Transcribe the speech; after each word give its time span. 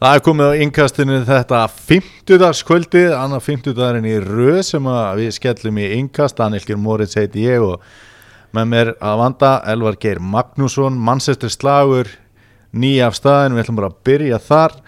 Það 0.00 0.14
er 0.16 0.22
komið 0.24 0.46
á 0.48 0.60
innkastinu 0.64 1.16
þetta 1.28 1.58
50. 1.76 2.60
kvöldið, 2.64 3.10
annar 3.12 3.42
50. 3.44 3.74
dagurinn 3.76 4.06
í 4.08 4.14
röð 4.24 4.62
sem 4.70 4.86
við 5.18 5.34
skellum 5.36 5.76
í 5.76 5.90
innkast, 5.98 6.38
Danielkir 6.38 6.78
Moritz 6.80 7.18
heiti 7.20 7.42
ég 7.44 7.60
og 7.60 7.84
með 8.56 8.70
mér 8.70 8.90
að 8.96 9.20
vanda 9.20 9.50
Elvar 9.68 9.98
Geir 10.00 10.22
Magnússon, 10.24 10.96
mannsestur 10.96 11.52
slagur, 11.52 12.08
nýja 12.72 13.10
af 13.10 13.20
staðin, 13.20 13.58
við 13.58 13.66
ætlum 13.66 13.82
bara 13.82 13.92
að 13.92 14.00
byrja 14.08 14.40
þar. 14.48 14.78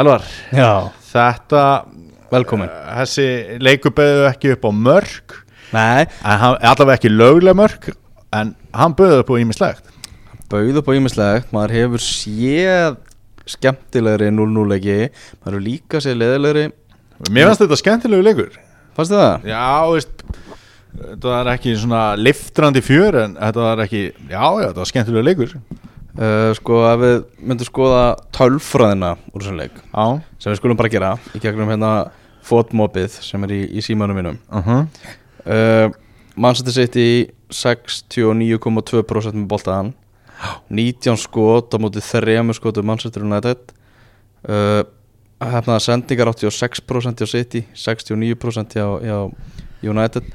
Elvar, 0.00 0.26
Já, 0.56 0.72
þetta, 1.12 1.68
velkomin 2.32 2.72
þessi 2.72 3.28
leikur 3.60 3.92
beðu 4.00 4.26
ekki 4.32 4.56
upp 4.56 4.64
á 4.64 4.70
mörg, 4.72 5.38
Nei, 5.76 6.08
allavega 6.24 6.96
ekki 6.96 7.12
löglega 7.12 7.60
mörg, 7.60 7.92
en 8.32 8.56
hann 8.72 8.96
beðu 8.96 9.20
upp 9.20 9.36
á 9.36 9.40
ímislegt. 9.44 9.84
bauð 10.48 10.80
upp 10.80 10.88
á 10.88 10.92
ímislegt 10.96 11.52
Maður 11.52 11.72
hefur 11.76 12.02
séð 12.04 12.96
skemmtilegri 13.50 14.30
0-0 14.34 14.66
leiki 14.74 14.98
Maður 15.42 15.52
hefur 15.52 15.66
líka 15.66 16.02
séð 16.02 16.18
leðilegri 16.22 16.66
Mér 17.30 17.46
finnst 17.46 17.62
þetta 17.62 17.78
skemmtilegu 17.78 18.24
leikur. 18.26 18.56
Fannst 18.96 19.14
það? 19.14 19.46
Já, 19.46 19.66
veist 19.92 20.24
Þetta 20.92 21.30
var 21.30 21.48
ekki 21.54 21.76
svona 21.80 22.02
liftrandi 22.20 22.82
fjör 22.84 23.16
en 23.22 23.38
þetta 23.38 23.62
var 23.64 23.80
ekki, 23.86 24.02
já, 24.28 24.42
já, 24.42 24.66
þetta 24.66 24.82
var 24.82 24.90
skemmtilega 24.90 25.28
leikur 25.30 25.54
Uh, 26.12 26.50
sko, 26.52 26.82
ef 26.84 26.98
við 27.00 27.14
myndum 27.40 27.64
skoða 27.64 28.00
tölfræðina 28.36 29.14
úr 29.32 29.40
þessum 29.40 29.56
leik 29.62 29.78
Já, 29.80 30.20
sem 30.36 30.52
við 30.52 30.58
skulum 30.58 30.76
bara 30.76 30.90
gera 30.92 31.12
í 31.32 31.40
gegnum 31.40 31.70
hérna 31.72 31.92
fótmópið 32.44 33.14
sem 33.24 33.46
er 33.46 33.54
í, 33.56 33.60
í 33.72 33.80
símanum 33.80 34.18
mínum 34.20 34.36
uh 34.52 34.68
-huh. 34.68 34.82
uh, 35.48 35.88
Manchester 36.36 36.76
City 36.76 37.32
69,2% 37.48 39.32
með 39.38 39.48
boltaðan 39.48 39.94
19 40.70 41.20
skot 41.20 41.74
á 41.74 41.78
móti 41.82 42.02
þrejum 42.04 42.52
skotu 42.56 42.84
Manchester 42.86 43.24
United. 43.26 43.74
Uh, 44.42 44.82
hefnaða 45.42 45.82
sendingar 45.82 46.30
86% 46.32 47.22
hjá 47.22 47.30
City 47.30 47.64
69% 47.74 48.78
hjá, 48.78 48.86
hjá 49.02 49.18
United. 49.82 50.26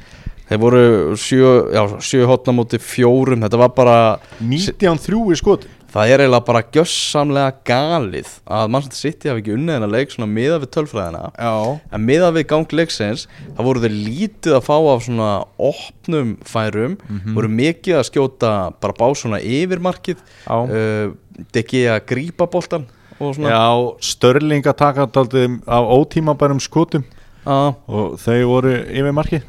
Þeir 0.47 0.59
voru 0.63 0.83
7, 1.19 1.39
já, 1.75 1.81
7 1.99 2.27
hotna 2.29 2.55
móti 2.55 2.79
fjórum. 2.79 3.43
Þetta 3.43 3.59
var 3.59 3.73
bara 3.75 3.97
19-3 4.39 5.23
í 5.35 5.39
skot 5.39 5.67
það 5.97 6.11
er 6.13 6.21
eiginlega 6.23 6.45
bara 6.47 6.61
gjössamlega 6.75 7.53
galið 7.67 8.31
að 8.57 8.71
Manchester 8.73 8.99
City 9.01 9.31
hafi 9.31 9.41
ekki 9.41 9.53
unnið 9.55 9.77
hennar 9.77 9.91
leik 9.93 10.13
svona 10.13 10.27
miða 10.29 10.59
við 10.61 10.71
tölfræðina. 10.75 11.21
Já, 11.33 11.53
En 11.97 12.03
miðað 12.05 12.35
við 12.37 12.45
gang 12.51 12.75
leiksins 12.79 13.25
þá 13.57 13.61
voru 13.65 13.83
þeir 13.83 13.95
lítið 14.05 14.57
að 14.57 14.67
fá 14.67 14.75
af 14.77 15.05
svona 15.07 15.29
opnum 15.69 16.35
færum 16.45 16.97
voru 17.35 17.49
mikið 17.53 17.99
að 17.99 18.07
skjóta 18.11 18.51
bara 18.81 18.97
bá 18.99 19.07
svona 19.17 19.41
yfirmarkið 19.41 20.21
uh, 20.47 21.15
degi 21.55 21.85
að 21.89 22.03
grípa 22.11 22.49
boltan 22.51 22.85
og 23.17 23.33
svona. 23.35 23.53
Já 23.53 23.65
Störling 24.11 24.67
að 24.67 24.77
taka 24.83 25.07
daldið 25.09 25.57
af 25.65 25.93
ótímabærum 25.97 26.61
skotum. 26.61 27.05
Já, 27.47 27.73
og 27.87 28.19
þau 28.21 28.37
voru 28.51 28.75
yfir 28.85 29.15
marki 29.15 29.39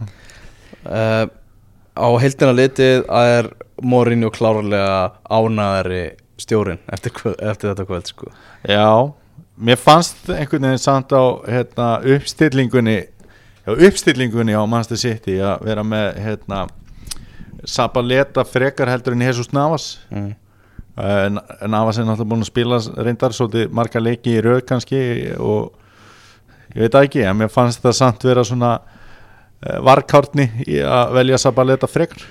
uh, 0.86 1.26
á 1.98 2.08
heildina 2.22 2.54
litið 2.54 3.04
að 3.10 3.32
er 3.34 3.50
Mourinho 3.82 4.30
klárlega 4.34 5.18
ánæðari 5.26 6.02
stjórin 6.38 6.80
eftir, 6.92 7.14
eftir 7.38 7.72
þetta 7.72 7.86
kvöld 7.88 8.10
sko. 8.10 8.32
Já, 8.68 9.12
mér 9.58 9.80
fannst 9.80 10.28
einhvern 10.30 10.68
veginn 10.68 10.82
samt 10.82 11.14
á 11.14 11.22
hérna, 11.48 11.88
uppstillingunni 12.16 12.98
já, 13.02 13.70
uppstillingunni 13.74 14.54
á 14.54 14.62
Manchester 14.66 15.00
City 15.02 15.38
að 15.42 15.64
vera 15.68 15.86
með 15.86 16.20
hérna, 16.24 16.66
Sabaleta 17.66 18.44
frekar 18.46 18.90
heldur 18.92 19.16
en 19.16 19.24
Jesus 19.26 19.50
Navas 19.52 19.96
mm. 20.14 20.28
En 20.98 21.38
Navas 21.70 21.98
er 21.98 22.06
náttúrulega 22.06 22.30
búin 22.32 22.42
að 22.42 22.48
spila 22.48 22.78
reyndar 23.06 23.34
svolítið 23.34 23.74
marga 23.74 24.00
leiki 24.02 24.32
í 24.34 24.40
rauð 24.42 24.64
kannski 24.66 25.00
og 25.38 25.76
ég 26.74 26.84
veit 26.84 26.96
ekki, 26.98 27.22
en 27.22 27.38
mér 27.38 27.52
fannst 27.54 27.84
það 27.84 27.94
samt 27.98 28.26
vera 28.26 28.42
svona 28.46 28.72
uh, 28.78 29.76
varkárni 29.86 30.48
í 30.66 30.80
að 30.82 31.14
velja 31.20 31.38
Sabaleta 31.42 31.90
frekar 31.90 32.24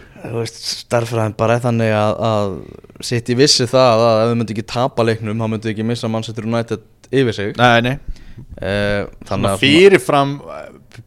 Starfræðin 0.47 1.35
bara 1.37 1.57
þannig 1.63 1.91
að, 1.95 2.13
að 2.27 2.53
City 3.05 3.35
vissi 3.37 3.67
það 3.69 4.03
að 4.05 4.21
ef 4.21 4.29
þau 4.31 4.37
myndi 4.39 4.55
ekki 4.55 4.67
tapa 4.73 5.05
leiknum 5.05 5.43
þá 5.43 5.51
myndi 5.53 5.71
ekki 5.73 5.85
missa 5.87 6.09
Manchester 6.11 6.47
United 6.47 6.85
yfir 7.11 7.35
sig. 7.35 7.53
Nei, 7.59 7.77
nei, 7.85 7.95
uh, 8.61 9.05
Þannig 9.29 9.51
að 9.51 9.61
fyrirfram 9.63 10.33
eh, 10.55 10.99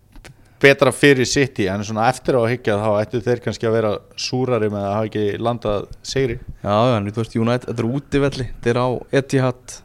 betra 0.61 0.93
fyrir 0.95 1.29
City 1.29 1.69
en 1.73 1.85
svona 1.87 2.09
eftir 2.13 2.37
á 2.37 2.41
að 2.45 2.51
higgja 2.55 2.79
þá 2.81 2.89
ættu 3.01 3.23
þeir 3.25 3.45
kannski 3.45 3.69
að 3.69 3.77
vera 3.79 3.93
súrari 4.21 4.71
með 4.73 4.87
að 4.87 4.97
hafa 4.97 5.11
ekki 5.11 5.27
landað 5.41 5.87
sigri. 6.13 6.39
Já, 6.63 6.77
en 6.97 7.11
þú 7.11 7.23
veist, 7.23 7.39
United, 7.41 7.71
þetta 7.71 7.85
er 7.85 7.93
útivelli 8.01 8.49
Þetta 8.51 8.75
er 8.75 8.81
á 8.81 8.89
Etihad. 9.23 9.81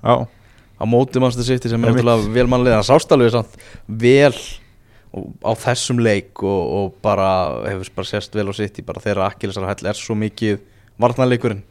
Á 0.75 0.83
móti 0.83 1.21
Manchester 1.23 1.47
City 1.47 1.71
sem 1.71 1.79
er 1.79 1.93
náttúrulega 1.93 2.35
vel 2.35 2.47
mannlega 2.51 2.81
það 2.81 2.89
sást 2.91 3.15
alveg 3.15 3.31
samt 3.31 3.59
vel 3.87 4.33
á 5.15 5.51
þessum 5.59 6.01
leik 6.03 6.43
og, 6.43 6.73
og 6.79 6.99
bara 7.05 7.29
hefur 7.69 7.93
bara 8.01 8.11
sést 8.11 8.35
vel 8.35 8.49
á 8.51 8.53
City 8.57 8.83
bara 8.85 9.03
þeirra 9.03 9.29
Akkilisar 9.31 9.67
hæll 9.69 9.89
er 9.91 9.99
svo 9.99 10.17
mikið 10.19 10.59
varnarleikurinn, 11.01 11.63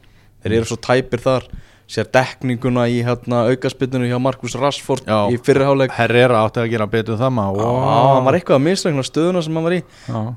þeir 0.43 0.59
eru 0.59 0.69
svo 0.69 0.79
tæpir 0.81 1.23
þar 1.23 1.47
sér 1.85 2.07
dekninguna 2.09 2.87
í 2.89 3.01
hérna 3.05 3.43
aukaspytinu 3.51 4.07
hjá 4.09 4.17
Markus 4.21 4.55
Rashford 4.57 5.05
Já. 5.05 5.29
í 5.29 5.37
fyrirháleik 5.45 5.93
Herrera 5.93 6.41
átti 6.41 6.63
að 6.63 6.71
gera 6.71 6.87
betur 6.89 7.19
það 7.19 7.35
maður. 7.37 7.61
Já, 7.61 7.91
hann 8.09 8.25
var 8.25 8.37
eitthvað 8.39 8.57
að 8.57 8.63
mislegna 8.65 9.05
stöðuna 9.05 9.43
sem 9.45 9.59
hann 9.59 9.67
var 9.67 9.75
í. 9.75 9.81
Uh, 10.09 10.31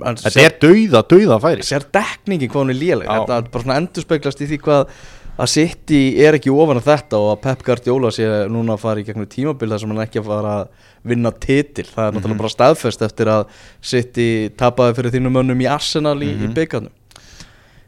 Þetta 0.00 0.32
sér, 0.32 0.46
er 0.46 0.56
dauða, 0.64 1.02
dauða 1.12 1.38
færi. 1.44 1.66
Sér 1.68 1.84
dekningin 1.92 2.52
hvað 2.52 2.64
hann 2.64 2.72
er 2.72 2.80
léleg. 2.80 3.10
Þetta 3.10 3.36
er 3.36 3.52
bara 3.52 3.66
svona 3.66 3.78
endurspeglast 3.82 4.40
í 4.40 4.48
því 4.48 4.60
hvað 4.64 4.96
að 5.34 5.48
City 5.50 6.00
er 6.22 6.36
ekki 6.38 6.52
ofan 6.54 6.78
af 6.78 6.84
þetta 6.86 7.18
og 7.18 7.30
að 7.32 7.40
Pep 7.42 7.62
Guardiola 7.66 8.10
sé 8.14 8.26
núna 8.52 8.76
að 8.76 8.82
fara 8.84 9.00
í 9.02 9.06
gegnum 9.08 9.26
tímabil 9.26 9.68
þar 9.72 9.80
sem 9.82 9.90
hann 9.94 10.02
ekki 10.06 10.20
að 10.22 10.28
fara 10.30 10.52
að 10.60 10.68
vinna 11.10 11.32
titil, 11.32 11.84
það 11.84 12.04
er 12.06 12.12
Mhm. 12.12 12.18
náttúrulega 12.20 12.38
bara 12.38 12.54
staðfest 12.54 13.02
eftir 13.02 13.26
að 13.26 13.46
City 13.82 14.48
tapaði 14.56 14.94
fyrir 14.94 15.10
þínum 15.16 15.32
mönnum 15.34 15.60
í 15.60 15.66
Arsenal 15.70 16.16
í, 16.22 16.30
Mhm. 16.34 16.44
í 16.50 16.54
byggarnum 16.54 16.92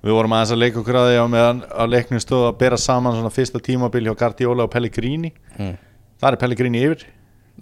Við 0.04 0.12
vorum 0.12 0.30
aðeins 0.30 0.52
að 0.52 0.58
leika 0.58 0.78
okkur 0.78 0.94
að 0.94 1.06
því 1.10 1.16
á 1.18 1.26
meðan 1.26 1.62
að 1.70 1.90
leiknum 1.90 2.20
stóð 2.20 2.44
að 2.52 2.58
bera 2.58 2.76
saman 2.76 3.12
svona 3.14 3.30
fyrsta 3.32 3.58
tímabil 3.58 4.04
hjá 4.06 4.14
Guardiola 4.16 4.62
og 4.64 4.70
Pellegrini 4.70 5.32
mm. 5.58 5.76
Það 6.20 6.32
er 6.32 6.36
Pellegrini 6.36 6.82
yfir 6.84 7.04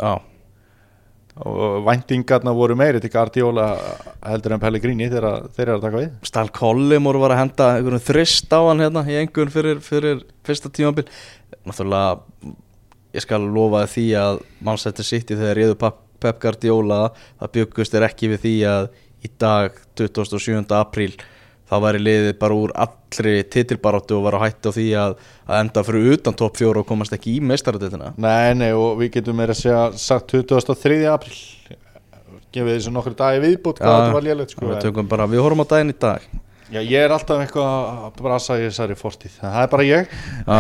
Já, 0.00 0.21
og 1.43 1.83
væntingarna 1.83 2.53
voru 2.55 2.77
meiri 2.78 3.00
til 3.03 3.11
Guardiola 3.11 3.72
heldur 4.22 4.55
en 4.55 4.62
Pellegrini 4.62 5.09
þegar 5.11 5.49
þeir 5.56 5.65
eru 5.67 5.78
að 5.81 5.87
taka 5.89 6.03
við 6.03 6.28
Stal 6.31 6.53
Collimor 6.55 7.19
var 7.19 7.34
að 7.34 7.41
henda 7.43 7.71
einhverjum 7.75 8.05
þrist 8.06 8.55
á 8.55 8.61
hann 8.62 8.84
hérna 8.84 9.03
í 9.11 9.17
engun 9.19 9.50
fyrir, 9.50 9.81
fyrir 9.83 10.23
fyrsta 10.47 10.71
tímabil 10.71 11.09
náttúrulega 11.67 12.55
ég 13.15 13.27
skal 13.27 13.49
lofa 13.50 13.83
því 13.91 14.06
að 14.21 14.41
Manchester 14.62 15.11
City 15.11 15.34
þegar 15.34 15.59
réðu 15.59 15.78
Pep 15.83 16.00
Pep 16.23 16.39
Guardiola 16.41 17.00
það 17.41 17.55
byggust 17.59 17.99
er 17.99 18.06
ekki 18.06 18.31
við 18.31 18.44
því 18.47 18.56
að 18.71 18.91
í 19.25 19.31
dag 19.41 19.78
27. 19.99 20.62
apríl 20.78 21.12
þá 21.71 21.77
væri 21.87 22.03
liðið 22.03 22.35
bara 22.41 22.59
úr 22.61 22.75
allri 22.85 23.37
titilbaráttu 23.55 24.19
og 24.19 24.27
var 24.27 24.39
á 24.39 24.45
hætti 24.45 24.71
á 24.71 24.77
því 24.77 24.87
að, 25.01 25.17
að 25.49 25.61
enda 25.63 25.85
fyrir 25.87 26.17
utan 26.19 26.39
topp 26.39 26.61
fjóra 26.61 26.85
og 26.85 26.89
komast 26.89 27.17
ekki 27.17 27.39
í 27.39 27.45
meistaradetina 27.45 28.13
Nei, 28.21 28.53
nei, 28.59 28.71
og 28.77 28.99
við 29.01 29.17
getum 29.19 29.41
meira 29.41 29.57
að 29.57 29.63
segja 29.63 29.85
sagt 30.01 30.35
23. 30.35 31.01
april 31.11 31.39
gefið 32.55 32.77
þessu 32.77 32.95
nokkru 32.95 33.17
dagi 33.19 33.43
viðbútt 33.43 33.83
hvað 33.83 34.01
þetta 34.01 34.17
var 34.17 34.27
lélegt 34.29 34.55
sko 34.55 34.71
við, 34.71 35.05
bara, 35.11 35.29
við 35.31 35.43
horfum 35.43 35.65
á 35.65 35.71
daginn 35.75 35.91
í 35.95 35.97
dag. 36.05 36.27
Já, 36.73 36.81
ég 36.81 37.05
er 37.05 37.13
alltaf 37.13 37.43
eitthvað 37.43 37.67
að 38.07 38.15
brasa 38.19 38.57
í 38.59 38.65
þessari 38.65 38.97
fortíð. 38.99 39.35
En 39.43 39.53
það 39.53 39.61
er 39.61 39.71
bara 39.75 39.85
ég. 39.85 40.15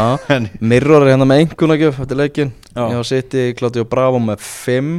Mirror 0.72 1.06
er 1.06 1.12
hérna 1.14 1.26
með 1.28 1.40
einhvernagjöf 1.42 2.00
eftir 2.04 2.20
leikin. 2.20 2.52
Ég 2.76 2.98
var 3.00 3.08
sitt 3.08 3.34
í 3.40 3.46
Claudio 3.58 3.86
Bravo 3.88 4.20
með 4.22 4.44
5 4.44 4.90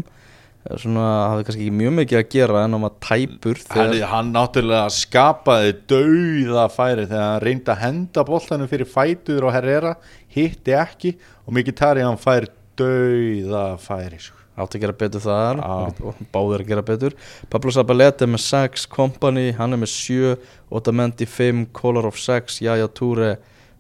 Svona 0.66 1.10
hafði 1.30 1.44
kannski 1.46 1.66
ekki 1.68 1.78
mjög 1.78 1.92
mikið 2.00 2.18
að 2.18 2.30
gera 2.34 2.62
en 2.66 2.74
hann 2.74 2.84
var 2.88 2.94
tæpur 3.06 3.60
hann, 3.70 3.92
þegar, 3.92 4.08
hann 4.10 4.32
náttúrulega 4.34 4.94
skapaði 4.96 5.76
dauða 5.92 6.64
færi 6.74 7.04
þegar 7.06 7.28
hann 7.28 7.44
reyndi 7.44 7.70
að 7.70 7.84
henda 7.84 8.24
boltanum 8.26 8.72
fyrir 8.72 8.90
fætur 8.90 9.46
og 9.46 9.54
herrera 9.54 9.92
hitti 10.34 10.74
ekki 10.74 11.14
og 11.46 11.54
mikið 11.60 11.78
tari 11.84 12.06
hann 12.06 12.18
fær 12.18 12.50
dauða 12.82 13.64
færi 13.78 14.18
sko. 14.26 14.42
átti 14.58 14.80
að 14.80 14.88
gera 14.88 14.98
betur 15.04 15.26
þar 15.28 15.62
og 15.62 16.26
báður 16.34 16.64
að 16.64 16.70
gera 16.72 16.88
betur. 16.90 17.16
Pablo 17.52 17.76
Zabaleta 17.76 18.26
með 18.26 18.46
6, 18.48 18.90
Company 18.90 19.52
hann 19.54 19.76
er 19.76 19.84
með 19.84 19.94
7, 19.94 20.36
Otamendi 20.74 21.30
5 21.30 21.66
Kolarov 21.78 22.18
6, 22.18 22.62
Jaja 22.66 22.90
Toure 22.90 23.36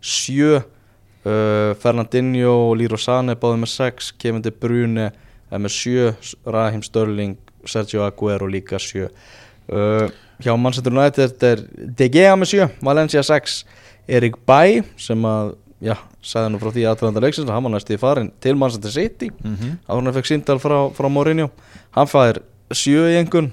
7 0.05 0.53
uh, 0.53 1.73
Fernandinho 1.81 2.57
og 2.69 2.75
Liro 2.77 2.99
Sane 3.01 3.33
báður 3.39 3.63
með 3.63 3.73
6, 3.73 4.17
Kevin 4.21 4.45
De 4.45 4.53
Bruyne 4.53 5.13
er 5.55 5.63
með 5.63 5.75
7, 5.77 6.35
Raheem 6.55 6.83
Sterling 6.85 7.37
Sergio 7.65 8.05
Aguero 8.05 8.47
líka 8.51 8.79
7 8.81 9.07
uh, 9.07 10.07
hjá 10.43 10.53
Manchester 10.59 10.93
United 10.93 11.43
er 11.47 11.63
De 11.73 12.09
Gea 12.11 12.35
með 12.37 12.51
7, 12.53 12.69
Valencia 12.85 13.23
6 13.25 13.61
Erik 14.07 14.37
Bay 14.45 14.83
sem 15.01 15.21
að 15.25 15.55
já, 15.83 15.95
sagði 16.23 16.51
nú 16.53 16.59
frá 16.61 16.71
því 16.73 16.85
aðtrænda 16.89 17.23
leiksins 17.23 17.51
hann 17.51 17.65
var 17.65 17.73
næst 17.73 17.91
í 17.93 17.99
farin 18.01 18.31
til 18.43 18.55
Manchester 18.59 18.91
City. 18.91 19.31
Mm 19.43 19.55
-hmm. 19.55 19.77
að 19.87 19.95
hún 19.97 20.13
fekk 20.13 20.27
síndal 20.29 20.59
frá, 20.59 20.91
frá 20.93 21.09
Mourinho. 21.09 21.49
Hann 21.91 22.07
fær 22.07 22.41
sjö 22.71 23.09
í 23.11 23.17
engun 23.19 23.51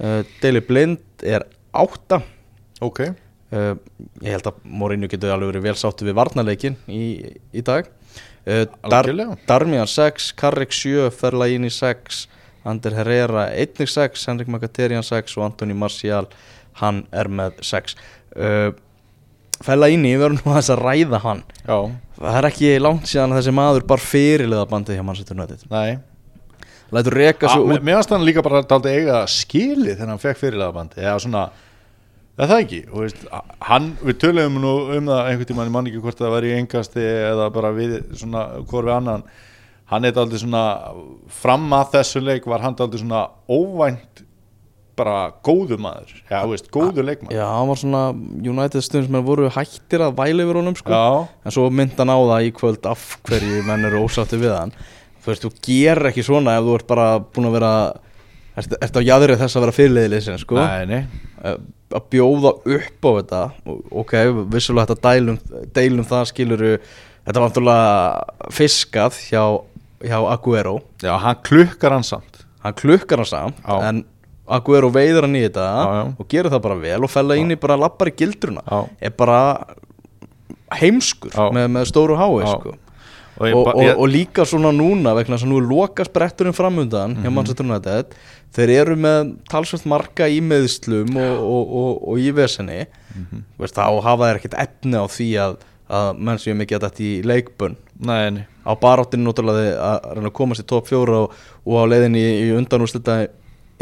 uh, 0.00 0.22
Daily 0.42 0.60
Blind 0.60 1.00
er 1.22 1.46
átta. 1.72 2.22
Ok. 2.80 3.00
Uh, 3.52 3.76
ég 4.22 4.32
held 4.32 4.46
að 4.46 4.54
Mourinho 4.64 5.08
getur 5.08 5.30
alveg 5.30 5.54
verið 5.54 5.62
vel 5.62 5.74
sáttu 5.74 6.04
við 6.04 6.14
varnarleikin 6.14 6.76
í, 6.88 7.38
í 7.52 7.62
dag 7.62 7.86
Dar 8.44 9.00
algjörlega. 9.00 9.36
Darmian 9.48 9.88
6, 9.88 10.32
Carrick 10.36 10.72
7 10.76 11.10
Ferlaini 11.16 11.70
6, 11.72 12.24
Ander 12.68 12.96
Herrera 12.98 13.46
1 13.56 13.84
6, 13.88 14.26
Henrik 14.28 14.48
Mkhitaryan 14.52 15.04
6 15.04 15.36
og 15.38 15.46
Antoni 15.48 15.76
Martial, 15.76 16.28
hann 16.80 17.04
er 17.12 17.28
með 17.32 17.60
6 17.64 17.94
uh, 18.36 18.72
Fellaini, 19.64 20.10
við 20.16 20.24
verðum 20.24 20.40
nú 20.42 20.50
aðeins 20.52 20.70
að 20.74 20.80
ræða 20.82 21.20
hann. 21.22 21.42
Já, 21.62 21.76
það 22.18 22.38
er 22.40 22.48
ekki 22.50 22.72
langt 22.82 23.06
síðan 23.08 23.32
að 23.32 23.38
þessi 23.40 23.52
maður 23.54 23.84
bara 23.92 24.02
fyrirliða 24.02 24.64
bandið 24.72 24.98
hjá 24.98 25.04
Manchester 25.06 25.38
United. 25.38 25.62
Nei. 25.70 25.94
Lætur 26.94 27.16
reka 27.16 27.46
A, 27.48 27.52
svo 27.54 27.68
Mér 27.70 27.78
út. 27.78 27.84
mér 27.86 27.96
fannst 28.00 28.12
hann 28.12 28.26
líka 28.26 28.42
bara 28.44 28.60
daldi 28.68 28.90
eiga 28.92 29.22
skili 29.30 29.94
þegar 29.94 30.10
hann 30.12 30.20
fekk 30.22 30.40
fyrirlegabandi 30.42 31.00
eða 31.00 31.14
svona, 31.22 31.44
eða 32.34 32.50
það 32.50 32.62
ekki? 32.64 32.80
Veist, 32.90 33.24
hann, 33.68 33.88
við 34.02 34.20
töluðum 34.24 34.60
nú 34.62 34.74
um 34.96 35.10
það 35.10 35.30
einhvern 35.30 35.50
tímann, 35.50 35.70
ég 35.70 35.74
man 35.76 35.88
ekki 35.90 36.02
hvort 36.04 36.20
það 36.20 36.34
var 36.34 36.46
í 36.46 36.52
engasti 36.58 37.04
eða 37.04 37.48
bara 37.54 37.72
við, 37.76 37.96
svona, 38.18 38.44
hvor 38.70 38.88
við 38.88 38.96
annan. 38.98 39.26
Hann 39.92 40.08
er 40.08 40.14
daldi 40.16 40.40
svona 40.40 40.62
fram 41.42 41.66
að 41.76 41.98
þessu 41.98 42.22
leik 42.24 42.46
var 42.48 42.64
hann 42.64 42.76
daldi 42.78 43.02
svona 43.02 43.26
óvænt 43.46 44.24
bara 44.94 45.32
góðu 45.42 45.76
maður, 45.82 46.12
já, 46.22 46.36
þú 46.38 46.50
veist, 46.52 46.68
góðu 46.74 47.02
leikmaður. 47.02 47.34
Já, 47.34 47.44
hann 47.50 47.70
var 47.70 47.80
svona 47.80 48.02
United 48.46 48.84
stundum 48.86 49.08
sem 49.08 49.26
voru 49.26 49.48
hættir 49.50 50.04
að 50.06 50.14
væla 50.20 50.46
yfir 50.46 50.60
honum 50.60 50.76
sko. 50.78 50.94
Já, 50.94 51.34
en 51.42 51.54
svo 51.56 51.66
mynd 51.74 51.98
hann 51.98 52.14
á 52.14 52.18
það 52.18 52.46
í 52.46 52.52
kvöld 52.54 52.86
af 52.90 53.06
hverju 53.26 53.64
menn 53.66 53.88
eru 53.90 54.04
ósátti 54.06 54.38
við 54.38 54.54
hann. 54.54 54.74
Þú 55.24 55.32
veist, 55.32 55.46
þú 55.46 55.52
ger 55.66 56.02
ekki 56.12 56.24
svona 56.26 56.54
ef 56.60 56.66
þú 56.66 56.78
ert 56.78 56.88
bara 56.90 57.08
búin 57.18 57.50
að 57.50 57.56
vera 57.58 57.74
ert, 58.54 58.76
ert 58.86 58.98
á 58.98 59.02
jæðrið 59.02 59.42
þess 59.42 59.58
að 59.58 59.66
vera 59.66 59.76
fyrirliðið 59.80 60.42
sko. 60.44 60.62
nei, 60.62 60.86
nei 60.90 61.23
að 61.44 62.06
bjóða 62.10 62.52
upp 62.76 63.06
á 63.06 63.10
þetta. 63.18 63.42
Ok, 63.92 64.14
vissulega 64.52 64.90
þetta 64.94 65.12
deilum, 65.12 65.38
deilum 65.76 66.08
það 66.08 66.24
skiluru 66.32 66.72
þetta 67.24 67.40
var 67.40 67.50
náttúrulega 67.50 68.50
fiskað 68.54 69.20
hjá, 69.28 69.42
hjá 70.04 70.18
Aguero 70.34 70.78
Já, 71.04 71.14
hann 71.22 71.38
klukkar 71.46 71.94
hann 71.96 72.06
samt. 72.06 72.42
Hann 72.64 72.76
klukkar 72.80 73.22
hann 73.22 73.30
samt 73.30 73.62
Já. 73.64 73.78
en 73.90 74.02
Aguero 74.44 74.90
veiður 74.92 75.24
hann 75.28 75.38
í 75.38 75.44
þetta 75.46 75.64
Já, 75.64 75.92
já. 76.00 76.04
og 76.20 76.28
gerir 76.28 76.52
það 76.52 76.64
bara 76.66 76.80
vel 76.82 77.00
og 77.06 77.12
fella 77.12 77.38
inn 77.40 77.54
í 77.54 77.60
bara 77.60 77.78
lappar 77.80 78.10
í 78.10 78.16
gildruna. 78.18 78.64
Er 79.00 79.14
bara 79.16 79.38
heimskur 80.74 81.32
með, 81.54 81.68
með 81.76 81.88
stóru 81.92 82.18
hái 82.18 82.48
sko. 82.48 82.74
Og, 83.34 83.46
ég 83.48 83.56
og, 83.58 83.68
ég- 83.82 83.98
og 83.98 84.08
líka 84.12 84.44
svona 84.46 84.70
núna 84.74 85.14
vegna 85.16 85.34
þess 85.36 85.46
að 85.46 85.50
nú 85.50 85.58
er 85.58 85.68
loka 85.70 86.04
spretturinn 86.06 86.54
framundan 86.54 87.16
hjá 87.18 87.32
Manchester 87.34 87.66
United. 87.66 88.14
Þeir 88.54 88.70
eru 88.78 88.96
með 88.96 89.32
talsvægt 89.50 89.86
marga 89.90 90.28
í 90.30 90.40
meðslum 90.40 91.16
og, 91.18 91.38
og, 91.42 91.72
og, 91.80 92.08
og 92.12 92.18
í 92.22 92.30
vesenni. 92.36 92.84
Veist, 93.58 93.74
þá 93.74 93.90
hafa 94.06 94.28
þeir 94.30 94.38
ekkert 94.42 94.58
efni 94.62 94.94
á 94.98 95.06
því 95.10 95.28
að, 95.42 95.56
að 95.90 96.10
menn 96.28 96.38
séu 96.42 96.54
mikið 96.58 96.78
að 96.78 96.86
þetta 96.88 97.02
í 97.08 97.12
leikbönn. 97.26 97.74
Nei, 98.06 98.30
nei. 98.38 98.44
Á 98.64 98.72
baráttinu 98.80 99.26
náttúrulega 99.28 99.74
að 99.82 100.06
reyna 100.16 100.30
að 100.30 100.36
komast 100.38 100.62
í 100.62 100.66
top 100.70 100.86
4 100.88 101.18
og, 101.18 101.34
og 101.66 101.74
á 101.74 101.84
leiðinni 101.90 102.22
í, 102.22 102.30
í 102.46 102.52
undanúslita 102.56 103.18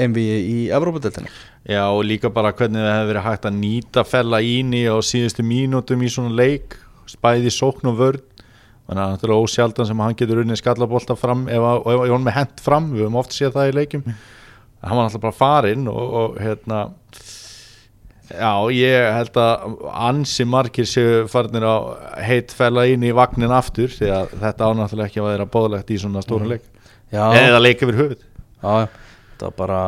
MV 0.01 0.17
í 0.25 0.57
Evrópadeltinni 0.73 1.29
Já 1.69 1.85
og 1.93 2.01
líka 2.09 2.31
bara 2.33 2.51
hvernig 2.57 2.81
það 2.81 2.95
hefur 2.97 3.11
verið 3.13 3.27
hægt 3.29 3.45
að 3.47 3.59
nýta 3.61 4.03
fella 4.09 4.41
íni 4.43 4.81
á 4.89 4.97
síðustu 5.05 5.45
mínútum 5.47 6.01
í 6.03 6.09
svona 6.11 6.33
leik. 6.35 6.75
Spæði 7.13 7.53
sókn 7.55 7.91
og 7.93 7.99
vörn 8.01 8.23
þannig 8.93 9.03
að 9.03 9.09
það 9.09 9.09
er 9.09 9.17
náttúrulega 9.17 9.49
ósjaldan 9.49 9.89
sem 9.91 10.05
hann 10.05 10.19
getur 10.21 10.43
unnið 10.45 10.61
skallabólta 10.63 11.17
fram 11.19 11.47
ef, 11.49 11.67
að- 11.73 12.07
hann 12.13 12.27
með 12.29 12.37
hent 12.39 12.61
fram 12.63 12.91
við 12.93 13.07
höfum 13.07 13.19
oft 13.23 13.33
séð 13.37 13.57
það 13.57 13.73
í 13.73 13.77
leikjum. 13.81 14.05
Hann 14.83 14.97
var 14.99 15.07
náttúrulega 15.09 15.27
bara 15.27 15.39
farinn 15.41 15.89
og, 15.89 16.17
og 16.23 16.41
hérna 16.43 16.81
já 18.33 18.53
ég 18.73 19.13
held 19.13 19.37
að 19.43 19.79
ansi 20.09 20.45
margir 20.49 20.87
séu 20.89 21.25
farnir 21.29 21.65
á 21.69 21.77
heit 22.25 22.53
fella 22.57 22.87
íni 22.89 23.11
í 23.11 23.17
vagnin 23.17 23.53
aftur 23.53 23.93
því 23.93 24.09
að 24.15 24.35
þetta 24.41 24.69
ánáttúrulega 24.71 25.11
ekki 25.11 25.21
að 25.23 25.31
vera 25.35 25.49
bóðlegt 25.53 25.91
í 25.93 25.99
svona 26.01 26.23
stóra 26.25 26.49
leik. 26.55 26.65
Já, 27.13 27.27
eða 27.37 27.59
leik 27.61 27.83
yfir 27.85 27.99
höfuð. 27.99 28.23
Já, 28.63 28.87
það 29.43 29.49
var 29.51 29.57
bara 29.59 29.81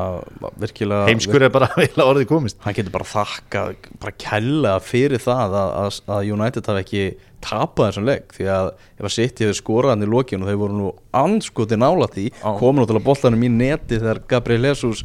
virkilega 0.61 1.06
heimskur 1.09 1.47
er 1.47 1.53
bara 1.55 1.71
vel 1.81 2.05
orðið 2.05 2.29
komist. 2.35 2.59
Hann 2.67 2.77
getur 2.77 2.93
bara 2.99 3.09
þakka 3.09 3.62
bara 4.03 4.17
kella 4.27 4.75
fyrir 4.85 5.23
það 5.25 5.56
að, 5.62 5.73
að, 5.87 6.01
að 6.19 6.33
United 6.37 6.69
hafi 6.73 6.85
ekki 6.85 7.05
tapað 7.44 7.91
þessum 7.91 8.06
leik 8.08 8.35
því 8.37 8.46
að 8.56 8.69
ef 8.99 9.06
að 9.08 9.14
City 9.19 9.44
hefur 9.46 9.58
skorað 9.61 9.94
hann 9.94 10.06
í 10.06 10.11
lokinu 10.11 10.46
og 10.46 10.50
þeir 10.52 10.61
voru 10.64 10.79
nú 10.81 10.91
anskoti 11.20 11.79
nála 11.81 12.08
því 12.14 12.26
komin 12.61 12.82
náttúrulega 12.82 13.06
boltanum 13.11 13.44
í 13.44 13.50
neti 13.52 13.99
þegar 14.00 14.23
Gabriel 14.32 14.70
Jesus 14.70 15.05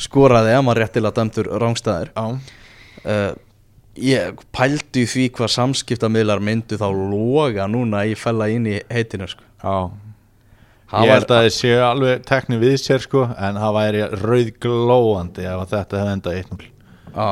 skoraði 0.00 0.54
ef 0.56 0.62
maður 0.64 0.82
réttilega 0.84 1.18
dæmtur 1.18 1.50
rángstæðir 1.60 2.12
uh, 2.16 3.32
ég 3.98 4.38
pældi 4.56 5.02
því 5.10 5.26
hvað 5.36 5.50
samskiptamiðlar 5.58 6.40
myndu 6.40 6.78
þá 6.80 6.86
loga 6.94 7.66
núna 7.68 8.06
í 8.08 8.14
fella 8.16 8.46
inn 8.48 8.64
í 8.70 8.78
heitinu 8.88 9.26
sko. 9.28 9.44
Það 9.60 11.04
ég 11.04 11.10
var- 11.10 11.18
held 11.18 11.30
að 11.36 11.42
þið 11.46 11.54
séu 11.58 11.82
alveg 11.84 12.24
tekni 12.28 12.56
við 12.62 12.78
sér 12.80 13.04
sko 13.04 13.26
en 13.36 13.58
það 13.60 13.76
væri 13.76 14.02
rauðglóandi 14.22 15.44
ef 15.48 15.60
að 15.66 15.70
þetta 15.76 16.00
hefði 16.00 16.14
endað 16.16 16.38
1-0 16.40 16.66
Já, 17.12 17.28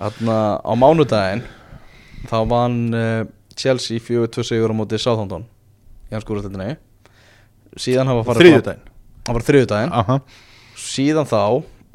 þarna 0.00 0.36
á 0.64 0.72
mánudaginn 0.80 1.44
þá 2.30 2.36
vann 2.50 2.78
uh, 2.96 3.24
Chelsea 3.56 4.00
4-2 4.02 4.44
sigur 4.44 4.72
á 4.72 4.76
móti 4.76 4.98
Southampton 5.00 5.46
í 6.10 6.14
hans 6.14 6.26
skúrastöldinni 6.26 6.76
síðan 7.80 8.10
hafa 8.12 8.24
farið 8.28 8.44
Þriðjudaginn. 8.44 8.84
það 9.26 9.38
var 9.38 9.46
þriðjudaginn. 9.48 9.92
Aha. 10.00 10.18
síðan 10.76 11.28
þá 11.28 11.42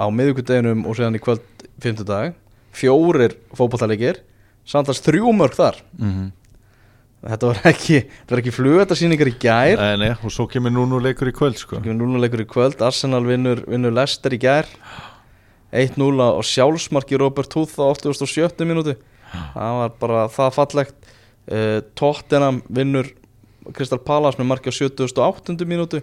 á 0.01 0.05
miðvikudeginum 0.09 0.85
og 0.89 0.97
síðan 0.97 1.17
í 1.17 1.23
kvöld 1.23 1.65
fimmtudag 1.81 2.35
fjórir 2.75 3.35
fótballtalegir 3.57 4.21
samtals 4.67 5.01
þrjú 5.05 5.33
mörg 5.35 5.57
þar. 5.57 5.79
Mm 5.97 6.11
-hmm. 6.11 6.31
þetta 7.29 7.51
var 7.51 7.61
ekki, 7.71 8.01
þetta 8.07 8.35
var 8.35 8.41
ekki 8.43 8.55
flugvættarsýningar 8.57 9.31
í 9.31 9.37
gær. 9.37 9.77
Nei, 9.81 9.97
nei, 9.97 10.11
og 10.23 10.33
svo 10.33 10.47
kemur 10.47 10.73
núna 10.73 11.01
leikur 11.01 11.29
í 11.29 11.35
kvöld 11.35 11.57
sko. 11.57 11.81
Kemur 11.81 12.01
núnuleikur 12.01 12.41
í 12.41 12.49
kvöld, 12.49 12.81
Arsenal 12.81 13.23
vinnur, 13.25 13.63
vinnur 13.67 13.93
Leicester 13.93 14.33
í 14.33 14.41
gær. 14.41 14.69
1-0 15.71 16.19
og 16.19 16.43
sjálfsmarki 16.43 17.17
Robert 17.17 17.53
Huth 17.55 17.79
á 17.79 17.87
87. 17.95 18.65
minúti 18.67 18.97
það 19.31 19.77
var 19.79 19.93
bara 20.01 20.23
það 20.31 20.55
fallegt 20.57 21.00
uh, 21.49 21.79
Tottenham 21.97 22.61
vinnur 22.69 23.09
Crystal 23.75 24.01
Palace 24.01 24.41
með 24.41 24.51
marki 24.51 24.73
á 24.73 24.75
78. 24.75 25.57
minútu 25.69 26.01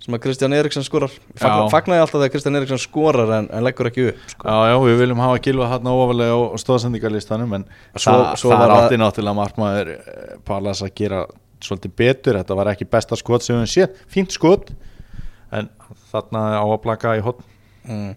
sem 0.00 0.16
að 0.16 0.22
Kristján 0.24 0.54
Eriksson 0.56 0.84
skorar 0.84 1.12
Fagna, 1.12 1.66
Já. 1.66 1.70
fagnaði 1.74 2.02
alltaf 2.02 2.22
þegar 2.22 2.32
Kristján 2.32 2.58
Eriksson 2.60 2.80
skorar 2.80 3.32
en, 3.36 3.48
en 3.52 3.64
leggur 3.66 3.90
ekki 3.90 4.06
upp 4.10 4.32
sko. 4.32 4.46
Já, 4.48 4.70
já, 4.72 4.76
við 4.86 5.02
viljum 5.02 5.20
hafa 5.20 5.42
gilva 5.44 5.68
hann 5.74 5.90
ofalega 5.92 6.38
á 6.40 6.56
stóðsendingalistanum 6.62 7.52
en 7.58 7.66
Svo- 7.92 8.14
það, 8.14 8.24
svo 8.40 8.52
var 8.54 8.74
átti 8.78 9.00
náttúrulega 9.00 9.36
markmaður 9.36 9.92
eh, 9.98 10.32
Pallas 10.48 10.80
að 10.86 10.94
gera 11.02 11.20
svolítið 11.60 11.96
betur 12.00 12.40
þetta 12.40 12.56
var 12.56 12.72
ekki 12.72 12.88
besta 12.88 13.18
skot 13.20 13.44
sem 13.44 13.58
við 13.58 13.60
höfum 13.60 13.74
séð 13.74 14.02
fínt 14.14 14.36
skot 14.36 14.72
en 15.52 15.68
þarna 16.12 16.46
á 16.56 16.64
að 16.64 16.80
plaka 16.86 17.16
í 17.18 17.24
hotn 17.24 17.44
mm. 17.84 18.12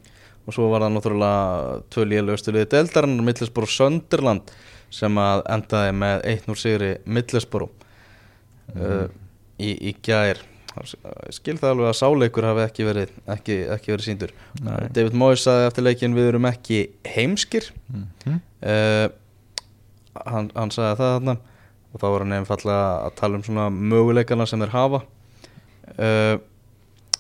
og 0.47 0.55
svo 0.55 0.69
var 0.71 0.85
það 0.85 0.95
náttúrulega 0.95 1.81
tvö 1.91 2.07
lélugustu 2.13 2.55
liði 2.55 2.71
deildarinn 2.77 3.19
Middlesbrough 3.27 3.75
Sönderland 3.75 4.55
sem 4.93 5.19
að 5.21 5.43
endaði 5.55 5.93
með 5.97 6.25
1-0 6.35 6.57
sigri 6.59 6.89
Middlesbrough. 7.09 7.71
Uh, 8.73 9.07
í, 9.61 9.73
í 9.89 9.93
gær. 10.05 10.41
Skil 11.33 11.59
það 11.59 11.71
alveg 11.73 11.89
að 11.91 11.97
sáleikur 11.99 12.47
hafi 12.47 12.63
ekki 12.63 12.85
verið 12.87 13.11
ekki, 13.29 13.57
ekki 13.75 13.91
verið 13.91 14.05
síndur 14.07 14.31
Nei. 14.65 14.87
David 14.89 15.13
Moyes 15.21 15.43
sagði 15.45 15.67
eftir 15.67 15.85
leikin 15.85 16.15
við 16.17 16.31
erum 16.31 16.47
ekki 16.49 16.79
heimskir. 17.13 17.67
Mm 17.93 18.39
uh, 18.63 19.09
hann, 20.25 20.49
hann 20.55 20.73
sagði 20.73 20.95
það 21.01 21.13
þarna. 21.17 21.37
Og 21.93 22.01
þá 22.01 22.07
var 22.07 22.25
hann 22.25 22.35
einfallega 22.39 22.87
að 23.03 23.13
tala 23.19 23.37
um 23.37 23.45
svona 23.45 23.67
möguleikana 23.69 24.47
sem 24.49 24.61
þeir 24.63 24.73
hafa. 24.73 25.03
Uh, 25.93 26.35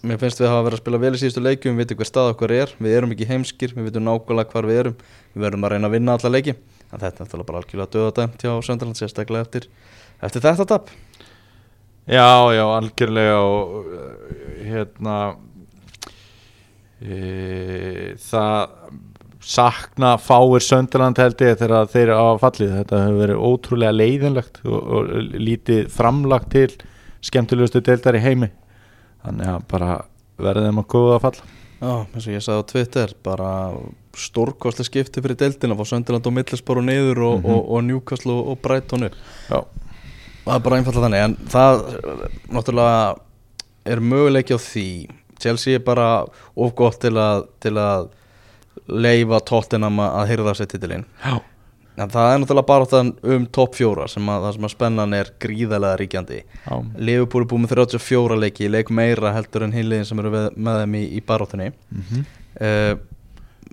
mér 0.01 0.21
finnst 0.21 0.41
við 0.41 0.49
hafa 0.49 0.65
verið 0.65 0.79
að 0.79 0.83
spila 0.83 1.01
vel 1.03 1.13
í 1.13 1.21
síðustu 1.21 1.43
leikjum 1.43 1.77
við 1.77 1.83
veitum 1.83 1.99
hver 2.01 2.09
stað 2.09 2.31
okkar 2.33 2.53
er, 2.55 2.73
við 2.81 2.97
erum 2.97 3.13
ekki 3.13 3.27
heimskir 3.29 3.75
við 3.75 3.91
veitum 3.91 4.07
nákvæmlega 4.07 4.49
hvar 4.55 4.69
við 4.69 4.81
erum. 4.81 4.95
Við 5.35 5.45
verðum 5.45 5.67
að 5.67 5.75
reyna 5.75 5.89
að 5.91 5.95
vinna 5.99 6.17
alla 6.17 6.33
leiki 6.33 6.55
en 6.93 7.01
þetta 7.01 7.23
er 7.23 7.25
náttúrulega 7.25 7.49
bara 7.49 7.61
algjörlega 7.61 7.93
döðadæmt 7.95 8.43
hjá 8.45 8.51
Sönderland 8.65 8.99
sérstaklega 8.99 9.47
eftir, 9.47 9.69
eftir 10.21 10.45
þetta 10.45 10.67
tap. 10.69 10.91
Já, 12.03 12.51
já, 12.53 12.63
algjörlega 12.67 13.39
og 13.39 13.87
uh, 13.87 14.05
hérna 14.67 15.17
e, 16.99 18.13
það 18.19 18.75
sakna 19.43 20.13
fáir 20.19 20.63
Sönderland 20.63 21.19
held 21.19 21.41
ég 21.43 21.57
þegar 21.59 21.89
þeir 21.91 22.05
eru 22.09 22.19
á 22.19 22.29
fallið. 22.43 22.75
Þetta 22.81 23.01
hefur 23.05 23.21
verið 23.23 23.45
ótrúlega 23.47 23.95
leiðinlegt 23.95 24.61
og, 24.67 24.79
og 24.79 25.15
lítið 25.33 25.87
framlagt 25.91 26.51
til 26.53 26.69
skemmtilegustu 27.23 27.81
deildar 27.83 28.19
í 28.19 28.23
heimi. 28.23 28.51
Þannig 29.23 29.51
að 29.55 29.67
bara 29.71 29.97
verðið 30.43 30.69
þeim 30.69 30.83
að 30.83 30.89
góða 30.93 31.17
að 31.17 31.25
falla. 31.27 31.51
Já, 31.83 31.93
eins 32.03 32.27
og 32.27 32.31
ég 32.33 32.43
sagði 32.43 32.63
á 32.63 32.71
Twitter 32.71 33.13
bara 33.23 33.51
stórkostlega 34.17 34.87
skipti 34.89 35.21
fyrir 35.25 35.37
deildina 35.39 35.75
fá 35.79 35.85
Sönderland 35.89 36.27
og 36.29 36.33
Middlesbrough 36.37 36.85
niður 36.85 37.21
og, 37.27 37.37
Mhm. 37.41 37.51
og, 37.53 37.71
og 37.77 37.83
Newcastle 37.87 38.31
og, 38.33 38.47
og 38.53 38.61
Brighton 38.61 39.09
Það 40.43 40.55
er 40.57 40.59
bara 40.59 40.77
einfallega 40.77 41.05
þannig 41.07 41.23
en 41.23 41.35
það 41.47 41.83
náttúrulega 42.51 43.15
er 43.85 43.99
möguleiki 44.03 44.53
á 44.55 44.59
því. 44.59 44.87
Chelsea 45.39 45.75
er 45.75 45.79
bara 45.83 46.25
of 46.55 46.75
gott 46.75 46.99
til 47.03 47.13
að, 47.19 47.47
til 47.63 47.73
að 47.79 48.09
leifa 48.87 49.39
Tottenham 49.47 49.99
að 50.03 50.27
hyrða 50.33 50.53
sér 50.55 50.67
titilinn. 50.71 51.05
En 51.95 52.09
það 52.09 52.27
er 52.33 52.39
náttúrulega 52.41 52.65
bara 52.67 52.85
þann 52.89 53.13
um 53.23 53.45
topp 53.55 53.75
fjóra 53.77 54.07
sem 54.09 54.27
að 54.33 54.43
það 54.47 54.53
sem 54.57 54.67
að 54.67 54.73
spennan 54.75 55.13
er 55.13 55.31
gríðarlega 55.39 55.99
ríkjandi. 56.01 56.39
Liverpool 56.97 57.43
er 57.45 57.49
búið 57.51 57.63
með 57.63 57.75
34 57.77 58.39
leiki, 58.43 58.69
leik 58.71 58.89
meira 58.89 59.33
heldur 59.35 59.63
en 59.67 59.71
hinliðin 59.75 60.05
sem 60.09 60.19
eru 60.19 60.31
með, 60.33 60.47
með 60.57 60.79
þeim 60.83 60.95
í, 60.99 61.03
í 61.17 61.21
baróttunni 61.21 61.71
mm 61.71 62.03
uh, 62.61 62.95
Me, 62.95 62.97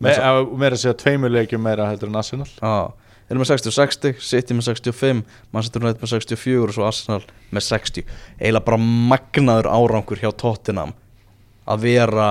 meira 0.00 0.74
að 0.74 0.80
segja 0.82 0.96
tveimur 1.04 1.32
leikjum 1.34 1.62
meira 1.64 1.88
heldur 1.90 2.10
en 2.10 2.20
Arsenal. 2.20 2.48
Þeir 2.50 3.36
eru 3.36 3.42
með 3.44 3.50
60-60, 3.52 4.22
City 4.26 4.54
með 4.58 4.66
65 4.72 5.20
Manchester 5.54 5.84
United 5.84 6.00
með 6.02 6.12
64 6.16 6.64
og 6.64 6.74
svo 6.74 6.86
Arsenal 6.88 7.20
með 7.54 7.66
60 7.68 8.08
eiginlega 8.40 8.64
bara 8.66 8.80
magnaður 9.12 9.68
árangur 9.70 10.22
hjá 10.22 10.32
Tottenham 10.40 10.96
að 11.70 11.84
vera 11.84 12.30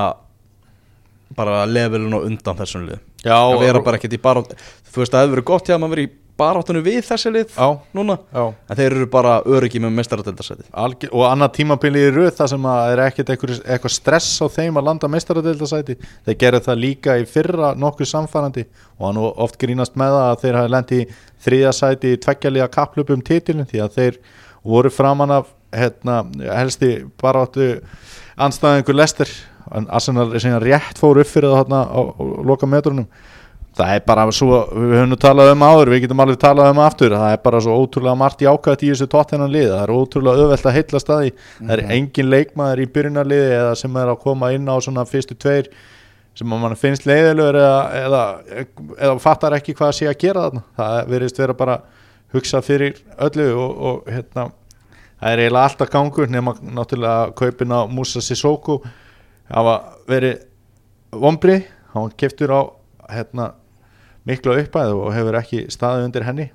bara 1.38 1.62
levelin 1.70 2.18
og 2.18 2.26
undan 2.28 2.58
þessum 2.60 2.88
lið. 2.90 3.00
Að 3.24 3.60
vera 3.62 3.84
bara 3.86 4.00
ekkert 4.00 4.18
í 4.18 4.22
barátt 4.24 4.56
þú 4.90 5.04
veist 5.04 5.14
að 5.14 5.20
það 5.20 5.24
hefur 5.28 5.36
verið 5.38 5.48
gott 5.54 5.70
hjá 5.70 5.76
að 5.78 5.82
maður 5.84 5.96
verið 5.96 6.10
í 6.10 6.14
baráttunum 6.40 6.84
við 6.86 7.00
þessi 7.08 7.32
lið 7.36 7.54
Já, 7.58 7.68
núna. 7.96 8.16
Já. 8.34 8.44
En 8.70 8.80
þeir 8.80 8.96
eru 8.96 9.08
bara 9.12 9.36
öryggi 9.46 9.82
með 9.84 9.94
mestaradildasæti 10.00 10.68
Algjör, 10.84 11.14
og 11.14 11.26
annað 11.28 11.54
tímabili 11.60 12.04
í 12.08 12.14
röð 12.16 12.32
það 12.40 12.52
sem 12.54 12.68
að 12.72 12.94
er 12.94 13.04
ekkert 13.06 13.34
eitthvað, 13.36 13.94
stress 13.94 14.40
á 14.42 14.48
þeim 14.56 14.80
að 14.80 14.90
landa 14.90 15.12
mestaradeildasæti 15.12 15.98
þeir 16.28 16.40
gerðu 16.46 16.64
það 16.70 16.82
líka 16.86 17.18
í 17.20 17.28
fyrra 17.30 17.74
nokkuð 17.80 18.12
samfærandi 18.14 18.66
og 18.98 19.06
hann 19.08 19.22
oft 19.30 19.60
grínast 19.62 20.00
með 20.00 20.18
það 20.18 20.28
að 20.32 20.44
þeir 20.44 20.60
hafi 20.62 20.74
lendi 20.76 21.02
í 21.04 21.08
þriðja 21.46 21.76
sæti 21.76 22.14
í 22.16 22.22
tveggjalíða 22.26 22.72
kapplöpum 22.74 23.24
titilin 23.26 23.70
því 23.70 23.84
að 23.86 23.96
þeir 24.00 24.20
voru 24.70 24.92
framan 24.92 25.38
af 25.40 25.54
hérna, 25.76 26.24
helsti 26.56 26.96
bara 27.22 27.46
áttu 27.46 27.72
anstæðingur 28.40 28.98
lestir 28.98 29.32
en 29.76 29.88
Arsenal 29.94 30.30
er 30.34 30.42
síðan 30.42 30.64
rétt 30.64 31.00
fór 31.00 31.20
upp 31.22 31.30
fyrir 31.30 31.52
það 31.52 31.62
hérna 31.62 31.82
á, 31.86 32.00
á 32.10 32.22
loka 32.48 32.70
metrunum 32.70 33.08
það 33.80 33.94
er 33.96 34.02
bara 34.08 34.26
svo, 34.36 34.58
við 34.74 34.96
höfum 34.98 35.12
nú 35.14 35.18
talað 35.20 35.52
um 35.54 35.64
áður 35.66 35.92
við 35.94 36.02
getum 36.06 36.24
alveg 36.24 36.40
talað 36.42 36.72
um 36.74 36.82
aftur 36.84 37.16
það 37.16 37.36
er 37.36 37.40
bara 37.46 37.62
svo 37.66 37.78
ótrúlega 37.80 38.20
margt 38.20 38.44
jákvæmt 38.44 38.84
í 38.84 38.92
þessu 38.92 39.08
tóttennan 39.12 39.54
lið. 39.54 39.70
Það 39.72 39.84
er 39.86 39.94
ótrúlega 39.96 40.44
öðvelt 40.46 40.68
að 40.68 40.76
heilla 40.78 41.02
staði 41.04 41.32
það 41.38 41.74
er 41.76 41.84
engin 41.96 42.30
leikmaður 42.34 42.84
í 42.84 42.90
byrjunarliði 42.98 43.56
eða 43.60 43.78
sem 43.80 44.02
er 44.02 44.12
að 44.14 44.22
koma 44.26 44.52
inn 44.56 44.68
á 44.68 44.76
svona 44.84 45.08
fyrstu 45.10 45.38
tveir 45.40 45.72
sem 46.38 46.54
að 46.56 46.64
mann 46.64 46.78
finnst 46.80 47.08
leiðilegur 47.10 47.58
eða, 47.60 47.80
eða, 48.00 48.24
eða 49.00 49.18
fattar 49.24 49.58
ekki 49.58 49.76
hvað 49.76 49.92
að 49.92 49.98
sé 49.98 50.08
að 50.12 50.20
gera 50.22 50.46
þarna. 50.48 50.64
Það 50.78 51.00
verðist 51.16 51.42
vera 51.42 51.58
bara 51.58 51.82
hugsa 52.34 52.62
fyrir 52.64 53.00
öllu 53.18 53.50
og, 53.58 53.86
og 53.90 54.12
hérna 54.14 54.50
það 55.20 55.34
er 55.34 55.44
eiginlega 55.44 55.68
alltaf 55.68 55.92
gangur 55.92 56.30
nema 56.32 56.56
náttúrulega 56.62 57.32
kaupin 57.38 57.76
á 57.76 57.80
Musa 57.92 58.22
Sissoko 58.24 58.80
hafa 59.50 59.76
verið 60.08 60.46
vombri, 61.12 61.58
hann 61.94 62.06
var 62.06 62.16
keftur 62.20 62.54
á 62.54 62.62
hérna 63.10 63.50
miklu 64.30 64.56
uppæð 64.62 64.96
og 64.96 65.12
hefur 65.16 65.40
ekki 65.42 65.66
staðið 65.74 66.10
undir 66.10 66.28
henni. 66.30 66.50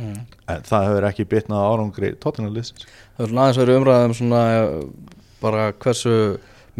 Mm. 0.00 0.20
en 0.48 0.62
það 0.64 0.84
hefur 0.86 1.04
ekki 1.10 1.24
bitnað 1.28 1.64
árangri 1.66 2.08
tóttunarliðsins 2.22 2.86
Það 2.86 3.24
er 3.24 3.30
svona 3.32 3.42
aðeins 3.42 3.58
verið 3.60 3.78
umræðum 3.80 4.14
svona 4.16 4.42
eh, 4.54 4.68
bara 5.42 5.64
hversu 5.82 6.14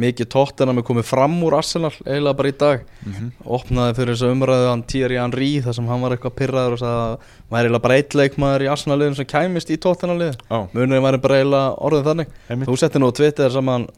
mikið 0.00 0.28
tóttina 0.32 0.74
með 0.74 0.86
komið 0.88 1.06
fram 1.08 1.34
úr 1.44 1.56
Arsenal 1.58 1.90
eiginlega 2.04 2.36
bara 2.38 2.50
í 2.50 2.56
dag. 2.62 2.84
Mm 3.04 3.12
-hmm. 3.12 3.30
opnaði 3.56 3.96
fyrir 3.98 4.14
þessu 4.14 4.30
umræðu 4.34 4.68
hann 4.70 4.84
Thierry 4.88 5.18
Henry 5.20 5.50
þar 5.64 5.76
sem 5.76 5.88
hann 5.90 6.00
var 6.00 6.14
eitthvað 6.14 6.36
pyrraður 6.38 6.76
og 6.76 6.80
sagði 6.80 7.00
að 7.04 7.16
maður 7.50 7.60
er 7.60 7.66
eiginlega 7.66 7.84
bara 7.86 7.96
eitt 7.96 8.14
leikmaður 8.14 8.64
í 8.64 8.70
Arsenal 8.70 8.98
liðum 8.98 9.16
sem 9.16 9.26
kæmist 9.26 9.70
í 9.70 9.76
tóttina 9.76 10.16
lið 10.16 10.36
Já, 10.50 10.58
munurinn 10.72 11.04
væri 11.04 11.18
bara 11.20 11.40
eiginlega 11.40 11.74
orðið 11.76 12.08
þannig. 12.08 12.28
Einmitt. 12.48 12.68
Þú 12.68 12.76
setti 12.76 12.98
nú 12.98 13.10
á 13.10 13.18
Twitter 13.18 13.50
saman 13.50 13.88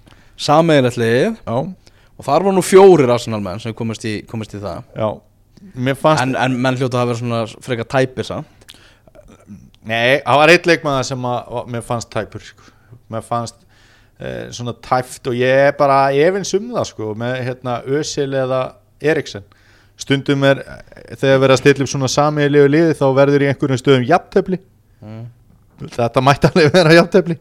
Já, 1.47 1.57
og 2.19 2.25
þar 2.25 2.43
var 2.43 2.53
nú 2.53 2.63
fjórir 2.63 3.11
Arsenal 3.11 3.41
menn 3.41 3.61
sem 3.61 3.75
komist 3.75 4.05
í, 4.05 4.23
komist 4.27 4.55
í 4.55 4.59
það. 4.59 4.83
Já 4.97 5.21
en, 5.75 6.35
en 6.37 6.57
menn 6.59 6.78
hljóta 6.78 7.02
að 7.02 7.12
vera 7.12 7.21
svona 7.21 7.42
frekar 7.64 7.88
tæpir 7.88 8.26
samt? 8.28 8.69
Nei, 9.83 10.21
það 10.23 10.38
var 10.38 10.52
eitt 10.52 10.69
leikmaður 10.69 11.09
sem 11.09 11.26
að, 11.26 11.38
að 11.59 11.71
mér 11.75 11.85
fannst 11.87 12.11
tæpur 12.12 12.45
sko. 12.47 12.69
mér 13.12 13.25
fannst 13.26 13.57
eh, 14.23 14.47
svona 14.54 14.75
tæft 14.85 15.26
og 15.31 15.37
ég 15.37 15.66
er 15.69 15.75
bara 15.78 16.04
efins 16.14 16.54
um 16.59 16.71
það 16.71 16.88
sko, 16.92 17.11
með 17.19 17.35
hérna 17.49 17.81
Ösil 17.99 18.31
eða 18.31 18.62
Eriksen. 19.02 19.47
Stundum 19.99 20.45
er, 20.47 20.62
þegar 21.19 21.42
verið 21.42 21.57
að 21.57 21.61
stilla 21.61 21.85
upp 21.85 21.90
svona 21.92 22.11
samiðilegu 22.11 22.71
liði 22.71 22.99
þá 22.99 23.07
verður 23.19 23.45
í 23.45 23.49
einhverjum 23.50 23.81
stöðum 23.81 24.07
jafntefli. 24.09 24.61
Mm. 25.02 25.25
þetta 25.83 26.23
mætti 26.23 26.49
alveg 26.49 26.71
vera 26.75 26.95
jafntefli. 27.00 27.38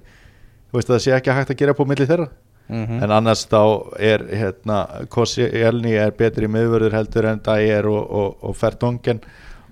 Þú 0.71 0.79
veist 0.79 0.89
það 0.89 1.03
sé 1.03 1.13
ekki 1.15 1.35
hægt 1.35 1.53
að 1.53 1.61
gera 1.61 1.77
på 1.77 1.85
milli 1.87 2.09
þeirra 2.09 2.29
Mm 2.71 3.03
en 3.03 3.11
annars 3.11 3.45
þá 3.51 3.61
er 3.99 4.21
hérna 4.31 5.05
Kossi 5.11 5.43
Elni 5.43 5.91
er 5.99 6.11
betri 6.15 6.47
miðvörður 6.47 6.93
heldur 6.95 7.25
en 7.27 7.41
Dyer 7.43 7.87
og, 7.89 8.03
og, 8.09 8.37
og 8.47 8.55
Fertongen 8.55 9.19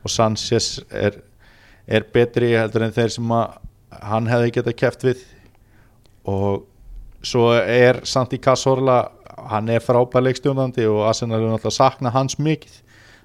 og 0.03 0.11
Sanchez 0.11 0.81
er, 0.91 1.15
er 1.87 2.03
betri 2.13 2.51
heldur 2.57 2.83
en 2.83 2.91
þeir 2.95 3.13
sem 3.15 3.31
að 3.31 3.53
hann 4.03 4.27
hefði 4.27 4.51
geta 4.57 4.73
keft 4.73 5.05
við. 5.07 5.23
Og 6.27 6.65
svo 7.23 7.53
er 7.55 8.01
Santi 8.03 8.37
Cazorla 8.37 8.99
hann 9.49 9.69
er 9.71 9.79
frábær 9.83 10.23
leikstjónandi 10.27 10.85
og 10.89 11.05
Arsenal 11.07 11.39
er 11.39 11.53
náttúrulega 11.53 11.75
sakna 11.79 12.11
hans 12.13 12.35
mikið. 12.39 12.81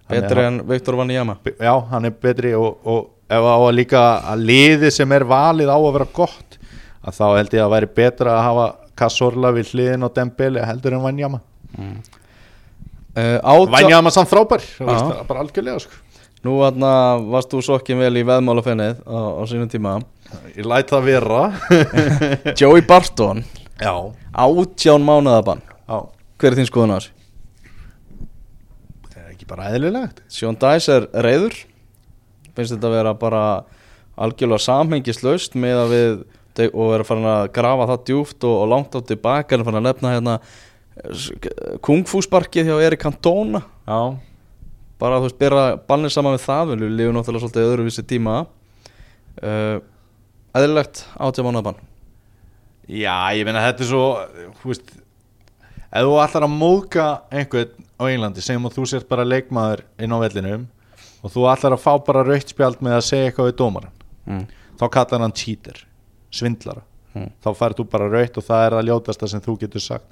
Hann 0.08 0.16
er- 0.16 0.22
betri 0.28 0.46
en 0.46 0.62
Viktor 0.68 0.96
Vaniyama 0.96 1.36
já, 1.58 1.74
hann 1.90 2.04
er 2.04 2.10
betri 2.10 2.54
og, 2.54 2.78
og 2.84 3.10
ef 3.28 3.42
á 3.42 3.56
að 3.58 3.74
líka 3.74 4.04
að 4.30 4.46
liði 4.46 4.90
sem 4.92 5.12
er 5.12 5.24
valið 5.24 5.68
á 5.72 5.78
að 5.78 5.92
vera 5.98 6.08
gott 6.12 6.58
að 7.04 7.18
þá 7.18 7.26
held 7.36 7.54
ég 7.54 7.64
að 7.64 7.72
væri 7.74 7.88
betra 7.96 8.38
að 8.38 8.44
hafa 8.48 8.66
Kassorla 8.98 9.52
við 9.56 9.72
hliðin 9.74 10.06
á 10.06 10.08
Dembele 10.14 10.64
heldur 10.66 10.96
en 10.96 11.02
Vanjama 11.04 11.40
uh, 11.78 11.98
átjá, 13.16 13.70
Vanjama 13.74 14.12
samt 14.14 14.30
frábær, 14.30 14.64
er 14.80 15.24
bara 15.28 15.44
algjörlega 15.44 15.82
sko. 15.84 16.00
Nú 16.44 16.58
aðna 16.66 16.90
varst 17.32 17.52
þú 17.54 17.62
sokkin 17.64 18.00
vel 18.02 18.12
í 18.20 18.24
veðmálafennið 18.28 18.98
á, 19.08 19.16
á 19.40 19.42
sínum 19.48 19.70
tíma. 19.72 19.94
Ég 20.52 20.66
læt 20.68 20.90
það 20.92 21.06
vera. 21.08 21.44
Joey 22.60 22.84
Barton. 22.84 23.40
Já, 23.80 23.94
átján 24.30 25.02
mánuðabann 25.02 25.62
já, 25.64 25.96
Hver 26.38 26.52
er 26.52 26.58
þín 26.60 26.68
skoðun 26.68 26.92
á 26.94 26.96
þessu? 26.98 27.14
það 29.08 29.22
er 29.24 29.30
ekki 29.32 29.48
bara 29.50 29.70
eðlilegt. 29.72 30.20
Sean 30.30 30.58
Dice 30.60 30.98
er 31.00 31.08
reyður 31.24 31.56
finnst 32.54 32.74
þetta 32.76 32.90
að 32.90 32.96
vera 32.98 33.14
bara 33.18 33.42
algjörlega 34.14 34.62
samhengislaust 34.62 35.56
með 35.58 35.80
að 35.80 35.94
við 35.94 36.16
og 36.70 36.92
er 36.94 37.06
farin 37.06 37.30
að 37.30 37.48
grafa 37.56 37.88
það 37.92 38.04
djúft 38.10 38.46
og, 38.46 38.58
og 38.62 38.70
langt 38.70 38.94
á 38.94 39.00
tilbaka 39.02 39.56
er 39.56 39.64
farin 39.66 39.80
að 39.80 39.88
nefna 39.88 40.14
hérna 40.14 40.36
kungfúsparkið 41.82 42.70
hjá 42.70 42.76
Erik 42.86 43.02
Cantona. 43.02 43.64
Já, 43.88 44.14
bara 45.02 45.18
þú 45.18 45.26
veist 45.26 45.40
bera 45.40 45.64
bannir 45.88 46.14
saman 46.14 46.36
við 46.36 46.44
það 46.44 46.70
við 46.70 46.84
lifum 47.00 47.18
náttúrulega 47.18 47.42
svolítið 47.42 47.72
öðruvísi 47.72 48.06
tíma. 48.06 48.36
Uh, 49.42 49.82
eðlilegt 50.54 51.02
átjá 51.18 51.42
mánuðabann 51.42 51.80
já, 52.86 53.34
ég 53.34 53.46
meina 53.46 53.62
þetta 53.64 53.82
er 53.82 53.88
svo 53.88 54.04
þú 54.60 54.70
veist 54.70 54.92
ef 54.94 56.04
þú 56.06 56.14
ætlar 56.22 56.46
að 56.46 56.54
móðga 56.54 57.06
einhvern 57.32 57.72
á 57.98 58.02
Englandi, 58.10 58.44
segjum 58.44 58.68
að 58.68 58.76
þú 58.78 58.86
sért 58.90 59.08
bara 59.10 59.26
leikmaður 59.26 59.84
inn 60.02 60.14
á 60.14 60.18
vellinum 60.22 60.68
og 61.24 61.34
þú 61.34 61.48
ætlar 61.50 61.76
að 61.76 61.82
fá 61.82 61.92
bara 62.06 62.26
raukt 62.26 62.52
spjald 62.52 62.82
með 62.84 62.98
að 62.98 63.06
segja 63.08 63.30
eitthvað 63.30 63.50
við 63.50 63.58
dómaran 63.62 63.96
mm. 64.28 64.44
þá 64.78 64.86
kallar 64.96 65.24
hann 65.24 65.36
cheater 65.38 65.82
svindlara, 66.34 66.82
Mm. 67.14 67.28
þá 67.44 67.48
færð 67.54 67.76
þú 67.78 67.84
bara 67.92 68.08
raut 68.10 68.38
og 68.40 68.42
það 68.42 68.64
er 68.66 68.74
það 68.74 68.88
ljótasta 68.88 69.28
sem 69.30 69.40
þú 69.44 69.52
getur 69.60 69.82
sagt. 69.84 70.06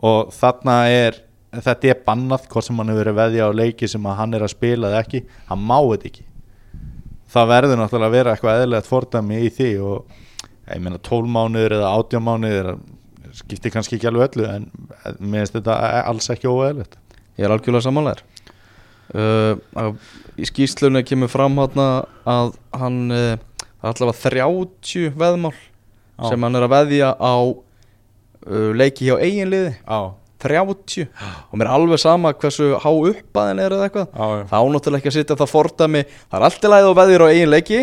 Og 0.00 0.30
þarna 0.32 0.76
er 0.88 1.18
þetta 1.52 1.90
er 1.90 1.98
bannað, 2.06 2.46
hvort 2.48 2.64
sem 2.64 2.78
hann 2.80 2.88
hefur 2.88 3.04
verið 3.04 3.12
að 3.12 3.20
veðja 3.20 3.48
á 3.50 3.58
leiki 3.58 3.88
sem 3.90 4.06
að 4.08 4.16
hann 4.16 4.34
er 4.38 4.44
að 4.46 4.52
spila 4.54 4.88
eða 4.88 5.02
ekki. 5.04 5.20
Hann 5.50 5.66
má 5.68 5.76
þetta 5.90 6.08
ekki. 6.08 6.24
Það 7.30 7.50
verður 7.52 7.78
náttúrulega 7.82 8.08
að 8.08 8.16
vera 8.16 8.32
eitthvað 8.34 8.62
eðlilegt 8.62 8.88
fordæmi 8.90 9.42
í 9.44 9.50
því 9.58 9.68
og 9.90 10.16
ég 10.70 10.80
meina 10.86 10.98
12 11.10 11.30
mánuður 11.36 11.76
eða 11.76 11.92
18 12.00 12.24
mánuður 12.26 12.70
skiptir 13.36 13.74
kannski 13.74 13.98
ekki 13.98 14.08
alveg 14.10 14.32
öllu 14.32 14.48
en 14.50 14.64
mér 15.20 15.44
finnst 15.44 15.58
þetta 15.60 15.76
alls 16.08 16.30
ekki 16.32 16.48
óeðlilegt. 16.50 16.96
Ég 17.38 17.44
er 17.46 17.54
algjörlega 17.54 17.84
sammálaður 17.86 18.24
uh, 19.14 19.92
Í 20.40 20.48
skýrslunni 20.48 21.04
kemur 21.06 21.30
fram 21.30 21.58
hana 21.60 21.86
að 22.28 22.54
hann 22.80 22.98
uh, 23.14 23.36
allavega 23.88 24.18
30 24.28 25.12
veðmál 25.20 25.54
Já. 25.56 26.28
sem 26.28 26.46
hann 26.46 26.58
er 26.58 26.66
að 26.66 26.74
veðja 26.74 27.12
á 27.16 27.34
uh, 27.48 28.72
leiki 28.76 29.08
hjá 29.08 29.16
eiginliði 29.20 29.72
á, 29.88 30.12
30 30.40 31.06
og 31.50 31.54
mér 31.60 31.68
er 31.68 31.72
alveg 31.76 32.00
sama 32.00 32.32
hversu 32.32 32.74
há 32.80 32.90
uppaðin 32.90 33.62
er 33.62 33.76
eða 33.76 33.88
eitthvað. 33.88 34.12
Á, 34.16 34.24
þá 34.48 34.58
náttúrulega 34.72 35.00
ekki 35.02 35.10
að 35.12 35.16
sitja 35.18 35.36
það 35.40 35.50
fordæmi. 35.52 36.04
Það 36.28 36.38
er 36.38 36.46
allt 36.48 36.64
í 36.64 36.70
lagi 36.72 36.88
og 36.88 37.00
veðjur 37.00 37.24
á 37.24 37.28
eigin 37.28 37.52
leiki. 37.52 37.80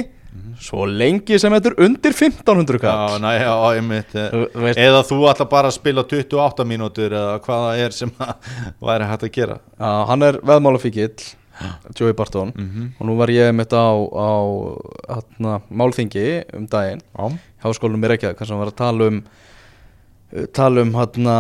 Svo 0.62 0.86
lengi 0.89 1.38
sem 1.42 1.54
þetta 1.54 1.70
er 1.72 1.80
undir 1.86 2.13
1500 2.13 2.77
já, 2.77 2.82
kall. 2.84 3.18
Næ, 3.22 3.32
já, 3.42 3.51
einmitt 3.77 4.13
eh, 4.18 4.27
Þú 4.34 4.63
veist, 4.66 4.80
eða 4.82 5.01
þú 5.06 5.18
ætla 5.32 5.48
bara 5.50 5.70
að 5.72 5.77
spila 5.77 6.04
28 6.06 6.66
mínútur 6.70 7.13
eða 7.13 7.39
hvað 7.46 7.66
það 7.66 7.82
er 7.86 7.96
sem 7.98 8.13
að 8.22 8.51
væri 8.89 9.10
hægt 9.12 9.27
að 9.27 9.34
gera. 9.38 9.60
Já, 9.77 9.92
hann 10.12 10.27
er 10.27 10.39
veðmálafíkill 10.46 11.12
Joey 12.00 12.14
Barton. 12.14 12.54
Mm 12.56 12.70
-hmm. 12.70 12.88
og 13.00 13.08
nú 13.08 13.18
var 13.18 13.30
ég 13.30 13.52
mitt 13.54 13.74
á, 13.74 13.90
á 13.98 14.32
atna, 15.10 15.62
málþingi 15.70 16.44
um 16.54 16.68
daginn 16.68 17.02
Já, 17.18 17.38
háskólanum 17.64 18.04
í 18.04 18.08
Reykjavík 18.08 18.38
þar 18.38 18.48
sem 18.48 18.58
var 18.58 18.68
að 18.68 18.76
tala 18.76 19.08
um 19.08 19.24
tala 20.54 20.82
um 20.82 20.94
hana, 20.94 21.38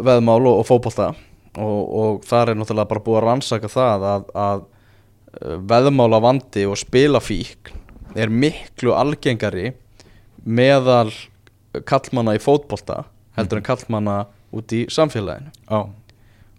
veðmál 0.00 0.46
og, 0.46 0.62
og 0.62 0.66
fótbolta. 0.66 1.12
Og, 1.54 1.82
og 1.94 2.24
þar 2.26 2.50
er 2.50 2.58
náttúrulega 2.58 2.90
bara 2.90 3.04
búið 3.04 3.18
að 3.20 3.26
rannsaka 3.28 3.70
það 3.70 4.06
að, 4.10 4.30
að 4.34 4.62
uh, 4.64 5.58
veðmála 5.70 6.20
vandi 6.24 6.64
og 6.66 6.78
spilafík 6.80 7.70
er 8.18 8.32
miklu 8.32 8.94
algengari 8.96 9.72
meðal 10.44 11.12
kallmanna 11.86 12.34
í 12.34 12.42
fótbolta 12.42 13.04
heldur 13.38 13.60
en 13.60 13.66
kallmanna 13.66 14.16
út 14.54 14.74
í 14.74 14.84
samfélaginu. 14.90 15.52
Já, 15.66 15.78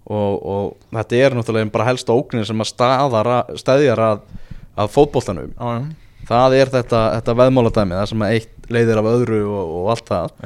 og, 0.06 0.34
og 0.46 0.96
þetta 0.96 1.20
er 1.20 1.36
náttúrulega 1.36 1.72
bara 1.74 1.88
helsta 1.90 2.16
ógnin 2.16 2.46
sem 2.48 2.62
að 2.62 2.72
staðar 2.72 3.30
að, 3.40 3.54
stæðjar 3.62 4.02
að, 4.06 4.26
að 4.78 4.92
fótboltanum. 4.94 5.54
Já, 5.56 5.80
já, 5.80 6.26
það 6.30 6.58
er 6.60 6.74
þetta, 6.78 7.02
þetta 7.18 7.38
veðmáladæmi 7.42 7.98
það 7.98 8.12
sem 8.12 8.26
eitt 8.30 8.70
leiðir 8.76 9.02
af 9.02 9.10
öðru 9.12 9.42
og, 9.50 9.74
og 9.80 9.90
allt 9.94 10.12
það. 10.12 10.38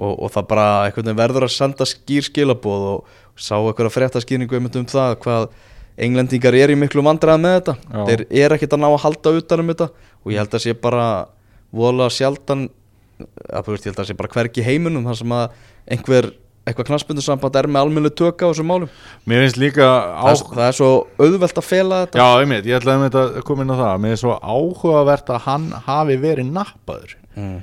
Og, 0.00 0.12
og 0.14 0.30
það 0.32 0.46
bara 0.48 0.68
veginn 0.94 1.18
verður 1.18 1.44
að 1.44 1.56
senda 1.56 1.86
skýr 1.88 2.24
skilaboð 2.24 2.86
og 2.94 3.18
sá 3.40 3.56
einhverja 3.58 3.92
fréttaskýringu 3.92 4.60
um 4.60 4.70
það 4.88 5.16
hvað 5.24 5.48
englendingar 6.00 6.56
er 6.56 6.72
í 6.72 6.78
miklu 6.78 7.04
vandræða 7.04 7.40
með 7.40 7.56
þetta. 7.58 7.74
Já. 7.84 8.04
þeir 8.08 8.22
er 8.42 8.54
ekkert 8.56 8.76
að 8.76 8.82
ná 8.82 8.88
að 8.88 9.02
halda 9.04 9.32
utan 9.40 9.62
um 9.64 9.72
þetta 9.72 9.88
og 10.20 10.32
ég 10.32 10.40
held 10.40 10.56
að 10.56 10.64
sé 10.64 10.76
bara 10.76 11.06
voðalega 11.70 12.16
sjaldan 12.16 12.68
að 13.20 13.68
veist, 13.68 13.84
ég 13.84 13.92
held 13.92 14.02
að 14.02 14.08
sé 14.08 14.16
bara 14.16 14.32
hvergi 14.32 14.64
heiminum 14.64 15.04
þar 15.08 15.18
sem 15.20 15.34
að 15.36 15.58
einhver 15.90 16.30
eitthvað 16.70 16.88
knassbundusamband 16.90 17.58
er 17.60 17.68
með 17.70 17.86
almennu 17.86 18.12
tökka 18.16 18.48
á 18.48 18.50
þessum 18.50 18.70
málum? 18.70 18.92
Mér 19.28 19.44
finnst 19.44 19.60
líka 19.60 19.86
á... 19.86 20.24
það, 20.30 20.44
það 20.54 20.66
er 20.66 20.78
svo 20.78 20.90
auðvelt 21.20 21.60
að 21.60 21.66
fela 21.66 22.00
þetta. 22.04 22.22
Já, 22.22 22.42
einmitt, 22.44 22.68
ég 22.70 22.80
ætlaði 22.80 22.98
einmitt 23.00 23.18
að 23.20 23.40
koma 23.50 23.66
inn 23.66 23.74
á 23.74 23.78
það. 23.82 24.00
Mér 24.04 24.16
er 24.16 24.22
svo 24.22 24.38
áhugavert 24.38 25.34
að 25.34 25.44
hann 25.46 25.68
hafi 25.86 26.18
verið 26.22 26.50
nappaður. 26.54 27.14
Mm. 27.36 27.58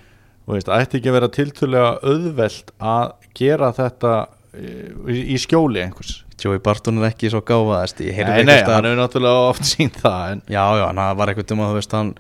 Veist, 0.48 0.72
ætti 0.72 1.02
ekki 1.02 1.12
að 1.12 1.18
vera 1.18 1.34
tiltölulega 1.36 1.92
auðvelt 2.08 2.72
að 2.80 3.10
gera 3.36 3.74
þetta 3.76 4.14
í, 4.56 5.20
í 5.36 5.42
skjóli 5.42 5.84
einhvers. 5.84 6.22
Joey 6.38 6.62
Barton 6.62 7.02
er 7.02 7.10
ekki 7.10 7.32
svo 7.34 7.42
heyrði 7.42 8.44
Nei, 8.46 8.46
nei, 8.46 8.60
hann 8.62 8.86
hefur 8.86 9.00
náttúrulega 9.00 9.46
oft 9.50 9.66
sínt 9.66 9.98
það 10.04 10.34
en, 10.36 10.42
Já, 10.46 10.64
já, 10.78 10.86
hann 10.86 11.02
var 11.18 11.32
eitthvað 11.32 11.54
um 11.56 11.64
að 11.66 11.72
þú 11.72 11.78
veist 11.80 11.96
hann 11.98 12.12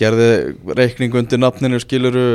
gerði 0.00 0.28
reikning 0.78 1.16
undir 1.20 1.40
nafninu 1.40 1.80
skiluru 1.82 2.26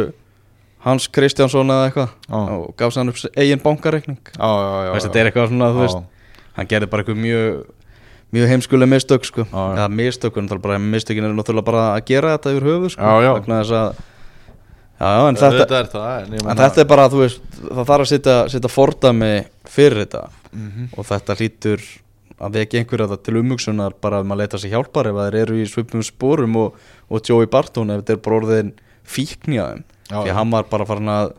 Hans 0.88 1.08
Kristjánsson 1.12 1.74
eða 1.74 1.88
eitthvað. 1.89 2.12
Og 2.34 2.67
gaf 2.79 2.94
sér 2.94 3.03
hann 3.03 3.12
upp 3.12 3.39
eigin 3.44 3.63
bankareikning. 3.63 4.20
Já, 4.34 4.48
já, 4.48 4.70
já, 4.88 4.91
Veist, 4.96 5.08
þetta 5.10 5.20
er 5.22 5.29
eitthvað 5.32 5.50
svona, 5.51 5.72
veist 5.77 6.06
hann 6.58 6.70
gerði 6.72 6.89
bara 6.91 7.03
eitthvað 7.03 7.20
mjög 7.22 7.65
mjög 8.36 8.51
heimskuleg 8.51 8.89
mistök 8.91 9.27
sko. 9.27 9.46
Já, 9.48 9.56
já. 9.56 9.74
eða 9.77 9.88
mistök, 9.94 10.38
en 10.41 10.50
bara 10.63 10.79
mistökin 10.84 11.27
er 11.27 11.36
náttúrulega 11.36 11.67
bara 11.70 11.84
að 11.96 12.06
gera 12.10 12.34
þetta 12.36 12.56
yfir 12.56 12.67
höfu 12.67 12.89
sko 12.96 13.03
Já, 13.03 13.24
já. 13.24 13.32
vegna 13.38 13.60
þess 13.62 13.75
að 13.77 14.01
já, 14.98 15.08
já, 15.08 15.22
en 15.27 15.38
þetta, 15.38 15.62
Þetta 15.62 15.77
er 15.79 15.91
það 15.94 16.17
En, 16.17 16.34
en 16.41 16.60
þetta 16.63 16.84
er 16.84 16.89
bara, 16.91 17.06
þú 17.13 17.22
veist 17.24 17.48
það 17.62 17.88
þarf 17.91 18.08
að 18.08 18.12
setja, 18.51 18.74
fordæmi 18.74 19.32
fyrir 19.67 20.03
þetta. 20.03 20.25
Mhm. 20.58 20.89
og 20.98 21.08
þetta 21.08 21.38
hlýtur 21.38 21.88
að 22.38 22.58
vekja 22.60 22.82
einhverja 22.82 23.17
til 23.24 23.39
umhugsunar 23.41 23.96
bara 24.01 24.22
um 24.22 24.34
að 24.34 24.44
leita 24.44 24.60
sér 24.62 24.75
hjálpar 24.75 25.10
ef 25.10 25.17
það 25.17 25.38
eru 25.41 25.58
í 25.58 25.67
svipum 25.70 26.03
sporum 26.06 26.56
og, 26.62 26.75
og 27.10 27.22
Joey 27.25 27.50
Barton 27.50 27.94
ef 27.94 28.03
þetta 28.03 28.15
er 28.17 28.22
bara 28.25 28.39
orðin 28.41 28.74
fíknjaðum 29.08 29.84
Já, 30.08 30.22
því 30.24 30.36
hann 30.38 30.54
var 30.54 30.68
bara 30.72 30.88
farin 30.88 31.12
að 31.12 31.34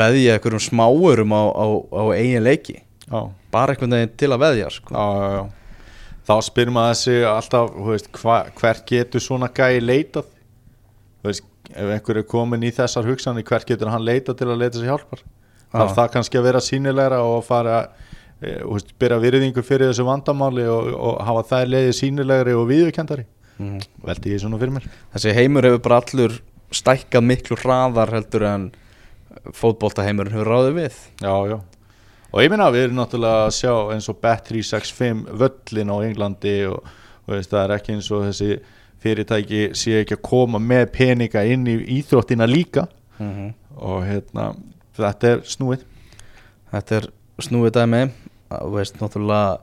veðja 0.00 0.36
einhverjum 0.36 0.62
smáurum 0.64 1.32
á, 1.34 1.42
á, 1.50 1.66
á 1.92 2.02
eigin 2.14 2.44
leiki. 2.46 2.80
Já, 3.06 3.20
bara 3.52 3.74
einhvern 3.74 3.96
veginn 3.96 4.14
til 4.20 4.30
að 4.30 4.44
veðja 4.44 4.70
sko. 4.74 5.08
Þá 6.30 6.34
spyr 6.46 6.70
maður 6.70 6.98
sig 7.00 7.24
alltaf 7.26 7.72
veist, 7.86 8.10
hva, 8.20 8.42
Hvert 8.58 8.84
getur 8.88 9.22
svona 9.24 9.48
gæi 9.50 9.80
leitað? 9.82 10.28
Veist, 11.26 11.46
Ef 11.70 11.90
einhver 11.94 12.20
er 12.20 12.26
komin 12.28 12.66
í 12.66 12.72
þessar 12.74 13.08
hugsanir 13.08 13.46
Hvert 13.46 13.66
getur 13.68 13.90
hann 13.90 14.04
leitað 14.06 14.38
til 14.40 14.50
að 14.50 14.60
leita 14.62 14.78
sér 14.78 14.92
hjálpar? 14.92 15.24
Þarf 15.70 15.96
það 15.96 16.12
kannski 16.14 16.38
að 16.38 16.46
vera 16.48 16.62
sínilegra 16.62 17.20
Og 17.26 17.42
fara 17.46 17.80
e, 18.38 18.60
veist, 18.62 18.94
Byrja 19.00 19.18
virðingu 19.22 19.64
fyrir 19.66 19.90
þessu 19.90 20.06
vandamáli 20.06 20.68
Og, 20.70 20.92
og 20.94 21.18
hafa 21.26 21.46
þær 21.54 21.74
leiði 21.74 21.96
sínilegri 21.98 22.54
og 22.58 22.68
viðurkendari 22.70 23.26
mm. 23.58 23.82
Veldi 24.06 24.36
ég 24.36 24.44
svona 24.44 24.60
fyrir 24.60 24.76
mér. 24.76 24.88
Þessi 25.16 25.36
heimur 25.40 25.66
hefur 25.66 25.84
bara 25.88 26.02
allur 26.04 26.38
stækkað 26.74 27.26
miklu 27.26 27.58
hraðar 27.58 28.12
heldur 28.14 28.46
en 28.48 28.70
fótboltaheimurinn 29.56 30.34
hefur 30.34 30.50
ráðið 30.50 30.76
við. 30.78 30.98
Já, 31.22 31.34
já. 31.50 31.58
Og 32.30 32.44
ég 32.44 32.50
minna 32.52 32.68
við 32.70 32.86
erum 32.86 33.00
náttúrulega 33.00 33.46
að 33.48 33.54
sjá 33.56 33.72
eins 33.94 34.06
og 34.10 34.18
Bet365 34.22 35.22
völlin 35.40 35.90
á 35.90 35.96
Englandi 36.06 36.56
og, 36.70 36.92
og 37.26 37.32
veist, 37.34 37.50
það 37.50 37.64
er 37.64 37.74
ekki 37.74 37.96
eins 37.96 38.10
og 38.14 38.26
þessi 38.28 38.50
fyrirtæki 39.00 39.62
sé 39.78 40.02
ekki 40.02 40.18
að 40.18 40.26
koma 40.28 40.60
með 40.62 40.84
peninga 40.94 41.42
inn 41.48 41.66
í 41.70 41.78
íþróttina 41.98 42.46
líka. 42.46 42.86
Mm 43.18 43.32
-hmm. 43.34 43.50
og 43.76 44.04
hérna 44.06 44.44
þetta 44.96 45.32
er 45.32 45.42
snúið. 45.44 45.82
Þetta 46.70 46.96
er 46.96 47.10
snúið 47.38 47.74
dæmi. 47.74 48.02
Veist 48.50 49.00
náttúrulega 49.00 49.58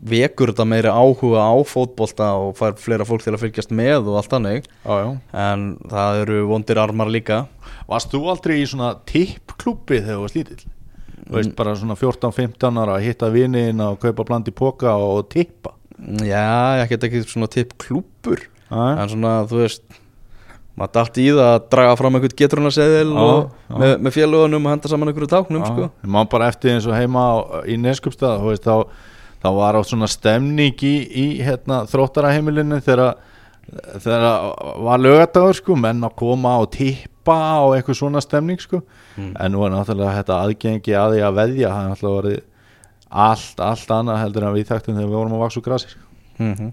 vekur 0.00 0.52
þetta 0.52 0.66
meiri 0.68 0.90
áhuga 0.90 1.44
á 1.46 1.54
fótbolta 1.68 2.30
og 2.40 2.56
fær 2.58 2.76
fleira 2.80 3.06
fólk 3.08 3.24
til 3.24 3.34
að 3.34 3.44
fylgjast 3.44 3.74
með 3.74 4.10
og 4.10 4.20
allt 4.20 4.32
þannig. 4.34 4.68
En 4.84 5.66
það 5.90 6.20
eru 6.24 6.40
vondir 6.50 6.80
armar 6.82 7.12
líka. 7.12 7.44
Varst 7.90 8.12
þú 8.12 8.24
aldrei 8.32 8.58
í 8.62 8.66
svona 8.68 8.94
tippklubbi 9.08 10.00
þegar 10.02 10.18
þú 10.18 10.24
varst 10.26 10.38
lítill? 10.40 10.64
Þú 11.24 11.38
veist 11.38 11.54
bara 11.56 11.72
svona 11.78 11.96
14-15 11.96 12.80
ára 12.82 12.98
að 12.98 13.06
hitta 13.06 13.30
viniðin 13.32 13.80
og 13.80 14.00
kaupa 14.02 14.26
bland 14.28 14.50
í 14.50 14.54
póka 14.56 14.92
og 15.00 15.28
tippa? 15.32 15.72
Já, 16.26 16.80
ég 16.82 16.90
get 16.90 17.06
ekki 17.06 17.22
svona 17.24 17.48
tipp 17.48 17.76
klúpur 17.80 18.42
Já, 18.42 18.82
en 18.98 19.08
svona 19.12 19.34
þú 19.48 19.60
veist 19.62 19.84
maður 20.74 20.92
dætt 20.96 21.18
í 21.22 21.26
það 21.30 21.50
að 21.52 21.66
draga 21.70 21.96
fram 22.00 22.18
einhvern 22.18 22.36
geturnaseðil 22.40 23.12
Já, 23.14 23.22
og 23.22 23.78
með, 23.78 23.92
með 24.02 24.16
félagunum 24.16 24.66
og 24.66 24.74
henda 24.74 24.90
saman 24.90 25.12
einhverju 25.12 25.30
táknum 25.30 25.66
sko. 25.68 25.88
Má 26.02 26.18
bara 26.32 26.50
eftir 26.50 26.74
eins 26.74 26.88
og 26.90 26.96
heima 26.98 27.22
á, 27.30 27.34
í 27.70 27.78
veist, 27.78 28.66
þá, 28.66 28.74
þá 29.44 29.50
var 29.58 29.76
á 29.76 29.82
svona 29.84 30.08
stemning 30.08 30.80
í, 30.80 30.94
í 31.04 31.26
hérna, 31.44 31.82
þróttaraheimilinu 31.90 32.80
þegar 32.84 33.16
þegar 34.00 34.24
var 34.84 35.00
lögadagur 35.00 35.56
sko, 35.56 35.76
menn 35.80 36.04
að 36.04 36.16
koma 36.20 36.56
og 36.62 36.70
tippa 36.74 37.36
og 37.64 37.76
eitthvað 37.76 38.00
svona 38.00 38.22
stemning 38.24 38.60
sko. 38.60 38.82
Mm. 39.14 39.30
en 39.38 39.52
nú 39.54 39.62
er 39.62 39.70
náttúrulega 39.70 40.16
þetta 40.18 40.40
aðgengi 40.42 40.96
að 40.98 41.12
því 41.14 41.20
að 41.22 41.36
veðja 41.38 41.68
það 41.70 41.84
er 41.84 41.90
náttúrulega 41.92 42.16
verið 42.18 42.40
allt, 43.24 43.60
allt 43.62 43.92
annað 43.94 44.22
heldur 44.24 44.46
en 44.48 44.56
við 44.56 44.70
þekktum 44.72 44.96
þegar 44.98 45.10
við 45.12 45.18
vorum 45.20 45.36
að 45.36 45.44
vaksa 45.44 45.60
úr 45.60 45.66
grasi 45.68 45.92
sko. 45.92 46.02
mm 46.38 46.54
-hmm. 46.54 46.72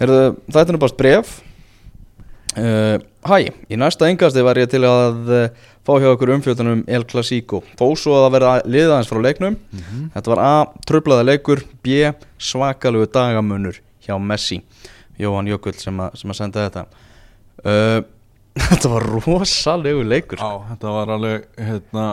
Herðu, 0.00 0.22
þetta 0.52 0.72
er 0.72 0.78
bara 0.78 0.96
bref 0.96 1.42
uh, 2.56 2.96
Hæ, 3.26 3.36
í 3.68 3.76
næsta 3.76 4.08
engasti 4.08 4.42
var 4.42 4.56
ég 4.56 4.70
til 4.70 4.84
að 4.84 5.28
uh, 5.28 5.48
fá 5.86 5.92
hjá 6.02 6.08
okkur 6.10 6.32
umfjöldunum 6.34 6.82
El 6.90 7.04
Clasico 7.08 7.62
þó 7.78 7.86
svo 7.98 8.16
að 8.16 8.24
það 8.26 8.34
verða 8.36 8.54
liðaðins 8.74 9.10
frá 9.10 9.20
leiknum 9.22 9.56
Þetta 10.16 10.32
var 10.32 10.42
A. 10.42 10.52
Tröflaða 10.88 11.26
leikur 11.28 11.62
B. 11.86 12.10
Svakalegu 12.42 13.06
dagamunur 13.14 13.78
hjá 14.06 14.16
Messi 14.18 14.60
Jóhann 15.20 15.48
Jökull 15.48 15.76
sem, 15.80 15.96
a, 16.02 16.10
sem 16.18 16.32
að 16.32 16.40
senda 16.40 16.66
þetta 16.66 16.86
uh, 17.64 18.00
Þetta 18.70 18.92
var 18.92 19.06
rosalegu 19.26 20.04
leikur 20.06 20.40
Já, 20.40 20.50
þetta 20.72 20.94
var 20.98 21.14
alveg 21.16 21.46
hérna, 21.60 22.06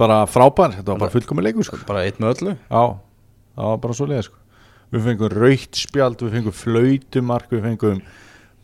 bara 0.00 0.22
frábær 0.30 0.78
þetta 0.78 0.94
var 0.94 1.02
bara 1.04 1.14
fullkomi 1.14 1.44
leikur 1.44 1.66
sko. 1.68 1.80
Bara 1.88 2.04
eitt 2.08 2.20
með 2.22 2.34
öllu 2.34 2.54
Já, 2.56 2.84
það 3.54 3.70
var 3.70 3.82
bara 3.84 3.96
svo 3.98 4.08
leið 4.10 4.26
sko. 4.28 4.40
Við 4.94 5.08
fengum 5.08 5.32
raukt 5.34 5.80
spjald, 5.80 6.22
við 6.22 6.36
fengum 6.38 6.54
flautumark, 6.54 7.50
við 7.50 7.64
fengum 7.68 8.00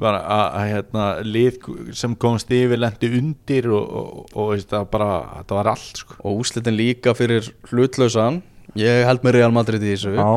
bara 0.01 0.21
að, 0.25 0.45
að 0.61 0.69
hérna, 0.75 1.05
lið 1.25 1.59
sem 2.01 2.15
komst 2.21 2.51
yfir 2.57 2.81
lendi 2.81 3.11
undir 3.19 3.69
og, 3.73 3.91
og, 4.01 4.31
og 4.35 4.49
veist, 4.55 4.71
það, 4.73 4.87
bara, 4.95 5.11
það 5.47 5.57
var 5.61 5.71
allt 5.75 6.01
sko. 6.05 6.17
Og 6.25 6.41
úslitin 6.45 6.77
líka 6.79 7.15
fyrir 7.19 7.51
hlutlausan 7.71 8.41
Ég 8.79 9.05
held 9.09 9.25
með 9.27 9.35
Real 9.41 9.53
Madrid 9.55 9.83
í 9.83 9.93
þessu 9.97 10.13
Já. 10.17 10.29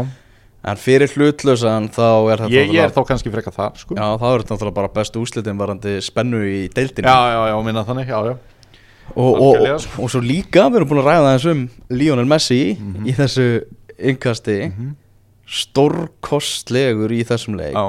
En 0.63 0.80
fyrir 0.80 1.12
hlutlausan 1.12 1.89
þá 1.91 2.06
er 2.32 2.41
þetta 2.45 2.54
Ég, 2.56 2.69
ég 2.71 2.86
er 2.88 2.93
þá 2.95 3.02
kannski 3.10 3.32
frekar 3.34 3.54
þar 3.54 3.76
sko. 3.82 3.97
Já, 3.99 4.06
þá 4.15 4.26
er 4.30 4.43
þetta 4.45 4.56
náttúrulega 4.56 4.78
bara 4.80 4.91
bestu 4.95 5.21
úslitin 5.26 5.60
varandi 5.60 5.97
spennu 6.02 6.39
í 6.47 6.62
deildinni 6.71 7.12
já, 7.12 7.19
já, 7.36 7.41
já, 7.52 7.58
minna 7.67 7.84
þannig 7.88 8.08
já, 8.13 8.19
já. 8.32 8.36
og, 9.13 9.41
og, 9.43 9.67
sko. 9.84 10.08
svo 10.08 10.21
líka, 10.23 10.69
við 10.71 10.80
erum 10.80 10.91
búin 10.93 11.02
að 11.04 11.10
ræða 11.12 11.26
aðeins 11.34 11.47
um 11.52 11.63
Lionel 11.99 12.26
Messi 12.32 12.62
Mhm. 12.80 13.04
í 13.12 13.15
þessu 13.19 13.47
innkasti 13.99 14.58
stórkostlegur 15.54 17.12
í 17.13 17.21
þessum 17.28 17.58
leik 17.60 17.76
Já. 17.76 17.84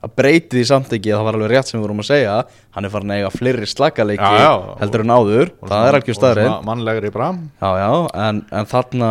Að 0.00 0.12
breyti 0.16 0.56
því 0.56 0.64
samt 0.70 0.92
ekki 0.96 1.10
að 1.12 1.18
það 1.20 1.26
var 1.28 1.36
alveg 1.38 1.50
rétt 1.52 1.68
sem 1.70 1.76
við 1.80 1.84
vorum 1.86 1.98
að 2.02 2.08
segja. 2.08 2.36
Hann 2.76 2.84
er 2.88 2.92
farin 2.94 3.10
að 3.12 3.18
eiga 3.20 3.30
fleiri 3.34 3.66
slagaleiki 3.68 4.22
Já, 4.30 4.40
já. 4.40 4.52
heldur 4.80 5.04
en 5.04 5.12
áður, 5.16 5.50
Og 5.60 5.68
það 5.68 5.74
svona- 5.74 5.88
er 5.90 5.98
algjör 5.98 6.14
og 6.14 6.20
staðurinn 6.20 6.64
Mannlegri 6.70 7.10
bram. 7.12 7.40
Já, 7.60 7.70
já, 7.82 7.90
en, 8.28 8.44
en 8.50 8.66
þarna 8.70 9.10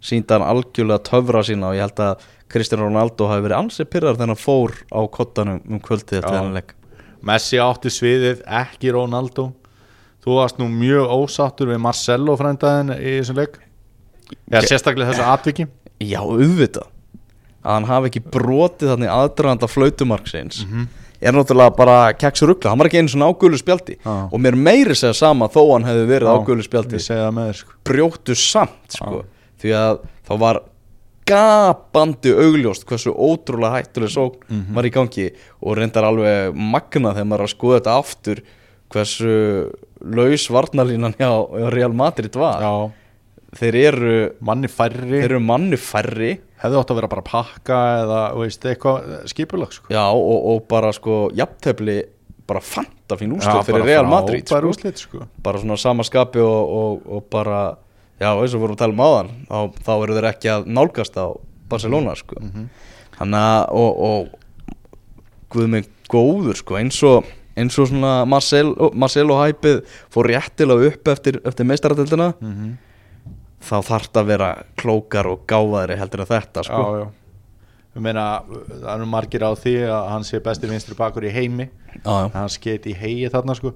sínda 0.00 0.38
hann 0.38 0.46
algjörlega 0.48 1.02
töfra 1.10 1.42
sína 1.44 1.70
og 1.72 1.74
ég 1.74 1.80
held 1.86 2.02
að 2.06 2.28
Cristiano 2.50 2.86
Ronaldo 2.88 3.26
hafi 3.30 3.42
verið 3.46 3.58
ansið 3.58 3.90
pyrrar 3.90 4.14
þegar 4.16 4.30
hann 4.32 4.40
fór 4.42 4.72
á 4.90 5.00
kottanum 5.10 5.60
um 5.70 5.80
kvöldið 5.80 6.22
þennan 6.24 6.54
leik. 6.56 6.72
Messi 7.22 7.58
átti 7.60 7.90
sviðið, 7.92 8.40
ekki 8.46 8.90
Ronaldo. 8.96 9.52
Þú 10.24 10.34
varst 10.38 10.58
nú 10.60 10.66
mjög 10.68 11.10
ósáttur 11.14 11.68
við 11.70 11.78
Marcelo 11.80 12.34
frændaðin 12.36 12.94
í 12.96 13.18
þessum 13.20 13.36
leik. 13.42 13.58
Eða 14.50 14.62
sérstaklega 14.68 15.12
þessu 15.12 15.26
atviki. 15.26 15.66
Já, 16.00 16.20
auðvitað 16.22 16.88
að 17.64 17.72
hann 17.76 17.84
hafi 17.90 18.10
ekki 18.10 18.22
brotið 18.30 18.94
þannig 18.94 19.10
aðdraganda 19.14 19.68
flautumarksins 19.68 20.64
er 21.20 21.32
náttúrulega 21.36 21.76
bara 21.76 22.12
keks 22.16 22.40
ruggla, 22.48 22.70
hann 22.72 22.78
var 22.80 22.88
ekki 22.88 22.98
einu 23.02 23.08
svona 23.12 23.28
ágölu 23.28 23.58
spjaldi. 23.60 23.98
Já. 24.00 24.28
og 24.32 24.40
mér 24.40 24.56
meiri 24.56 24.94
segja 24.96 25.12
sama 25.14 25.48
þó 25.52 25.72
hann 25.74 25.84
hefði 25.84 26.06
verið 26.08 26.30
ágölu 26.32 26.64
spjaldi. 26.64 26.96
sko. 27.52 27.72
brjóttu 27.84 28.34
samt 28.34 28.96
sko, 28.96 29.24
því 29.60 29.74
að 29.76 29.98
þá 30.28 30.38
var 30.40 30.60
gapandi 31.30 32.32
augljóst 32.34 32.86
hversu 32.88 33.12
ótrúlega 33.14 33.76
hættuleg 33.82 34.10
sókn 34.10 34.40
Mhm. 34.48 34.74
var 34.74 34.84
í 34.84 34.90
gangi 34.90 35.30
og 35.62 35.76
reyndar 35.76 36.04
alveg 36.08 36.54
magna 36.54 37.12
þegar 37.14 37.28
maður 37.28 37.40
er 37.40 37.46
að 37.46 37.54
skoða 37.54 37.80
þetta 37.80 37.98
aftur 38.00 38.42
hversu 38.90 39.70
laus 40.02 40.48
varnalínan 40.50 41.14
hjá 41.18 41.30
Real 41.70 41.92
Madrid 41.92 42.34
var. 42.34 42.60
Já, 42.62 42.90
þeir 43.56 43.76
eru, 43.80 44.12
manni 44.46 44.68
færri 44.70 45.08
þeir 45.10 45.24
eru 45.32 45.40
mannu 45.42 45.76
færri 45.80 46.36
hefði 46.62 46.78
átt 46.80 46.90
að 46.92 46.98
vera 47.00 47.08
bara 47.10 47.22
að 47.24 47.30
pakka 47.32 47.78
eða 48.04 48.20
veist, 48.38 48.64
eitthvað 48.68 49.26
skipulag 49.32 49.72
sko. 49.74 49.88
já, 49.90 50.04
og, 50.12 50.44
og 50.54 50.66
bara 50.70 50.92
sko 50.94 51.30
jafntefli 51.34 52.02
bara 52.50 52.60
fanta 52.62 53.16
fín 53.18 53.32
úrslit 53.36 53.54
Já, 53.60 53.62
fyrir 53.66 53.84
Real 53.86 54.06
Madrid 54.10 54.46
sko. 54.46 54.60
úrslit, 54.70 54.98
sko. 54.98 55.24
bara 55.42 55.58
svona 55.62 55.76
sama 55.78 56.02
skapi 56.06 56.38
og, 56.42 56.74
og, 56.80 57.06
og 57.06 57.24
bara 57.30 57.76
já, 58.20 58.30
eins 58.34 58.54
og 58.54 58.60
vorum 58.64 58.76
að 58.76 58.82
tala 58.84 58.94
um 58.96 59.02
áðan 59.06 59.30
þá, 59.48 59.82
þá 59.86 59.92
eru 60.04 60.16
þeir 60.18 60.28
ekki 60.32 60.52
að 60.54 60.66
nálgast 60.78 61.16
á 61.18 61.26
Barcelona 61.70 62.14
sko. 62.18 62.38
Mhm. 62.42 62.68
þannig 63.18 63.46
að 63.46 63.74
og, 63.80 64.04
og 64.10 64.28
guð 65.50 65.68
mig 65.74 65.88
góður 66.10 66.58
sko, 66.58 66.78
eins 66.80 66.98
og 67.06 67.26
eins 67.58 67.76
og 67.82 67.88
svona 67.90 68.12
Marcelo, 68.30 68.90
Marcelo 68.94 69.34
hæpið 69.40 69.80
fór 70.14 70.28
réttilega 70.30 70.92
upp 70.92 71.08
eftir, 71.12 71.40
eftir 71.44 71.66
meistaratildina 71.66 72.30
Mhm. 72.40 72.70
Þá 73.60 73.76
þarf 73.86 74.06
þetta 74.08 74.22
að 74.22 74.30
vera 74.30 74.50
klókar 74.80 75.28
og 75.30 75.44
gáðari 75.48 75.98
heldur 76.00 76.24
en 76.24 76.30
þetta 76.30 76.64
sko. 76.66 76.80
Já, 76.80 77.02
já. 77.04 77.08
Ég 77.90 78.02
meina, 78.04 78.24
það 78.70 78.90
eru 78.94 79.06
margir 79.10 79.42
á 79.42 79.50
því 79.58 79.74
að 79.90 80.08
hann 80.12 80.26
sé 80.26 80.40
besti 80.44 80.68
vinstri 80.70 80.96
bakur 80.98 81.26
í 81.26 81.32
heimi. 81.34 81.66
Já, 82.04 82.30
hann 82.36 82.50
skeit 82.52 82.86
í 82.86 82.94
hegi 82.96 83.30
þarna 83.32 83.56
sko. 83.58 83.74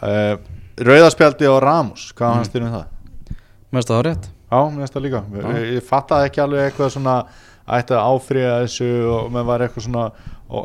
Uh, 0.00 0.38
Rauðarspjaldi 0.80 1.46
á 1.46 1.54
Ramos 1.62 2.08
hvað 2.16 2.30
mm. 2.30 2.38
hann 2.38 2.48
styrir 2.48 2.68
um 2.70 2.76
það? 2.78 2.86
Mér 3.28 3.76
finnst 3.78 3.92
það 3.92 4.04
rétt. 4.08 4.30
Já, 4.48 4.58
mér 4.64 4.80
finnst 4.80 4.96
það 4.96 5.04
líka. 5.06 5.24
Ég, 5.36 5.58
ég 5.76 5.88
fattaði 5.90 6.30
ekki 6.30 6.44
alveg 6.44 6.68
eitthvað 6.70 6.94
svona 6.96 7.16
ætti 7.64 7.96
að 7.96 8.08
áfriða 8.14 8.56
þessu 8.64 8.90
og 9.12 9.28
með 9.34 9.48
var 9.50 9.64
eitthvað 9.64 9.86
svona 9.86 10.06
ó, 10.48 10.58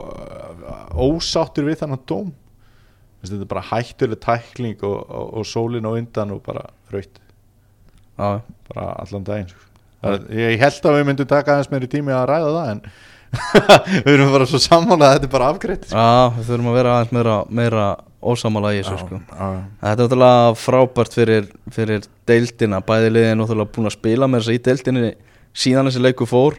ósáttur 1.10 1.68
við 1.68 1.82
þannig 1.84 2.06
dóm. 2.10 2.32
Vist, 3.20 3.34
þetta 3.34 3.44
er 3.44 3.52
bara 3.52 3.68
hættuleg 3.74 4.24
tækling 4.24 4.86
og, 4.88 5.00
og, 5.04 5.34
og 5.42 5.48
sólin 5.48 5.88
á 5.88 5.92
undan 5.92 6.36
og 6.38 6.42
bara 6.46 6.64
raut 6.94 7.20
Já, 8.20 8.30
bara 8.74 8.88
allan 9.06 9.24
daginn 9.28 9.48
sko. 9.54 9.64
Það- 10.04 10.28
ég 10.40 10.60
held 10.64 10.86
að 10.90 10.98
við 11.00 11.08
myndum 11.10 11.28
taka 11.32 11.56
aðeins 11.56 11.72
meiri 11.72 11.90
tími 11.92 12.14
að 12.16 12.28
ræða 12.34 12.52
það 12.58 12.70
en 12.74 12.84
við 14.06 14.14
erum 14.16 14.32
bara 14.34 14.46
svo 14.50 14.60
sammála 14.62 15.10
að 15.10 15.16
þetta 15.18 15.28
er 15.28 15.34
bara 15.34 15.50
afgreitt 15.54 15.84
sko. 15.90 15.98
já 15.98 16.38
við 16.38 16.48
þurfum 16.50 16.70
að 16.72 16.78
vera 16.80 16.94
aðeins 16.98 17.12
meira, 17.18 17.36
meira 17.60 17.88
ósamála 18.20 18.72
í 18.76 18.80
þessu 18.82 18.98
sko. 19.04 19.20
Þetta 19.32 19.92
er 19.92 20.00
náttúrulega 20.02 20.56
frábært 20.60 21.14
fyrir, 21.16 21.46
fyrir 21.72 22.08
deildina, 22.28 22.82
bæði 22.84 23.12
liðið 23.16 23.30
er 23.34 23.38
náttúrulega 23.40 23.74
búin 23.78 23.88
að 23.92 23.96
spila 23.96 24.28
með 24.28 24.42
þess 24.42 24.50
að 24.52 24.58
í 24.58 24.64
deildinni 24.70 25.12
síðan 25.64 25.88
þessi 25.92 26.02
leiku 26.04 26.28
fór, 26.28 26.58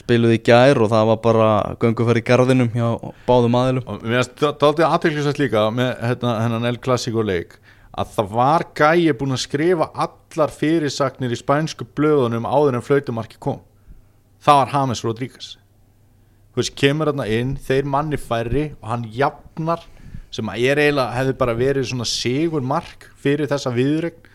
spiluði 0.00 0.38
í 0.38 0.44
gær 0.46 0.80
og 0.80 0.88
það 0.92 1.10
var 1.10 1.18
bara 1.26 1.48
gönguferð 1.82 2.22
í 2.22 2.24
garðinum 2.30 2.70
hjá 2.72 2.86
báðum 3.28 3.58
aðilum 3.60 3.90
og 3.92 4.06
mér 4.06 4.22
finnst 4.22 4.38
það 4.40 4.64
aldrei 4.70 4.86
aðteklisvægt 4.88 5.42
líka 5.42 5.66
með 5.74 5.90
hérna, 6.06 6.36
hennan 6.46 6.70
El 6.70 6.78
Clasico 6.80 7.24
leik 7.28 7.58
að 7.92 8.12
það 8.16 8.30
var 8.32 8.64
gæi 8.76 9.12
búin 9.18 9.36
að 9.36 9.44
skrifa 9.44 9.90
allar 9.92 10.52
fyrirsagnir 10.54 11.34
í 11.34 11.38
spænsku 11.38 11.86
blöðunum 11.96 12.48
áður 12.48 12.78
en 12.78 12.86
flautumarki 12.86 13.40
kom. 13.42 13.60
Það 14.42 14.60
var 14.60 14.72
James 14.72 15.04
Rodríguez. 15.04 15.50
Þú 16.52 16.60
veist, 16.60 16.74
kemur 16.76 17.08
þarna 17.12 17.28
inn 17.32 17.54
þeir 17.60 17.88
manni 17.88 18.18
færri 18.20 18.64
og 18.80 18.90
hann 18.90 19.06
jafnar 19.12 19.84
sem 20.32 20.48
að 20.48 20.66
er 20.68 20.80
eiginlega, 20.80 21.16
hefði 21.16 21.38
bara 21.40 21.56
verið 21.56 21.88
svona 21.90 22.08
sigur 22.08 22.64
mark 22.64 23.10
fyrir 23.20 23.50
þessa 23.50 23.72
viðregn 23.76 24.28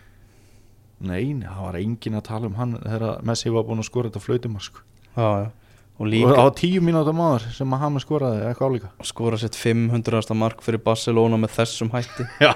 nei, 0.98 1.30
nei, 1.34 1.46
það 1.46 1.62
var 1.62 1.78
engin 1.78 2.18
að 2.18 2.26
tala 2.26 2.48
um 2.50 2.58
hann 2.58 2.74
þegar 2.82 3.24
Messi 3.26 3.52
var 3.54 3.66
búin 3.66 3.82
að 3.82 3.86
skora 3.86 4.10
þetta 4.10 4.22
flautumark 4.22 4.66
sko. 4.66 4.84
Já, 5.14 5.28
já 5.44 5.48
Og 5.98 6.04
og 6.06 6.10
líka 6.12 6.30
það 6.30 6.44
var 6.46 6.52
tíu 6.60 6.80
mínúta 6.86 7.10
máður 7.18 7.44
sem 7.56 7.72
að 7.74 7.80
James 7.82 8.04
skoraði 8.06 8.42
eitthvað 8.46 8.68
álíka. 8.70 8.88
Skora 9.08 9.38
sitt 9.42 9.56
500. 9.58 10.34
mark 10.38 10.60
fyrir 10.62 10.78
Barcelona 10.84 11.36
með 11.42 11.56
þessum 11.56 11.90
hætti. 11.90 12.26
Já, 12.44 12.52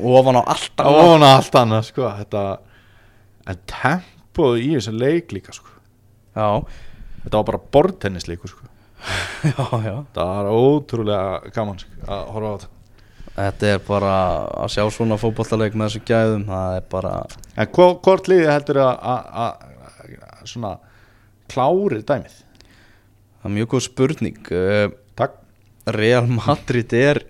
ofan 0.00 0.38
á 0.40 0.42
allt 0.46 0.80
annað. 0.80 0.96
var 0.96 1.10
hana 1.12 1.30
allt 1.36 1.58
annað 1.60 1.86
sko 1.90 2.08
Þetta 2.20 2.42
En 3.52 3.58
tempoð 3.66 4.60
í 4.62 4.68
þessu 4.76 4.92
leik 4.94 5.32
líka 5.34 5.52
sko. 5.56 5.72
Já, 6.36 6.62
Þetta 7.24 7.38
var 7.40 7.46
bara 7.50 7.60
bortennisleikur 7.76 8.50
sko. 8.52 8.68
Já, 9.50 9.64
já. 9.82 9.96
Það 10.14 10.30
var 10.30 10.48
ótrúlega 10.54 11.50
gaman 11.54 11.80
sko, 11.82 11.90
að 12.06 12.22
horfa 12.36 12.52
á 12.52 12.54
þetta. 12.54 12.70
Þetta 13.32 13.68
er 13.72 13.82
bara 13.86 14.14
að 14.62 14.72
sjá 14.74 14.82
svona 14.92 15.16
fótballtaleik 15.18 15.74
með 15.74 15.88
þessu 15.88 16.02
gæðum 16.08 16.42
Það 16.50 16.74
er 16.76 16.82
bara 16.92 17.12
En 17.56 17.70
hvo- 17.72 17.94
hvort 18.04 18.26
liðið 18.28 18.50
heldur 18.52 18.80
að, 18.84 19.06
að, 19.12 19.22
að 19.44 20.48
svona 20.52 20.72
klárið 21.52 22.06
dæmið? 22.08 22.38
Það 23.42 23.48
er 23.50 23.54
mjög 23.56 23.70
góð 23.72 23.84
spurning. 23.86 24.52
Eh, 24.52 24.88
Takk. 25.18 25.38
Real 25.86 26.28
Madrid 26.30 26.92
er 26.94 27.24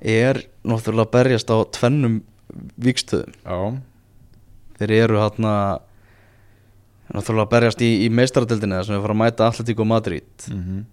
er 0.00 0.40
náttúrulega 0.64 1.06
að 1.06 1.14
berjast 1.14 1.52
á 1.52 1.56
tvennum 1.76 2.20
vikstöðum 2.80 3.34
Já. 3.44 3.58
Þeir 4.80 4.92
eru 4.96 5.18
hérna 5.20 5.54
náttúrulega 7.12 7.44
að 7.44 7.52
berjast 7.54 7.82
í, 7.84 7.90
í 8.06 8.08
meistaradildinni 8.12 8.78
þar 8.78 8.88
sem 8.88 8.96
við 8.96 9.04
fara 9.04 9.16
að 9.16 9.20
mæta 9.20 9.48
Atletico 9.50 9.84
Madrid. 9.84 10.30
Mm 10.48 10.62
-hmm. 10.62 10.84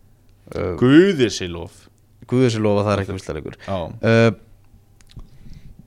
uh, 0.56 0.74
Guðisilof 0.82 1.88
Guðisilofa 2.28 2.84
það 2.84 2.93
er 2.93 3.04
ekki 3.04 3.17
vistalegur 3.17 3.58
Já. 3.63 3.78
Uh, 4.04 4.32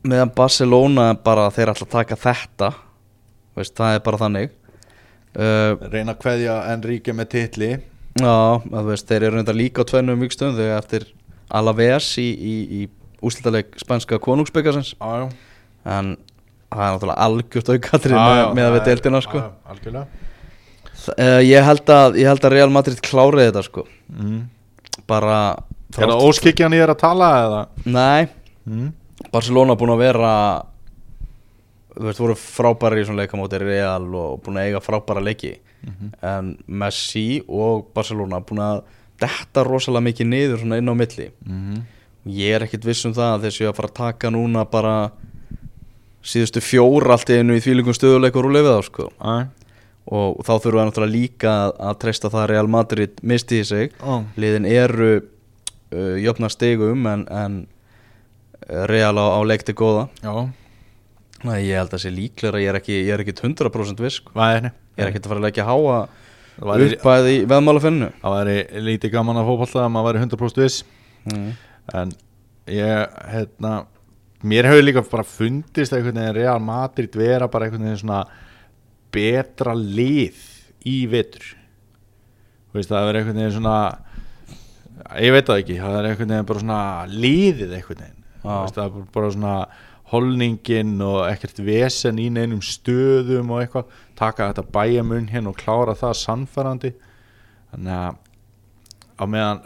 meðan 0.03 0.33
Barcelona 0.35 1.15
bara 1.15 1.51
þeir 1.51 1.75
að 1.75 1.85
taka 1.91 2.17
þetta 2.17 2.73
veist, 3.55 3.77
það 3.77 3.95
er 3.95 4.01
bara 4.01 4.19
þannig 4.19 4.51
Reyna 5.35 6.14
að 6.14 6.21
kveðja 6.25 6.55
Enrique 6.73 7.12
með 7.14 7.29
titli 7.37 7.69
já, 8.21 8.35
veist, 8.88 9.07
þeir 9.07 9.29
eru 9.29 9.37
reynda 9.38 9.55
líka 9.55 9.85
á 9.87 9.90
tvennum 9.90 10.25
vikstöðum 10.25 10.57
þegar 10.59 10.81
eftir 10.83 11.07
Alaves 11.51 12.09
í, 12.19 12.27
í, 12.35 12.55
í 12.81 12.81
úslitaleg 13.27 13.71
spænska 13.79 14.19
konungsbyggasins 14.23 14.95
en 15.85 16.16
það 16.71 16.83
er 16.87 16.95
náttúrulega 16.95 17.27
algjört 17.27 17.71
aukatrið 17.75 18.16
með, 18.19 18.43
með 18.59 18.66
að 18.69 18.75
við 18.77 18.85
deildina 18.88 19.21
sko. 19.25 19.40
Uh, 21.11 21.40
ég, 21.47 21.62
held 21.64 21.90
að, 21.90 22.19
ég 22.21 22.29
held 22.29 22.45
að 22.45 22.53
Real 22.55 22.71
Madrid 22.71 23.01
klári 23.03 23.47
þetta 23.49 23.62
sko. 23.66 23.87
mm. 24.12 24.40
bara 25.09 25.40
Er 25.97 26.07
það 26.07 26.23
óskikjan 26.29 26.75
ég 26.77 26.85
er 26.85 26.93
að 26.93 27.01
tala 27.03 27.31
eða? 27.47 27.62
Nei, 27.87 28.29
Mm. 28.71 28.90
Barcelona 29.33 29.75
búin 29.75 29.90
að 29.95 30.03
vera 30.05 30.33
þú 32.01 32.09
veist, 32.09 32.21
voru 32.25 32.35
frábæri 32.41 33.03
í 33.03 33.07
svona 33.07 33.23
leikamóti 33.27 33.61
Real 33.61 34.07
og 34.17 34.41
búin 34.45 34.57
að 34.59 34.67
eiga 34.71 34.81
frábæra 34.85 35.23
leiki 35.25 35.59
Mhm. 35.81 36.09
en 36.23 36.57
Messi 36.69 37.43
og 37.49 37.87
Barcelona 37.95 38.41
búin 38.41 38.61
að 38.61 38.83
detta 39.21 39.63
rosalega 39.65 40.05
mikið 40.11 40.27
niður 40.29 40.59
svona 40.61 40.77
inn 40.81 40.89
á 40.89 40.95
milli 40.97 41.31
Mm. 41.49 41.83
ég 42.29 42.55
er 42.57 42.65
ekkit 42.67 42.85
viss 42.85 43.05
um 43.07 43.15
það 43.15 43.39
að 43.39 43.45
þessi 43.47 43.69
að 43.69 43.75
fara 43.77 43.89
að 43.89 43.95
taka 43.95 44.31
núna 44.31 44.65
bara 44.71 45.11
síðustu 46.23 46.61
fjór 46.61 47.07
allt 47.15 47.31
einu 47.33 47.57
í 47.57 47.63
þvílingum 47.65 47.97
stöðuleikur 47.97 48.45
og 48.45 48.53
lefið 48.53 48.77
á 48.77 48.81
sko 48.85 49.07
Æ. 49.25 49.49
og 50.13 50.37
þá 50.45 50.53
þurfum 50.61 50.77
við 50.77 50.87
náttúrulega 50.91 51.15
líka 51.17 51.53
að, 51.81 51.99
treysta 52.03 52.29
það 52.29 52.43
að 52.45 52.49
Real 52.53 52.69
Madrid 52.69 53.11
misti 53.23 53.61
í 53.61 53.65
sig 53.65 53.93
Ó. 54.05 54.25
liðin 54.37 54.67
eru 54.69 55.23
uh, 55.93 56.17
jöfna 56.21 56.51
stegum 56.53 57.07
en, 57.07 57.25
en 57.31 57.67
Real 58.69 59.17
á, 59.17 59.27
á 59.33 59.41
leikti 59.49 59.73
góða 59.73 60.09
Já 60.23 60.49
Næ, 61.40 61.55
ég 61.64 61.79
held 61.79 61.88
að 61.88 61.94
það 61.94 62.03
sé 62.05 62.11
líklega 62.12 62.61
ég 62.61 62.68
er 62.72 62.79
ekki, 62.81 62.96
ég 63.07 63.14
er 63.14 63.22
ekki 63.24 63.35
100% 63.38 64.03
viss 64.05 64.18
sko. 64.20 64.35
Væri 64.37 64.68
ég 64.70 65.00
er 65.00 65.09
ekki 65.09 65.22
að 65.22 65.31
fara 65.31 65.40
að 65.40 65.46
leggja 65.48 65.64
háa 65.68 66.00
uppæði 66.61 67.37
í 67.38 67.44
veðmálafinnu 67.48 68.11
það 68.20 68.35
væri 68.37 68.57
lítið 68.85 69.12
gaman 69.14 69.38
að 69.40 69.46
fótballta 69.48 69.85
að 69.87 69.92
maður 69.94 70.09
væri 70.11 70.24
100% 70.26 70.61
viss 70.61 70.83
mm. 71.31 71.46
En 71.96 72.12
ég, 72.70 73.16
hérna 73.33 73.72
Mér 74.40 74.68
hefur 74.70 74.85
líka 74.85 75.03
bara 75.05 75.24
fundist 75.29 75.92
einhvern 75.96 76.16
veginn 76.20 76.37
Real 76.37 76.61
Madrid 76.64 77.16
vera 77.16 77.48
bara 77.53 77.66
einhvern 77.68 77.85
veginn 77.88 78.03
svona 78.03 78.20
betra 79.12 79.74
lið 79.76 80.38
í 80.88 80.98
vetur 81.12 81.48
Þú 82.70 82.79
veist, 82.79 82.92
það 82.92 83.09
er 83.11 83.18
einhvern 83.20 83.40
veginn 83.40 83.57
svona 83.57 83.76
ég 85.20 85.33
veit 85.35 85.48
það 85.48 85.62
ekki, 85.64 85.76
það 85.81 85.96
er 85.98 86.09
einhvern 86.11 86.33
veginn 86.35 86.48
bara 86.53 86.62
svona 86.64 86.81
liðið 87.11 87.76
einhvern 87.79 88.05
veginn 88.05 88.18
Þú 88.40 88.48
Já. 88.48 88.59
veist, 88.62 88.76
það 88.79 88.85
er 88.87 88.92
bara- 88.94 89.12
bara 89.16 89.33
svona 89.35 89.55
holningin 90.11 90.96
og 91.07 91.20
ekkert 91.29 91.61
vesen 91.62 92.18
í 92.18 92.29
neinum 92.33 92.62
stöðum 92.64 93.53
og 93.55 93.62
eitthvað 93.62 93.92
taka 94.18 94.51
þetta 94.51 94.66
bæjamun 94.75 95.31
hérna 95.31 95.53
og 95.53 95.61
klára 95.61 95.94
það 95.99 96.18
sannfærandi 96.25 96.92
þannig 97.70 97.94
að 97.94 98.18
á 99.20 99.25
meðan 99.29 99.61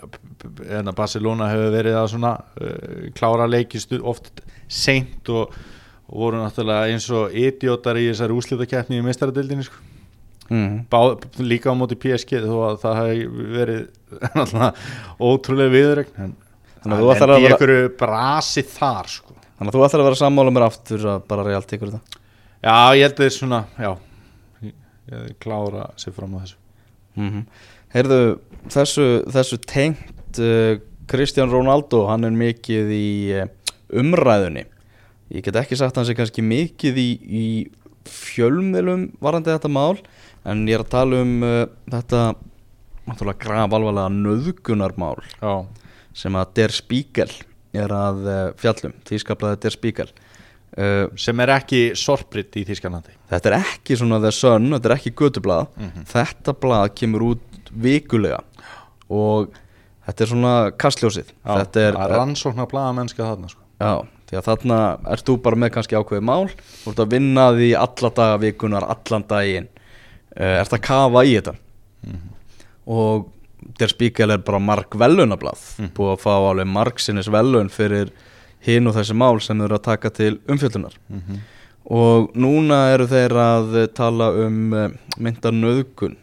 hérna, 0.67 0.95
Barcelona 0.97 1.49
hefur 1.53 1.73
verið 1.75 1.97
að 1.99 2.11
svona 2.15 2.35
uh, 2.59 3.09
klára 3.17 3.47
leikistu 3.49 4.01
oft 4.03 4.43
seint 4.69 5.31
og, 5.33 5.55
og 6.11 6.21
voru 6.25 6.43
náttúrulega 6.43 6.91
eins 6.93 7.07
og 7.15 7.35
idiotar 7.39 8.01
í 8.01 8.09
þessari 8.11 8.35
úslitakeppni 8.35 8.99
í 8.99 9.05
meistaradildinni 9.07 9.67
sko. 9.67 9.83
Mm. 10.51 10.83
Bá, 10.93 11.15
líka 11.41 11.73
á 11.73 11.79
móti 11.79 11.97
PSG 11.97 12.43
þó 12.45 12.57
að 12.67 12.81
það 12.83 12.99
hefur 13.01 13.53
verið 13.55 14.51
ótrúlega 15.31 15.73
viðregn 15.73 16.35
en 16.85 16.93
að 16.93 17.07
lendi 17.09 17.39
í 17.39 17.49
einhverju 17.49 17.95
brasi 17.97 18.67
þar 18.75 19.09
sko. 19.09 19.39
Þannig 19.65 19.73
að 19.73 19.79
þú 19.79 19.85
ætlar 19.87 20.03
að 20.03 20.09
vera 20.11 20.21
sammála 20.21 20.53
mér 20.53 20.67
aftur 20.67 21.05
að 21.09 21.23
bara 21.31 21.45
Real 21.47 21.63
tekur 21.65 21.89
þetta? 21.89 22.19
Já 22.65 22.75
ég 22.97 23.07
held 23.07 23.15
að 23.15 23.15
þetta 23.15 23.25
er 23.25 23.33
svona 23.33 23.61
já, 23.81 23.91
ég 24.69 25.39
klára 25.41 25.87
sér 26.01 26.17
fram 26.17 26.35
á 26.37 26.39
þessu. 26.43 26.59
Mm 27.17 27.47
Heyrðu, 27.95 28.19
þessu, 28.75 29.05
þessu 29.31 29.57
tengt 29.71 30.39
uh, 30.43 30.81
Kristján 31.07 31.53
Rónaldó, 31.53 32.09
hann 32.11 32.27
er 32.27 32.35
mikið 32.35 32.91
í 32.91 33.09
uh, 33.39 33.45
umræðunni. 33.95 34.65
Ég 35.31 35.47
get 35.47 35.57
ekki 35.61 35.79
sagt 35.79 35.95
að 35.95 36.03
hann 36.03 36.09
sé 36.09 36.17
kannski 36.19 36.43
mikið 36.43 36.99
í, 36.99 37.09
í 37.25 37.47
fjölmiðlum 38.11 39.13
varandi 39.23 39.55
þetta 39.55 39.71
mál 39.71 40.03
en 40.45 40.67
ég 40.69 40.77
er 40.77 40.85
að 40.85 40.93
tala 40.93 41.23
um 41.23 41.47
uh, 41.47 41.63
þetta 41.95 42.27
náttúrulega 43.07 43.41
graf 43.47 43.79
alvarlega 43.79 44.11
nöðgunarmál 44.13 45.23
já, 45.39 45.55
sem 46.13 46.37
að 46.37 46.53
Der 46.59 46.75
Spiegel 46.75 47.31
er 47.75 47.93
að 47.95 48.23
uh, 48.25 48.39
fjallum, 48.61 48.95
þýskaplæði 49.09 49.61
Der 49.65 49.75
Spiegel. 49.75 50.09
Uh, 50.75 51.05
sem 51.21 51.39
er 51.39 51.53
ekki 51.55 51.81
sorpritt 51.95 52.57
í 52.59 52.65
Þískanlandi 52.67 53.13
þetta 53.31 53.51
er 53.51 53.57
ekki 53.61 53.97
svona 53.99 54.21
The 54.23 54.33
Sun, 54.35 54.71
þetta 54.75 54.91
er 54.91 54.97
ekki 54.97 55.13
götublað. 55.19 55.69
Mhm. 55.79 56.07
þetta 56.11 56.55
blað 56.61 56.89
kemur 57.01 57.27
út 57.33 57.71
vikulega. 57.85 58.41
Og 59.11 59.55
þetta 60.07 60.25
er 60.25 60.31
svona 60.31 60.55
kastljósið. 60.79 61.33
Þetta 61.45 61.87
er, 61.89 62.01
rannsóknar 62.15 62.71
blaðamennska 62.71 63.23
þarna 63.25 63.51
sko. 63.51 63.61
já, 63.81 64.07
því 64.31 64.39
að 64.39 64.49
þarna 64.49 64.81
ert 65.13 65.25
þú 65.29 65.37
bara 65.43 65.57
með 65.57 65.73
kannski 65.75 65.99
ákveðið 65.99 66.27
mál. 66.31 66.49
Þú 66.85 66.93
ert 66.93 67.05
að 67.05 67.15
vinna 67.17 67.47
því 67.53 67.71
alla 67.81 68.11
daga 68.11 68.41
vikunar 68.43 68.89
allan 68.95 69.29
daginn. 69.29 69.69
Uh, 70.35 70.61
ert 70.61 70.73
að 70.73 70.85
kafa 70.85 71.25
í 71.25 71.37
þetta. 71.39 71.55
Og 72.85 73.31
Der 73.79 73.89
Spiegel 73.89 74.31
er 74.31 74.39
bara 74.45 74.59
mark 74.61 74.91
velunablað 75.01 75.59
búið 75.97 76.13
að 76.15 76.21
fá 76.25 76.33
alveg 76.51 76.67
mark 76.69 76.99
sinnes 77.01 77.29
velun 77.33 77.71
fyrir 77.73 78.11
hinn 78.67 78.87
og 78.87 78.95
þessi 78.95 79.15
mál 79.17 79.41
sem 79.41 79.61
eru 79.61 79.75
að 79.79 79.83
taka 79.83 80.11
til 80.11 80.39
umfjöldunar 80.49 80.95
Mhm. 81.11 81.39
og 81.91 82.31
núna 82.35 82.93
eru 82.95 83.07
þeir 83.07 83.33
að 83.37 83.75
eh, 83.83 83.87
tala 83.87 84.31
um 84.47 84.73
uh, 84.73 84.89
myndanauðgun 85.19 86.17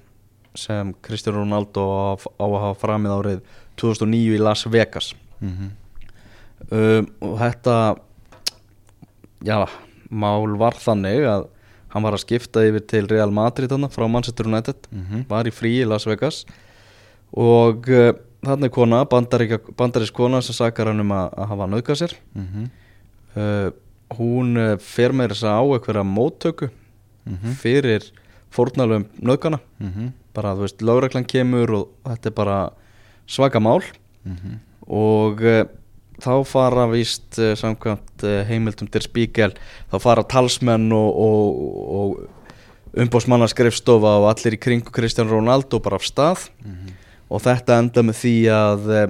sem 0.55 0.93
Kristján 1.01 1.35
Ronaldo 1.35 1.81
á, 1.81 2.17
á 2.17 2.45
að 2.45 2.61
hafa 2.61 2.79
framið 2.87 3.11
árið 3.17 3.41
2009 3.77 4.35
í 4.35 4.39
Las 4.39 4.65
Vegas 4.65 5.13
Mhm. 5.41 5.71
um, 6.71 7.07
og 7.21 7.39
þetta 7.39 7.97
já, 9.43 9.67
mál 10.11 10.57
var 10.57 10.73
þannig 10.77 11.25
að 11.25 11.47
hann 11.91 12.03
var 12.05 12.13
að 12.15 12.23
skipta 12.25 12.61
yfir 12.67 12.85
til 12.87 13.07
Real 13.07 13.31
Madrid 13.31 13.69
þarna 13.71 13.89
frá 13.91 14.07
Manchester 14.09 14.45
United 14.47 14.75
Mhm. 14.91 15.25
var 15.27 15.43
í 15.45 15.51
frí 15.51 15.81
í 15.81 15.87
Las 15.87 16.05
Vegas 16.05 16.45
og 16.45 16.53
uh, 17.37 18.13
þarna 18.43 18.65
er 18.65 18.73
kona, 18.73 19.03
bandarísk 19.05 20.13
kona 20.17 20.41
sem 20.41 20.53
sakar 20.57 20.87
hann 20.91 20.99
um 21.03 21.11
að, 21.15 21.33
að 21.37 21.47
hafa 21.53 21.67
nauðgað 21.71 21.99
sér 22.01 22.15
Mhm. 22.35 22.69
uh, 23.35 23.71
hún 24.17 24.57
uh, 24.57 24.77
fer 24.77 25.11
með 25.15 25.31
þess 25.35 25.43
að 25.47 25.59
á 25.59 25.63
einhverja 25.71 26.03
móttöku 26.03 26.69
Mhm. 27.25 27.51
fyrir 27.61 28.11
fórnalum 28.51 29.05
nauðgana 29.21 29.59
Mhm. 29.79 30.11
bara 30.33 30.55
þú 30.55 30.61
veist, 30.65 30.81
lögreglan 30.81 31.27
kemur 31.27 31.69
og 31.71 31.87
þetta 32.05 32.25
er 32.25 32.31
bara 32.31 32.69
svaka 33.27 33.59
mál 33.61 33.81
Mhm. 34.25 34.59
og 34.87 35.41
uh, 35.41 35.63
þá 36.19 36.45
fara 36.45 36.87
víst 36.87 37.37
uh, 37.39 37.55
samkvæmt 37.55 38.21
heimildum 38.47 38.89
til 38.91 39.01
spíkel 39.01 39.53
þá 39.91 39.99
fara 40.01 40.23
talsmenn 40.23 40.91
og, 40.91 41.15
og, 41.15 41.55
og 41.95 42.27
umbósmannaskrifstofa 43.01 44.17
og 44.19 44.27
allir 44.31 44.57
í 44.57 44.59
kringu 44.59 44.91
Kristján 44.91 45.29
Ronaldo 45.29 45.79
bara 45.79 45.95
af 45.95 46.03
stað 46.03 46.49
Mhm. 46.65 46.89
Og 47.31 47.41
þetta 47.45 47.77
enda 47.79 48.03
með 48.03 48.17
því 48.21 48.33
að 48.51 48.89
uh, 48.91 49.05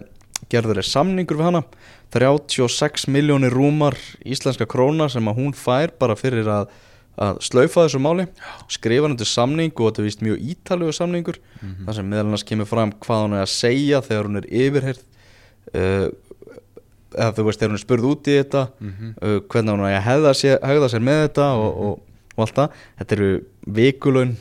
gerður 0.51 0.81
er 0.83 0.87
samningur 0.87 1.39
við 1.41 1.47
hana. 1.49 1.63
36 2.13 3.05
miljónir 3.07 3.53
rúmar 3.55 3.95
íslenska 4.27 4.65
króna 4.69 5.07
sem 5.09 5.27
að 5.31 5.37
hún 5.39 5.53
fær 5.55 5.93
bara 6.01 6.17
fyrir 6.19 6.47
að, 6.51 6.65
að 7.21 7.37
slaufa 7.47 7.85
þessu 7.85 8.01
máli. 8.03 8.25
Skrifa 8.71 9.07
hann 9.07 9.15
til 9.19 9.29
samning 9.29 9.71
og 9.79 9.87
þetta 9.89 10.03
er 10.03 10.07
víst 10.09 10.25
mjög 10.25 10.41
ítalugu 10.53 10.95
samningur. 10.97 11.39
Mhm. 11.61 11.85
þar 11.87 11.95
sem 11.99 12.09
meðal 12.11 12.25
annars 12.27 12.43
kemur 12.49 12.67
fram 12.67 12.91
hvað 13.05 13.23
hún 13.25 13.37
er 13.37 13.45
að 13.45 13.53
segja 13.53 14.01
þegar 14.03 14.27
hún 14.29 14.41
er 14.41 14.49
yfirherð 14.51 15.01
uh, 15.71 16.07
eða 17.15 17.31
þú 17.37 17.45
veist 17.47 17.59
þegar 17.61 17.71
hún 17.73 17.79
er 17.79 17.83
spurð 17.85 18.09
út 18.11 18.27
í 18.31 18.35
þetta 18.41 18.63
Mhm. 18.81 19.13
uh, 19.21 19.39
hvernig 19.47 19.73
hún 19.75 19.85
er 19.87 19.97
að 19.99 20.05
hegða 20.09 20.33
sér, 20.41 20.59
hegða 20.67 20.89
sér 20.91 21.03
með 21.07 21.23
þetta 21.27 21.47
og, 21.63 21.71
og, 21.87 21.97
og 22.35 22.43
allt 22.45 22.55
það. 22.59 22.77
Þetta 22.99 23.17
eru 23.17 23.31
vikulun 23.79 24.35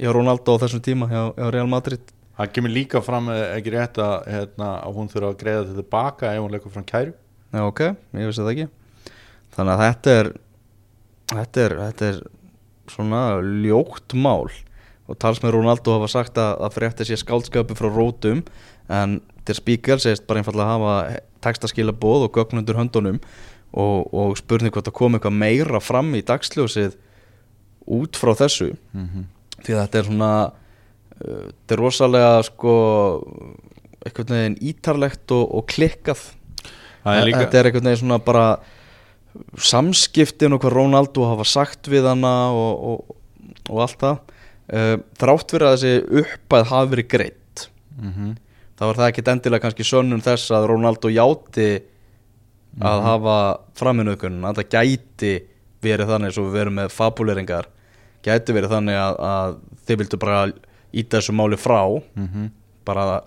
hjá 0.00 0.10
Ronaldo 0.14 0.54
á 0.54 0.60
þessum 0.62 0.82
tíma 0.86 1.10
hjá, 1.10 1.22
hjá 1.34 1.50
Real 1.50 1.66
Madrid 1.70 2.00
það 2.40 2.52
kemur 2.56 2.72
líka 2.74 3.02
fram 3.04 3.30
eh, 3.32 3.46
ekki 3.58 3.74
rétt 3.74 4.00
að, 4.00 4.14
hérna, 4.32 4.70
að 4.80 4.98
hún 4.98 5.10
þurfa 5.12 5.32
að 5.32 5.40
greiða 5.42 5.64
þetta 5.64 5.82
tilbaka 5.82 6.34
ef 6.34 6.44
hún 6.44 6.54
leikur 6.54 6.74
fram 6.74 6.86
kæru. 6.88 7.16
Já, 7.50 7.62
ok, 7.66 7.82
ég 8.16 8.30
vissi 8.30 8.44
það 8.44 8.52
ekki. 8.54 8.68
Þannig 9.56 9.74
að 9.74 9.84
þetta 9.84 10.16
er 10.16 10.32
þetta 11.34 11.64
er, 11.64 11.76
þetta 11.84 12.10
er 12.10 12.20
svona 12.90 13.22
ljótt 13.64 14.16
mál. 14.18 14.50
Og 15.10 15.18
talsmenn 15.18 15.54
Ronaldo 15.54 15.96
hafa 15.96 16.10
sagt 16.10 16.38
að, 16.38 16.52
að 16.62 16.76
frétti 16.76 17.06
sé 17.08 17.18
skáldskapu 17.18 17.76
frá 17.78 17.88
rótum 17.90 18.44
en 18.90 19.18
til 19.46 19.56
spíkar 19.58 20.02
segist 20.02 20.26
bara 20.28 20.42
einfallega 20.42 20.68
að 20.68 20.76
hafa 20.76 21.22
textaskila 21.42 21.94
bóð 21.96 22.28
og 22.28 22.36
gögn 22.36 22.60
undir 22.60 22.78
höndunum 22.78 23.18
og, 23.70 24.10
og 24.14 24.36
spurning 24.38 24.74
hvort 24.74 24.90
að 24.90 24.98
koma 24.98 25.18
eitthvað 25.18 25.38
meira 25.40 25.80
fram 25.82 26.12
í 26.18 26.22
dagsljósið 26.26 26.96
út 27.90 28.18
frá 28.18 28.34
þessu. 28.38 28.72
Mhm. 28.94 29.28
því 29.60 29.74
að 29.74 29.82
þetta 29.82 29.98
er 29.98 30.06
svona 30.08 30.32
þetta 31.20 31.76
er 31.76 31.82
rosalega 31.84 32.42
sko 32.48 32.74
einhvern 34.00 34.34
veginn 34.34 34.58
ítarlegt 34.70 35.32
og, 35.36 35.44
og 35.60 35.66
klikkað. 35.68 36.22
Þetta 37.04 37.60
er 37.60 37.68
einhvern 37.70 37.88
veginn 37.90 38.02
svona 38.02 38.20
bara 38.24 38.44
samskiptin 39.60 40.54
og 40.56 40.62
hvað 40.62 40.74
Ronaldo 40.78 41.26
hafa 41.28 41.46
sagt 41.46 41.90
við 41.92 42.08
hana 42.10 42.32
og, 42.56 42.84
og, 42.92 43.16
og 43.70 43.82
allt 43.84 44.00
það. 44.00 44.20
Uh, 44.70 44.96
þrátt 45.18 45.50
fyrir 45.50 45.66
að 45.66 45.76
þessi 45.76 46.22
uppæð 46.22 46.68
hafi 46.70 46.92
verið 46.96 47.08
greitt 47.16 47.36
Mhm. 48.00 48.28
þá 48.78 48.84
var 48.86 48.96
það 48.96 49.08
ekkit 49.10 49.28
endilega 49.28 49.62
kannski 49.66 49.84
sönnun 49.84 50.22
þess 50.24 50.52
að 50.56 50.66
Ronaldo 50.70 51.10
játi 51.12 51.82
að 52.80 53.02
hafa 53.04 53.34
framinaukunum 53.76 54.46
að 54.48 54.60
það 54.62 54.70
gæti 54.72 55.32
verið 55.84 56.08
þannig 56.14 56.32
svo 56.32 56.46
við 56.46 56.54
verum 56.54 56.78
með 56.78 56.94
fabuleringar 56.94 57.66
gæti 58.24 58.54
verið 58.56 58.72
þannig 58.72 58.96
að, 59.02 59.18
að 59.20 59.58
þið 59.84 60.00
vildu 60.00 60.20
bara 60.22 60.38
íta 60.92 61.18
þessu 61.20 61.32
máli 61.36 61.56
frá 61.60 61.80
Mhm. 62.16 62.50
bara 62.84 63.22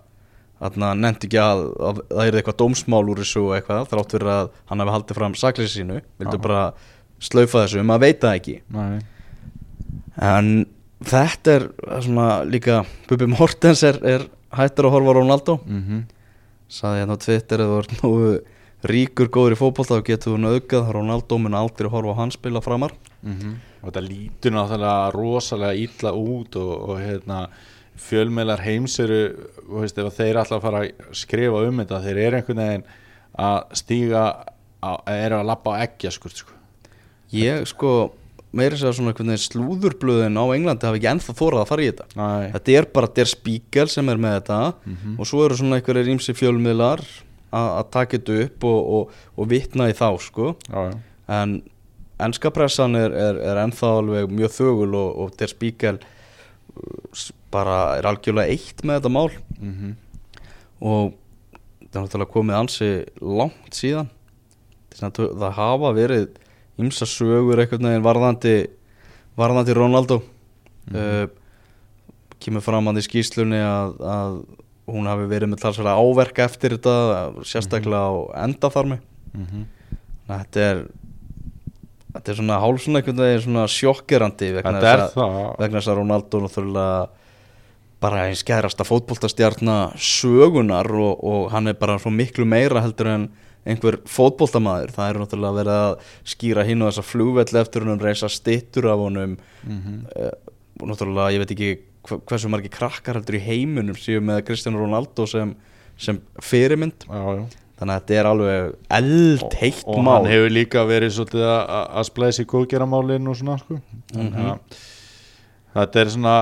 þarna 0.64 0.94
nefndi 0.96 1.28
ekki 1.28 1.40
að, 1.44 1.62
að 1.80 2.02
það 2.10 2.28
er 2.28 2.38
eitthvað 2.40 2.58
dómsmál 2.62 3.04
úr 3.10 3.20
þessu 3.24 3.42
og 3.50 3.56
eitthvað 3.58 3.88
þrátt 3.92 4.12
fyrir 4.16 4.30
að 4.32 4.50
hann 4.70 4.80
hafi 4.80 4.92
haldið 4.96 5.16
fram 5.20 5.34
sakleysi 5.36 5.80
sínu 5.82 6.02
vildu 6.20 6.38
Já. 6.38 6.42
bara 6.42 6.74
slaufa 7.20 7.64
þessu, 7.66 7.84
maður 7.84 8.00
veit 8.00 8.20
það 8.22 8.38
ekki 8.40 8.56
Nei. 8.72 9.00
en 10.22 10.66
þetta 11.04 11.56
er 11.58 11.68
svona 12.06 12.28
líka 12.48 12.86
Bubi 13.10 13.28
Mortens 13.28 13.84
er, 13.84 14.00
er 14.04 14.26
hættur 14.56 14.88
að 14.88 14.96
horfa 14.96 15.12
á 15.12 15.18
Ronaldo 15.20 15.60
Mhm. 15.66 16.04
saði 16.70 17.02
hérna 17.04 17.18
á 17.18 17.24
Twitter 17.26 17.58
að 17.60 17.70
þú 17.72 17.80
ert 17.84 17.94
nú 18.04 18.12
ríkur 18.84 19.30
góður 19.32 19.56
í 19.56 19.60
fótbolta 19.60 20.00
þá 20.00 20.04
getur 20.10 20.34
þú 20.34 20.40
nöðgað 20.44 20.90
Ronaldo 20.96 21.38
mun 21.40 21.54
aldrei 21.56 21.90
horfa 21.90 22.12
á 22.16 22.20
hann 22.20 22.32
spila 22.36 22.62
framar 22.62 22.92
Mhm. 23.24 23.54
og 23.84 23.92
þetta 23.94 24.02
lítur 24.08 24.52
náttúrulega 24.52 25.12
rosalega 25.16 25.76
illa 25.80 26.12
út 26.12 26.56
og, 26.60 26.90
og 26.90 26.98
hérna 27.00 27.48
fjölmeilar 27.96 28.60
heims 28.66 28.98
eru 29.00 29.20
þú 29.70 29.80
veist, 29.84 29.96
þeir 30.18 30.40
alltaf 30.42 30.62
fara 30.66 30.82
að 30.84 30.92
skrifa 31.16 31.62
um 31.68 31.78
þetta 31.80 32.02
þeir 32.04 32.18
eru 32.28 32.38
einhvern 32.42 32.58
veginn 32.64 32.84
að 33.40 33.64
stíga 33.80 34.24
á, 34.84 34.92
eru 35.08 35.36
að 35.40 35.46
lappa 35.48 35.72
á 35.78 35.82
eggja 35.88 36.12
sko, 36.12 36.30
sko. 36.30 36.52
ég 37.32 37.64
sko 37.70 38.12
meira 38.54 38.76
sér 38.76 38.92
svona 38.94 39.14
einhvern 39.14 39.32
veginn 39.32 39.48
slúðurblöðin 39.48 40.36
á 40.38 40.46
Englandi 40.54 40.86
hafi 40.90 41.00
ekki 41.00 41.12
ennþá 41.14 41.34
þórað 41.40 41.62
að 41.64 41.70
fara 41.72 41.82
í 41.82 41.92
þetta 41.92 42.06
Næ, 42.20 42.52
Þetta 42.58 42.76
er 42.78 42.86
bara 42.94 43.08
Der 43.16 43.26
Spiegel 43.32 43.88
sem 43.88 44.10
er 44.10 44.18
með 44.18 44.42
þetta 44.42 44.74
Mhm. 44.86 45.16
og 45.20 45.26
svo 45.26 45.46
eru 45.46 45.56
svona 45.56 45.80
einhverjir 45.80 46.12
ímsi 46.18 46.36
fjölmiðlar 46.36 47.02
að 47.54 47.92
taka 47.94 48.18
þetta 48.18 48.40
upp 48.46 48.68
og, 48.70 48.90
og, 48.98 49.14
og 49.38 49.50
vitna 49.52 49.90
í 49.92 49.96
þá 49.98 50.08
sko. 50.24 50.54
Já, 50.68 50.90
já. 50.90 50.98
en 51.38 51.56
ennska 52.24 52.52
pressan 52.56 52.98
er, 53.00 53.14
er, 53.14 53.40
er 53.52 53.62
ennþá 53.64 53.92
alveg 54.00 54.34
mjög 54.34 54.56
þögul 54.58 54.92
og, 55.00 55.10
og 55.24 55.36
Der 55.40 55.52
Spiegel 55.52 56.00
uh, 56.00 57.26
bara 57.54 57.80
er 58.00 58.10
algjörlega 58.10 58.54
eitt 58.54 58.86
með 58.86 59.02
þetta 59.02 59.14
mál. 59.14 59.30
Mhm. 59.60 60.00
og 60.84 61.14
það 61.94 62.00
er 62.00 62.04
náttúrulega 62.04 62.34
komið 62.34 62.58
ansi 62.58 62.88
langt 63.22 63.78
síðan. 63.78 64.10
Það 64.94 65.52
hafa 65.56 65.92
verið 65.96 66.40
ymsa 66.82 67.06
sögur 67.08 67.62
einhvern 67.62 67.88
veginn 67.88 68.06
varðandi 68.06 68.56
varðandi 69.38 69.76
Ronaldo. 69.78 70.20
Uh, 70.92 71.30
kemur 72.44 72.64
fram 72.66 72.90
að 72.92 73.00
í 73.00 73.06
skýslunni 73.06 73.62
að, 73.64 73.94
að 74.04 74.34
hún 74.88 75.08
hafi 75.08 75.28
verið 75.32 75.54
með 75.54 75.62
talsverða 75.64 75.96
áverka 76.00 76.44
eftir 76.48 76.76
þetta 76.78 77.44
sérstaklega 77.48 78.04
á 78.04 78.14
endaþarmi. 78.46 79.00
Mhm. 79.34 79.66
Þannig 80.28 80.38
að 80.38 80.44
þetta 80.44 80.66
er 80.70 80.84
þetta 82.14 82.30
er 82.30 82.38
svona 82.38 82.60
hálf 82.62 82.82
svona 82.84 83.00
einhvern 83.02 83.22
veginn 83.24 83.44
svona 83.48 83.64
sjokkerandi 83.68 84.50
vegna 84.60 84.80
þess 84.84 85.16
að- 85.18 85.98
Ronaldo 85.98 86.42
náttúrulega 86.44 87.10
bara 88.04 88.26
eins 88.28 88.44
skærasta 88.44 88.84
fótboltastjarna 88.84 89.94
sögunar 89.96 90.90
og, 90.92 91.24
og 91.24 91.52
hann 91.52 91.68
er 91.68 91.74
bara 91.80 91.98
svo 91.98 92.12
miklu 92.12 92.46
meira 92.46 92.82
heldur 92.84 93.08
en 93.08 93.30
einhver 93.66 94.02
fótboltamaður. 94.04 94.92
Það 94.92 95.10
er 95.10 95.20
náttúrulega 95.22 95.58
verið 95.62 95.78
að 95.80 95.94
skýra 96.26 96.66
hinn 96.68 96.82
og 96.84 96.92
þessa 96.92 97.06
flugvelli 97.08 97.60
eftir 97.62 97.86
honum 97.86 98.00
reysa 98.04 98.28
stittur 98.30 98.90
af 98.92 99.00
honum. 99.00 99.38
Mhm. 99.64 100.06
uh, 100.16 100.32
og 100.82 100.88
náttúrulega 100.90 101.32
ég 101.32 101.40
veit 101.40 101.52
ekki 101.56 101.72
hversu 102.08 102.50
margir 102.52 102.74
krakkar 102.74 103.20
heldur 103.20 103.38
í 103.40 103.44
heiminum 103.46 103.96
séu 104.00 104.20
með 104.24 104.42
Cristiano 104.48 104.82
Ronaldo 104.82 105.26
sem, 105.30 105.54
sem 105.98 106.20
fyrirmynd 106.44 107.06
já, 107.08 107.22
já. 107.38 107.44
þannig 107.80 107.94
að 107.94 108.02
þetta 108.02 108.18
er 108.20 108.30
alveg 108.32 108.74
eldheitt 109.00 109.84
og 109.88 110.02
mál 110.04 110.18
hann 110.22 110.32
hefur 110.34 110.52
líka 110.56 110.84
verið 110.90 111.16
svolítið 111.16 111.46
að- 111.48 111.70
að 111.78 111.86
að 112.02 112.10
splæsa 112.10 112.44
í 112.44 112.50
góðgeramálin 112.54 113.30
og 113.32 113.40
svona 113.40 113.58
sko. 113.62 113.80
Mhm. 114.14 114.52
að 115.74 115.88
þetta 115.88 116.02
er 116.04 116.12
svona 116.18 116.36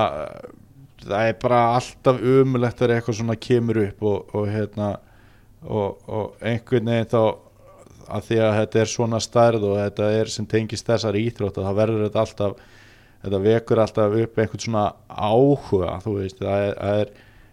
það 1.02 1.28
er 1.28 1.38
bara 1.42 1.60
alltaf 1.78 2.20
umulegt 2.22 2.78
þegar 2.78 2.96
eitthvað 3.00 3.16
svona 3.18 3.36
kemur 3.40 3.80
upp 3.88 4.02
og, 4.02 4.34
og 4.34 4.46
hérna 4.52 4.90
og, 5.64 5.98
og 6.08 6.36
einhvern 6.42 6.90
veginn 6.90 7.10
þá 7.10 7.22
að 8.12 8.26
því 8.28 8.38
að 8.42 8.56
þetta 8.60 8.80
er 8.82 8.90
svona 8.92 9.18
stærð 9.22 9.64
og 9.70 9.76
þetta 9.78 10.10
er 10.20 10.30
sem 10.30 10.46
tengist 10.46 10.86
þessar 10.86 11.14
íþrótt 11.18 11.58
og 11.58 11.66
það 11.68 11.78
verður 11.80 12.04
þetta 12.08 12.22
alltaf 12.26 12.56
þetta 13.22 13.42
vekur 13.46 13.82
alltaf 13.82 14.16
upp 14.22 14.40
einhvern 14.42 14.64
svona 14.64 14.86
áhuga 15.08 15.98
þú 16.02 16.16
veist, 16.18 16.40
það 16.42 16.66
er, 16.66 16.74
það 16.78 17.02
er, 17.02 17.12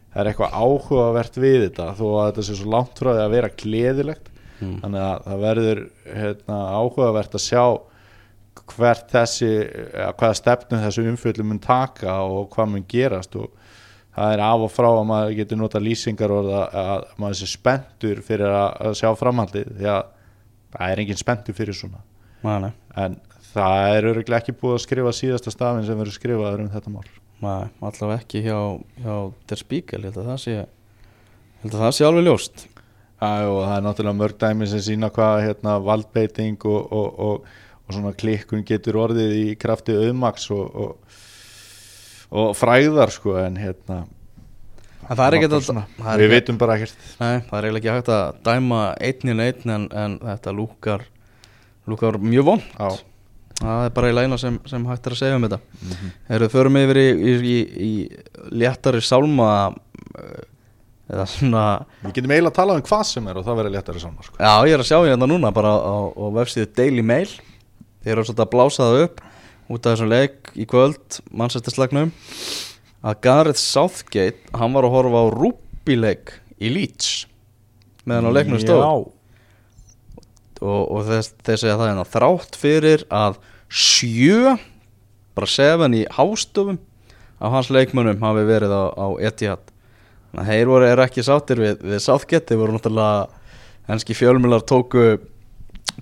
það 0.09 0.21
er 0.23 0.31
eitthvað 0.31 0.57
áhugavert 0.63 1.39
við 1.43 1.59
þetta 1.67 1.87
þó 1.99 2.05
að 2.09 2.27
þetta 2.31 2.47
sé 2.47 2.57
svo 2.59 2.73
langt 2.73 3.01
frá 3.01 3.11
því 3.11 3.23
að 3.25 3.37
vera 3.37 3.53
gleðilegt. 3.63 4.35
Mm. 4.59 4.73
þannig 4.81 5.03
að 5.05 5.21
það 5.23 5.43
verður 5.45 5.79
hérna, 6.03 6.55
áhugavert 6.75 7.35
að 7.37 7.43
sjá 7.45 7.63
hvert 8.69 9.05
þessi 9.13 9.51
hvaða 10.19 10.35
stefnum 10.35 10.81
þessu 10.83 11.05
umfjöldum 11.07 11.47
mun 11.47 11.61
taka 11.63 12.17
og 12.27 12.49
hvað 12.51 12.73
mun 12.73 12.83
gerast. 12.91 13.37
Og 13.39 13.53
það 14.15 14.33
er 14.35 14.43
af 14.43 14.65
og 14.65 14.73
frá 14.73 14.89
að 14.89 15.05
maður 15.07 15.35
getur 15.39 15.61
nota 15.61 15.81
lýsingar 15.83 16.33
og 16.35 16.49
að, 16.51 16.77
að 16.83 17.07
maður 17.21 17.39
sé 17.39 17.49
spenntur 17.53 18.21
fyrir 18.25 18.51
að, 18.51 18.97
sjá 18.99 19.09
framhaldið 19.15 19.71
því 19.77 19.91
að 19.93 20.01
það 20.75 20.93
er 20.93 21.03
engin 21.03 21.21
spenntur 21.23 21.57
fyrir 21.57 21.77
svona 21.77 22.03
Nei, 22.43 22.71
en 22.95 23.15
það 23.53 23.85
er 23.97 24.07
öruglega 24.13 24.39
ekki 24.43 24.55
búið 24.61 24.75
að 24.77 24.83
skrifa 24.85 25.13
síðasta 25.17 25.51
stafinn 25.53 25.87
sem 25.87 25.97
verður 25.99 26.15
skrifaður 26.15 26.63
um 26.65 26.69
þetta 26.73 26.93
mál. 26.93 27.07
Nei, 27.39 27.69
allavega 27.81 28.19
ekki 28.21 28.41
hjá, 28.45 28.59
hjá 29.03 29.15
Der 29.49 29.61
Spiegel, 29.63 30.01
ég 30.03 30.11
held 30.11 30.19
að 30.23 30.29
það 30.33 30.41
sé 30.43 30.55
held 31.63 31.73
að 31.73 31.81
það 31.85 31.95
sé 31.97 32.05
alveg 32.07 32.27
ljóst. 32.27 32.67
Já, 33.19 33.31
og 33.51 33.57
það 33.65 33.73
er 33.77 33.83
náttúrulega 33.87 34.19
mörg 34.21 34.37
dæmi 34.39 34.67
sem 34.71 34.83
sína 34.85 35.09
hvað 35.11 35.41
hérna, 35.43 35.73
valdbeiting 35.83 36.61
og, 36.69 36.93
og, 36.95 37.19
og, 37.19 37.49
og 37.83 37.95
svona 37.97 38.13
klikkun 38.15 38.63
getur 38.67 38.99
orðið 39.01 39.33
í 39.41 39.47
krafti 39.59 39.95
auðmaks 39.99 40.47
og, 40.55 40.79
og, 40.85 41.19
og 42.31 42.53
fræðar 42.55 43.11
sko 43.11 43.35
en 43.41 43.59
hérna 43.59 44.05
En 45.09 45.17
það 45.17 45.25
er 45.25 45.49
það 45.49 46.09
er 46.13 46.19
við 46.21 46.25
ekki- 46.27 46.33
vitum 46.35 46.57
bara 46.61 46.75
ekkert. 46.77 47.05
Nei, 47.17 47.39
það 47.49 47.55
er 47.65 47.77
ekki 47.79 47.89
hægt 47.95 48.09
að 48.13 48.35
dæma 48.45 48.81
einn 49.01 49.31
í 49.31 49.35
einn 49.47 49.71
en, 49.73 49.87
en 50.03 50.17
þetta 50.21 50.53
lúkar 50.53 51.05
lúkar 51.89 52.19
mjög 52.21 52.45
vond 52.51 52.67
Já, 52.75 52.99
það 53.59 53.87
er 53.87 53.95
bara 53.97 54.11
í 54.11 54.15
læna 54.15 54.37
sem, 54.41 54.59
sem 54.69 54.85
hægt 54.87 55.09
er 55.09 55.15
að 55.15 55.21
segja 55.21 55.39
um 55.39 55.47
þetta. 55.47 55.59
Mm 55.59 55.95
-hmm. 55.95 56.13
Erum 56.35 56.47
við 56.47 56.55
förum 56.55 56.79
yfir 56.79 57.01
í, 57.01 57.07
í, 57.09 57.33
í, 57.55 57.57
í 57.89 57.91
léttari 58.61 59.01
sálma 59.01 59.49
eh, 60.15 60.43
eða 61.09 61.25
svona 61.27 61.63
Við 62.03 62.13
getum 62.13 62.31
eiginlega 62.31 62.53
að 62.53 62.59
tala 62.59 62.77
um 62.77 62.85
hvað 62.85 63.03
sem 63.09 63.27
er 63.27 63.37
og 63.37 63.45
það 63.45 63.59
verður 63.59 63.75
léttari 63.75 63.99
saman 63.99 64.23
sko. 64.23 64.37
Já, 64.39 64.53
ég 64.67 64.73
er 64.73 64.83
að 64.85 64.89
sjá 64.91 64.99
hérna 65.03 65.27
núna 65.27 65.51
bara 65.51 65.73
á, 65.75 65.97
á 66.13 66.25
vefsíðu 66.37 66.69
Daily 66.75 67.01
Mail. 67.01 67.29
Þeir 68.03 68.13
eru 68.15 68.23
svolítið 68.23 68.45
að 68.45 68.53
blása 68.53 68.83
það 68.83 69.03
upp 69.03 69.21
út 69.69 69.85
af 69.85 69.93
þessum 69.93 70.09
leik 70.09 70.51
í 70.55 70.65
kvöld 70.65 71.19
mannsættislagnum 71.31 72.11
að 73.05 73.19
Gareth 73.23 73.59
Southgate, 73.61 74.41
hann 74.55 74.73
var 74.75 74.87
að 74.87 74.95
horfa 74.95 75.23
á 75.23 75.27
rúbíleik 75.35 76.33
í 76.59 76.71
Leeds 76.73 77.27
meðan 78.07 78.31
á 78.31 78.35
leiknum 78.35 78.61
stóð. 78.61 78.81
Já, 78.81 78.93
og, 80.61 80.81
og 80.91 81.07
þess, 81.07 81.33
þeir 81.45 81.61
segja 81.63 81.77
það 81.79 81.89
hérna 81.91 82.05
þrátt 82.13 82.59
fyrir 82.59 83.05
að 83.13 83.39
sjö 83.69 84.55
bara 85.37 85.47
seven 85.49 85.95
í 85.95 86.03
hástöfum 86.17 86.79
af 87.39 87.53
hans 87.55 87.69
leikmönnum 87.71 88.21
hafi 88.23 88.45
verið 88.49 88.73
á, 88.75 88.83
á 88.91 89.07
Etihad 89.29 89.63
þannig 90.33 90.43
að 90.43 90.49
þeir 90.51 90.71
voru 90.73 90.87
er 90.89 91.03
ekki 91.05 91.23
sáttir 91.25 91.61
við, 91.63 91.83
við 91.85 92.01
Southgate, 92.03 92.49
þeir 92.51 92.61
voru 92.63 92.75
náttúrulega 92.75 93.27
henski 93.89 94.17
fjölmjölar 94.17 94.65
tóku 94.69 95.05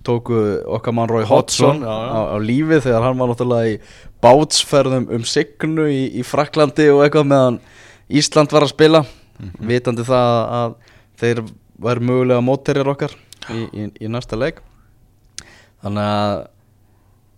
tóku 0.06 0.40
okkar 0.78 0.94
mann 0.94 1.10
Rói 1.10 1.24
Hodgson, 1.26 1.80
já, 1.82 1.88
já. 1.88 2.10
á, 2.14 2.20
á 2.34 2.38
lífið 2.42 2.84
þegar 2.88 3.06
hann 3.08 3.22
var 3.22 3.32
náttúrulega 3.32 3.72
í 3.72 3.78
bátsferðum 4.24 5.08
um 5.14 5.24
signu 5.28 5.86
í, 5.92 6.02
í 6.20 6.26
Fraklandi 6.26 6.90
og 6.94 7.04
eitthvað 7.06 7.30
meðan 7.32 7.60
Ísland 8.08 8.54
var 8.56 8.66
að 8.68 8.74
spila 8.76 9.06
Mhm. 9.38 9.68
vitandi 9.70 10.02
það 10.02 10.36
að 10.58 10.72
þeir 11.22 11.40
væri 11.78 12.06
mögulega 12.10 12.42
mótterjar 12.42 12.88
okkar 12.90 13.12
í, 13.54 13.66
í, 13.68 13.90
í 14.06 14.12
næsta 14.12 14.40
leik. 14.40 14.62
Þannig 15.84 16.08
að 16.08 16.38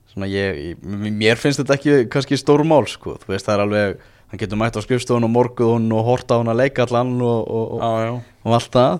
svona 0.09 0.29
ég, 0.31 0.79
mér 0.83 1.39
finnst 1.39 1.61
þetta 1.61 1.75
ekki 1.77 1.97
kannski 2.11 2.39
stór 2.39 2.63
mál 2.67 2.85
sko, 2.89 3.17
þú 3.21 3.33
veist 3.33 3.47
það 3.47 3.55
er 3.55 3.65
alveg 3.65 4.07
hann 4.29 4.41
getur 4.41 4.59
mætt 4.61 4.77
á 4.77 4.85
skrifstofun 4.85 5.25
og 5.25 5.33
morguðun 5.33 5.89
og 5.95 6.05
horta 6.05 6.37
á 6.37 6.39
hann 6.41 6.51
að 6.51 6.61
leika 6.61 6.85
allan 6.85 7.15
og, 7.25 7.39
og, 7.49 7.79
og, 7.81 8.19
og 8.45 8.57
allt 8.57 8.73
það. 8.75 8.99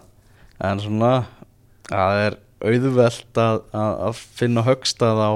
En 0.69 0.82
svona 0.84 1.12
það 1.89 2.24
er 2.26 2.38
auðvelt 2.69 3.39
að, 3.39 3.62
að, 3.72 4.24
finna 4.39 4.65
högstað 4.65 5.22
á, 5.22 5.32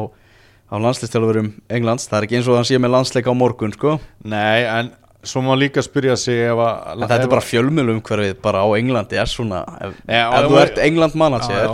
á 0.73 0.75
landslistjálfurum 0.83 1.53
Englands, 1.71 2.09
það 2.09 2.17
er 2.19 2.27
ekki 2.27 2.39
eins 2.39 2.49
og 2.51 2.59
hann 2.59 2.67
sé 2.67 2.79
með 2.81 2.95
landsleik 2.97 3.29
á 3.29 3.33
morgun 3.38 3.75
sko, 3.75 3.95
Nei, 4.27 4.65
en 4.67 4.91
svo 5.23 5.41
má 5.45 5.53
líka 5.57 5.81
spyrja 5.86 6.15
sig 6.19 6.41
ef 6.49 6.59
að 6.59 7.03
þetta 7.03 7.17
er 7.23 7.31
bara 7.31 7.43
fjölmjölu 7.47 7.97
umhverfið 7.97 8.39
bara 8.43 8.63
á 8.63 8.67
Englandi 8.77 9.19
er 9.21 9.29
svona 9.31 9.62
ef, 9.88 9.93
Já, 10.07 10.23
ef 10.39 10.47
þú 10.49 10.57
ert 10.62 10.81
England 10.83 11.15
manager 11.19 11.69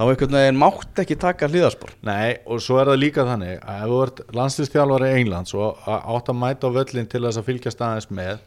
þá 0.00 0.04
einhvern 0.06 0.36
veginn 0.38 0.60
mátt 0.60 1.02
ekki 1.02 1.16
taka 1.20 1.48
hlýðarspor 1.50 1.90
Nei, 2.08 2.38
og 2.48 2.62
svo 2.64 2.78
er 2.80 2.88
það 2.92 3.02
líka 3.02 3.26
þannig 3.28 3.58
að 3.60 3.82
ef 3.82 3.90
þú 3.92 3.98
ert 4.06 4.22
landslýstjálfari 4.38 5.10
Englands 5.18 5.52
og 5.58 5.82
átt 5.98 6.32
að 6.32 6.38
mæta 6.40 6.70
á 6.72 6.76
völlin 6.78 7.10
til 7.12 7.20
þess 7.26 7.40
að 7.42 7.48
fylgjast 7.50 7.84
aðeins 7.84 8.08
með 8.10 8.38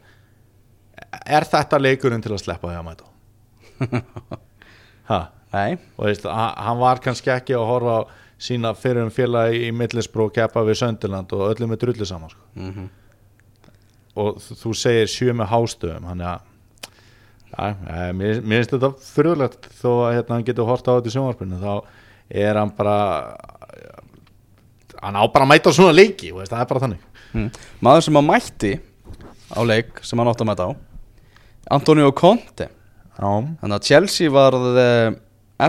er 1.38 1.46
þetta 1.54 1.78
leikurinn 1.82 2.22
til 2.24 2.32
að 2.34 2.42
sleppa 2.42 2.72
því 2.72 2.80
að 2.80 2.88
mæta? 2.90 3.10
Ha, 5.04 5.18
nei, 5.52 5.74
og 6.00 6.06
veist, 6.08 6.24
ha- 6.24 6.54
hann 6.64 6.78
var 6.80 6.96
kannski 7.04 7.28
ekki 7.34 7.52
að 7.58 7.66
horfa 7.68 7.96
á 8.00 8.02
sína 8.40 8.70
fyrir 8.72 9.04
um 9.04 9.10
félagi 9.12 9.66
í 9.66 9.72
Millisbró 9.76 10.30
og 10.30 10.32
keppa 10.32 10.62
við 10.64 10.78
Sönderland 10.80 11.32
og 11.36 11.42
öllum 11.50 11.74
með 11.74 11.82
drullu 11.84 12.06
saman 12.08 12.32
sko. 12.32 12.40
mm 12.56 12.86
og 14.16 14.38
þú- 14.42 14.74
segir 14.78 15.10
sjö 15.10 15.34
með 15.34 15.50
hástöðum 15.52 16.08
hann 16.10 16.20
er 16.20 16.30
að 16.34 16.50
ja, 17.54 17.66
ja, 17.70 18.12
mér, 18.16 18.40
mér 18.42 18.62
finnst 18.62 18.74
þetta 18.74 18.90
fyrirlegt 19.14 19.68
þó 19.80 19.90
að 20.08 20.14
hérna, 20.16 20.34
hann 20.38 20.46
getur 20.48 20.66
hort 20.70 20.88
á 20.90 20.92
þetta 20.96 21.10
í 21.10 21.14
sjónvarpinu 21.14 21.60
þá 21.62 21.74
er 22.44 22.58
hann 22.58 22.72
bara 22.74 22.96
hann 25.02 25.18
á 25.18 25.22
bara 25.28 25.44
að 25.44 25.50
mæta 25.52 25.70
á 25.70 25.76
svona 25.76 25.94
leiki 25.94 26.32
veist, 26.34 26.52
það 26.52 26.62
er 26.64 26.70
bara 26.70 26.82
þannig. 26.86 27.02
Mm. 27.34 27.48
maður 27.84 28.04
sem 28.06 28.18
að 28.20 28.26
mætti 28.30 28.72
á 29.54 29.60
leik 29.66 30.00
sem 30.06 30.18
hann 30.22 30.30
átti 30.30 30.44
að 30.46 30.50
mæta 30.52 30.68
á 30.70 30.72
Antonio 31.74 32.10
Conte. 32.12 32.66
Þannig 33.16 33.72
að 33.78 33.86
Chelsea 33.86 34.28
varð 34.32 34.76
eh, 34.82 35.14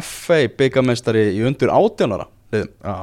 FA 0.04 0.40
byggamestari 0.60 1.22
í 1.38 1.44
undir 1.48 1.72
átjánara 1.72 2.26
liðum 2.52 2.72
já, 2.84 2.96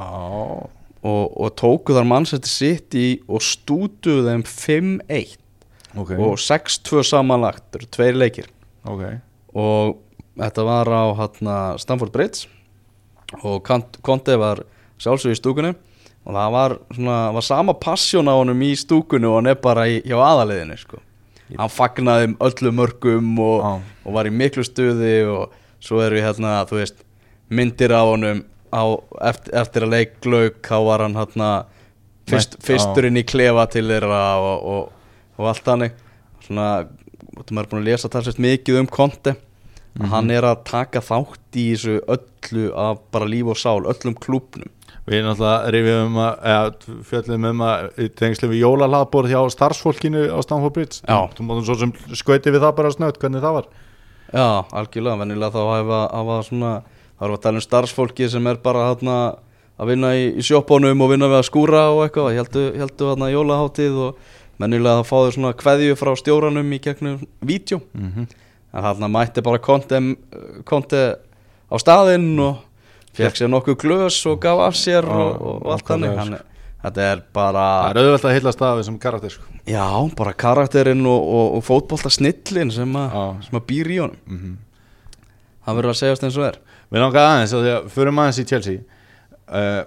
og, 1.03 1.35
og 1.35 1.53
tóku 1.59 1.95
þar 1.97 2.07
Manchester 2.09 2.51
City 2.51 3.07
og 3.27 3.43
stútuðu 3.45 4.27
þeim 4.29 4.45
5-1 4.47 5.37
ok, 5.99 6.15
og 6.17 6.41
6-2 6.41 7.05
samanlagt, 7.07 7.65
það 7.71 7.81
eru 7.81 7.91
tveir 7.97 8.19
leikir. 8.19 8.51
Ok. 8.89 9.05
Og 9.59 9.97
þetta 10.41 10.67
var 10.67 10.91
á 10.91 11.05
hana, 11.19 11.57
Stamford 11.83 12.15
Bridge. 12.15 12.49
Og 13.43 13.65
Conte 14.05 14.37
var 14.41 14.63
sjálfsög 15.01 15.35
í 15.35 15.39
stúkunni. 15.39 15.73
Og 16.23 16.37
það 16.37 16.53
var, 16.55 16.75
svona, 16.95 17.17
var 17.35 17.45
sama 17.47 17.75
passjón 17.83 18.31
á 18.31 18.35
honum 18.39 18.61
í 18.63 18.75
stúkunni 18.79 19.27
og 19.27 19.41
hann 19.41 19.51
er 19.51 19.59
bara 19.59 19.89
í, 19.91 19.99
hjá 20.07 20.21
aðaliðinu 20.23 20.77
sko. 20.79 21.01
hann 21.59 21.69
fagnaði 21.73 22.29
um 22.31 22.37
öllu 22.47 22.71
mörgum 22.73 23.33
og, 23.43 23.59
Já. 23.61 23.73
og 24.07 24.15
var 24.15 24.29
í 24.31 24.33
miklu 24.33 24.63
stuði 24.65 25.17
og 25.29 25.57
svo 25.83 25.99
eru 26.01 26.23
hérna, 26.23 26.63
þú 26.71 26.79
veist 26.79 27.03
myndir 27.53 27.93
á 27.93 28.07
honum 28.07 28.45
á, 28.73 28.83
eftir, 29.29 29.55
eftir 29.63 29.87
að 29.87 29.95
leik 29.95 30.27
lauk 30.27 30.59
þá 30.67 30.77
var 30.89 31.05
hann 31.07 31.17
hérna 31.21 31.53
fyrst, 32.31 32.59
fyrsturinn 32.65 33.21
í 33.21 33.25
klefa 33.29 33.69
til 33.73 33.87
þeirra 33.91 34.25
og, 34.41 34.67
og, 34.75 35.17
og 35.39 35.49
allt 35.53 35.65
þannig. 35.69 35.97
Svona, 36.47 36.69
þú 37.39 37.49
maður 37.49 37.65
er 37.65 37.73
búin 37.73 37.83
að 37.83 37.91
lesa 37.91 38.13
talsvist 38.13 38.43
mikið 38.43 38.83
um 38.83 38.91
Conte. 38.91 39.37
Mhm. 39.93 40.09
hann 40.09 40.31
er 40.33 40.41
að 40.49 40.63
taka 40.65 41.03
þátt 41.05 41.57
í 41.61 41.67
þessu 41.75 41.99
öllu 42.09 42.71
af 42.81 43.03
bara 43.13 43.27
líf 43.29 43.51
og 43.53 43.59
sál, 43.61 43.85
öllum 43.85 44.15
klúbnum 44.17 44.71
Við 45.03 45.25
náttúrulega 45.27 45.71
rifjum 45.75 46.05
um 46.07 46.19
að, 46.23 46.35
eða 46.47 46.99
fjöllum 47.09 47.47
um 47.49 47.63
að 47.67 47.87
tengslu 48.15 48.49
við 48.53 48.61
jólalabor 48.63 49.27
hjá 49.27 49.41
starfsfólkinu 49.51 50.29
á 50.31 50.39
Stamford 50.47 50.77
Bridge. 50.77 51.01
Þú 51.03 51.47
mátum 51.49 51.65
svo 51.67 51.75
sem 51.81 51.95
skauti 52.15 52.53
við 52.55 52.63
það 52.63 52.77
bara 52.79 52.93
snögt 52.95 53.19
hvernig 53.19 53.43
það 53.43 53.57
var. 53.57 53.67
Já, 54.31 54.47
algjörlega, 54.71 55.19
venjulega 55.25 55.51
þá 55.57 55.63
hafa, 55.73 55.99
hafa 56.15 56.37
svona, 56.47 56.71
erum 57.25 57.35
við 57.35 57.39
að 57.39 57.43
tala 57.47 57.61
um 57.61 57.67
starfsfólki 57.67 58.29
sem 58.33 58.47
er 58.51 58.61
bara 58.63 58.87
hérna 58.91 59.17
að 59.81 59.91
vinna 59.93 60.13
í, 60.15 60.25
í 60.39 60.45
sjóppunum 60.47 61.01
og 61.05 61.11
vinna 61.13 61.29
við 61.31 61.41
að 61.41 61.49
skúra 61.49 61.83
og 61.95 62.05
eitthvað, 62.05 62.37
heldu, 62.37 62.65
heldu 62.79 63.11
hérna 63.11 63.31
jólaháttíð 63.33 63.99
og 64.07 64.39
venjulega 64.63 65.01
þá 65.03 65.09
fáðu 65.09 65.35
svona 65.37 65.53
kveðju 65.59 65.99
frá 65.99 66.13
stjóranum 66.21 66.73
í 66.77 66.81
gegnum 66.83 67.21
vídeo, 67.41 67.81
mm 67.95 68.13
-hmm. 68.13 68.27
en 68.73 68.87
þarna 68.87 69.09
mætti 69.09 69.43
bara 69.43 69.59
konti, 69.59 71.03
á 71.73 71.77
staðinn 71.81 72.39
og 72.39 72.57
fekk 73.17 73.37
sér 73.37 73.49
nokkuð 73.49 73.77
glös 73.81 74.27
og 74.27 74.41
gaf 74.41 74.59
af 74.69 74.75
sér 74.75 75.05
Já, 75.05 75.13
og, 75.13 75.43
og 75.67 75.73
allt 75.73 75.85
nákvæmlega, 75.85 76.17
þannig 76.17 76.41
er- 76.41 76.51
Þetta 76.83 77.01
er 77.13 77.21
bara 77.33 77.65
Það 77.83 77.91
er 77.91 77.99
auðvelt 78.03 78.25
að 78.25 78.35
hyllast 78.35 78.63
af 78.63 78.79
þessum 78.81 78.99
karakter 78.99 79.31
sko. 79.31 79.45
Já, 79.71 79.87
bara 80.19 80.33
karakterinn 80.33 81.07
og, 81.07 81.29
og, 81.29 81.55
og 81.55 81.63
fótbolta 81.63 82.11
snillin 82.11 82.73
sem, 82.75 82.97
a, 82.97 83.05
Já. 83.07 83.43
sem 83.47 83.59
að 83.61 83.67
býr 83.69 83.91
í 83.93 83.99
honum. 84.03 84.17
Mm 84.27 84.57
Það 85.63 85.77
verður 85.79 85.93
að 85.93 85.99
segjast 86.01 86.25
eins 86.27 86.37
og 86.41 86.47
er 86.49 86.57
Við 86.93 87.01
langaði 87.01 87.29
aðeins 87.31 87.53
að 87.57 87.63
því 87.65 87.73
að 87.73 87.91
fyrir 87.95 88.19
aðeins 88.21 88.41
í 88.43 88.47
Chelsea. 88.51 89.03
Uh, 89.49 89.83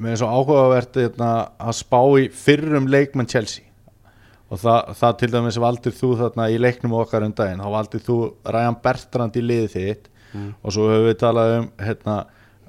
Mér 0.00 0.14
er 0.14 0.20
svo 0.22 0.30
áhugavert 0.32 0.96
hérna, 0.96 1.28
að 1.60 1.74
spá 1.76 1.98
í 2.16 2.28
fyrrum 2.32 2.86
leikmann 2.88 3.28
Chelsea. 3.28 3.66
Og 4.52 4.60
það, 4.60 4.92
það 4.96 5.18
til 5.20 5.28
dæmis 5.32 5.58
valdir 5.60 5.94
þú 5.96 6.12
þarna 6.20 6.46
í 6.52 6.56
leiknum 6.60 6.94
okkar 6.96 7.26
um 7.26 7.34
daginn, 7.36 7.60
þá 7.60 7.74
valdir 7.74 8.02
þú 8.04 8.16
Ryan 8.48 8.78
Bertrand 8.84 9.36
í 9.36 9.42
liðið 9.44 9.74
þitt. 9.76 10.08
Og 10.64 10.72
svo 10.72 10.88
höfum 10.88 11.10
við 11.10 11.18
talað 11.20 11.52
um 11.58 11.68
hérna, 11.84 12.16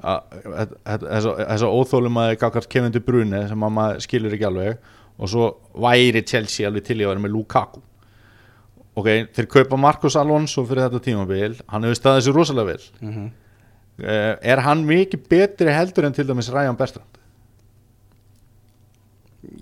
þess 0.03 1.63
að 1.63 1.69
óþólum 1.71 2.19
að 2.19 2.33
gafkvært 2.43 2.71
Kevin 2.75 2.95
De 2.95 3.03
Bruyne 3.03 3.45
sem 3.47 3.63
að 3.63 3.75
maður 3.79 4.03
skilur 4.03 4.35
ekki 4.35 4.49
alveg. 4.51 4.91
Og 5.15 5.31
svo 5.31 5.49
væri 5.85 6.25
Chelsea 6.27 6.67
alveg 6.67 6.83
til 6.89 6.99
í 6.99 7.07
að 7.07 7.13
vera 7.13 7.23
með 7.23 7.35
Lukaku 7.37 7.83
ok, 8.95 9.09
þeir 9.33 9.49
kaupa 9.51 9.79
Marcos 9.79 10.17
Alonso 10.19 10.65
fyrir 10.67 10.87
þetta 10.87 11.01
tímabil, 11.03 11.57
hann 11.67 11.87
hefur 11.87 11.99
staðið 11.99 12.27
sér 12.27 12.37
rosalega 12.37 12.71
vel. 12.73 12.85
Mm 13.01 13.13
-hmm. 13.13 13.31
uh, 14.03 14.33
er 14.41 14.63
hann 14.67 14.85
mikið 14.85 15.27
betri 15.29 15.73
heldur 15.73 16.05
en 16.05 16.13
til 16.13 16.27
dæmis 16.27 16.51
Ryan 16.53 16.77
Bertrand? 16.77 17.19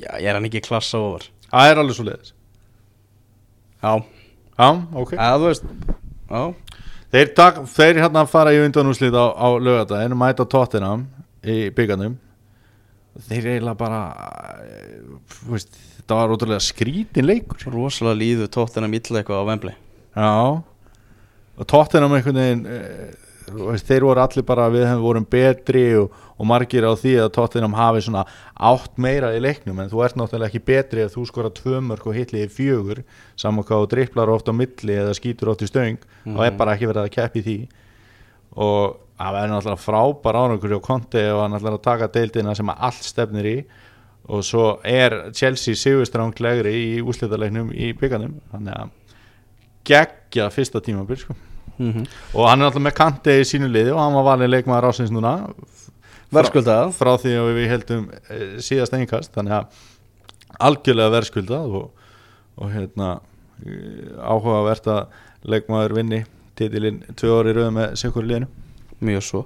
Já, 0.02 0.20
ég 0.20 0.30
er 0.30 0.38
hann 0.38 0.46
ekki 0.46 0.62
klassa 0.62 1.00
ofar 1.02 1.26
það 1.52 1.72
er 1.72 1.82
alveg 1.82 1.98
svo 1.98 2.06
leiðis 2.08 2.34
Já, 3.82 3.94
já, 4.62 4.68
ok. 4.94 5.14
Eða 5.18 5.38
þú 5.42 5.48
veist 5.48 5.64
Já, 6.32 6.42
þeir, 7.12 7.32
tak, 7.36 7.56
þeir 7.74 8.00
hérna 8.04 8.26
fara 8.30 8.54
í 8.54 8.60
undanúslið 8.62 9.18
á, 9.18 9.26
á 9.34 9.48
lögadaginn, 9.58 10.16
mæta 10.16 10.46
Tottenham 10.46 11.08
í 11.42 11.72
byggarnum 11.76 12.20
þeir 13.20 13.48
eiginlega 13.56 13.78
bara 13.80 14.02
eh, 14.64 15.00
veist, 15.50 15.74
þetta 16.00 16.20
var 16.20 16.36
ótrúlega 16.36 16.64
skrítin 16.64 17.28
leikur. 17.28 17.60
Rosalega 17.74 18.20
líðu 18.22 18.52
tóttina 18.52 18.88
illa 18.88 19.22
eitthvað 19.22 19.44
á 19.44 19.50
Vembli 19.50 19.74
já. 20.16 20.64
Og 21.62 21.68
Tottenham 21.68 22.16
einhvern 22.16 22.40
veginn 22.40 22.64
eh, 22.72 23.12
veist, 23.52 23.88
þeir 23.90 24.08
voru 24.08 24.24
allir 24.24 24.48
bara 24.48 24.70
við 24.72 24.88
hefum 24.88 25.04
vorum 25.04 25.28
betri 25.28 25.84
og, 26.00 26.16
og 26.40 26.48
margir 26.50 26.88
á 26.88 26.94
því 26.96 27.18
að 27.26 27.34
Tottenham 27.36 27.76
hafi 27.78 28.06
svona 28.08 28.24
átt 28.56 28.96
meira 29.02 29.34
í 29.36 29.44
leiknum 29.44 29.84
en 29.84 29.92
þú 29.92 30.06
ert 30.06 30.18
náttúrulega 30.20 30.50
ekki 30.50 30.66
betri 30.72 31.06
ef 31.06 31.16
þú 31.18 31.28
skora 31.30 31.52
tvö 31.54 31.84
mörg 31.86 32.08
og 32.08 32.18
hitliði 32.18 32.50
fjögur 32.56 33.04
saman 33.40 33.68
hvað 33.68 33.86
og 33.86 33.94
dripplar 33.94 34.32
oft 34.32 34.50
á 34.50 34.54
milli 34.56 34.98
eða 34.98 35.16
skýtur 35.18 35.52
oft 35.54 35.66
í 35.66 35.70
stöng 35.70 36.02
þá 36.24 36.42
er 36.48 36.58
bara 36.58 36.78
ekki 36.78 36.90
verið 36.90 37.08
að 37.08 37.16
keppi 37.18 37.46
því. 37.46 37.60
Og 38.52 39.00
það 39.22 39.38
verður 39.38 39.54
náttúrulega 39.54 39.84
frábær 39.86 40.40
árangur 40.40 40.74
hjá 40.74 40.82
Conte 40.86 41.24
og 41.34 41.44
hann 41.44 41.58
ætlar 41.58 41.78
að 41.78 41.86
taka 41.86 42.10
deildina 42.16 42.56
sem 42.58 42.72
að 42.72 42.84
allt 42.88 43.06
stefnir 43.06 43.50
í. 43.50 43.56
Og 44.32 44.44
svo 44.46 44.66
er 44.88 45.16
Chelsea 45.36 45.78
sigurstránglegri 45.78 46.72
í 46.72 46.90
úslitaleiknum 47.02 47.72
í 47.74 47.92
byggarnum 47.98 48.38
þannig 48.52 48.78
að 48.78 48.92
geggja 49.88 50.50
fyrsta 50.54 50.82
tímabil 50.84 51.18
sko. 51.18 51.36
mm 51.78 51.92
-hmm. 51.92 52.08
og 52.34 52.50
hann 52.50 52.62
er 52.62 52.66
alltaf 52.66 52.82
með 52.82 52.94
Kante 52.94 53.40
í 53.42 53.46
sínu 53.46 53.68
liði 53.68 53.92
og 53.92 54.00
hann 54.00 54.14
var 54.14 54.24
valið 54.24 54.50
leikmaður 54.50 54.90
ásins 54.90 55.12
núna. 55.12 55.54
Verðskuldað. 56.32 56.94
Frá 56.94 57.18
því 57.18 57.32
að 57.36 57.56
við 57.56 57.70
heldum 57.70 58.12
eh, 58.30 58.60
síðast 58.60 58.94
einkast 58.94 59.34
þannig 59.34 59.54
að 59.54 59.66
algjörlega 60.60 61.10
verðskuldað 61.10 61.76
og, 61.76 61.92
og 62.56 62.72
hérna 62.72 63.20
eh, 63.66 64.16
áhugavert 64.22 64.88
að 64.88 65.08
leikmaður 65.44 65.96
vinni 65.96 66.26
titilinn 66.56 67.04
tvö 67.16 67.40
orði 67.40 67.54
rauð 67.58 67.72
með 67.76 67.96
sikur 67.96 68.24
liðinu 68.24 68.48
Mjög 69.02 69.24
svo. 69.28 69.46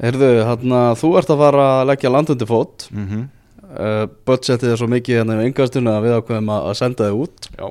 Erðu, 0.00 0.30
hérna, 0.48 0.80
þú 0.96 1.12
ert 1.20 1.30
að 1.32 1.42
fara 1.44 1.68
að 1.74 1.86
leggja 1.90 2.10
landundi 2.12 2.48
fót. 2.48 2.88
Mm 2.90 3.06
-hmm. 3.08 3.28
uh, 3.76 4.06
Budgetið 4.26 4.72
er 4.72 4.80
svo 4.80 4.88
mikið 4.88 5.18
hérna 5.18 5.42
í 5.42 5.46
yngastunni 5.50 5.90
að 5.90 6.04
við 6.04 6.16
ákveðum 6.16 6.50
að 6.56 6.74
senda 6.74 7.08
þið 7.08 7.20
út. 7.24 7.48
Já, 7.58 7.66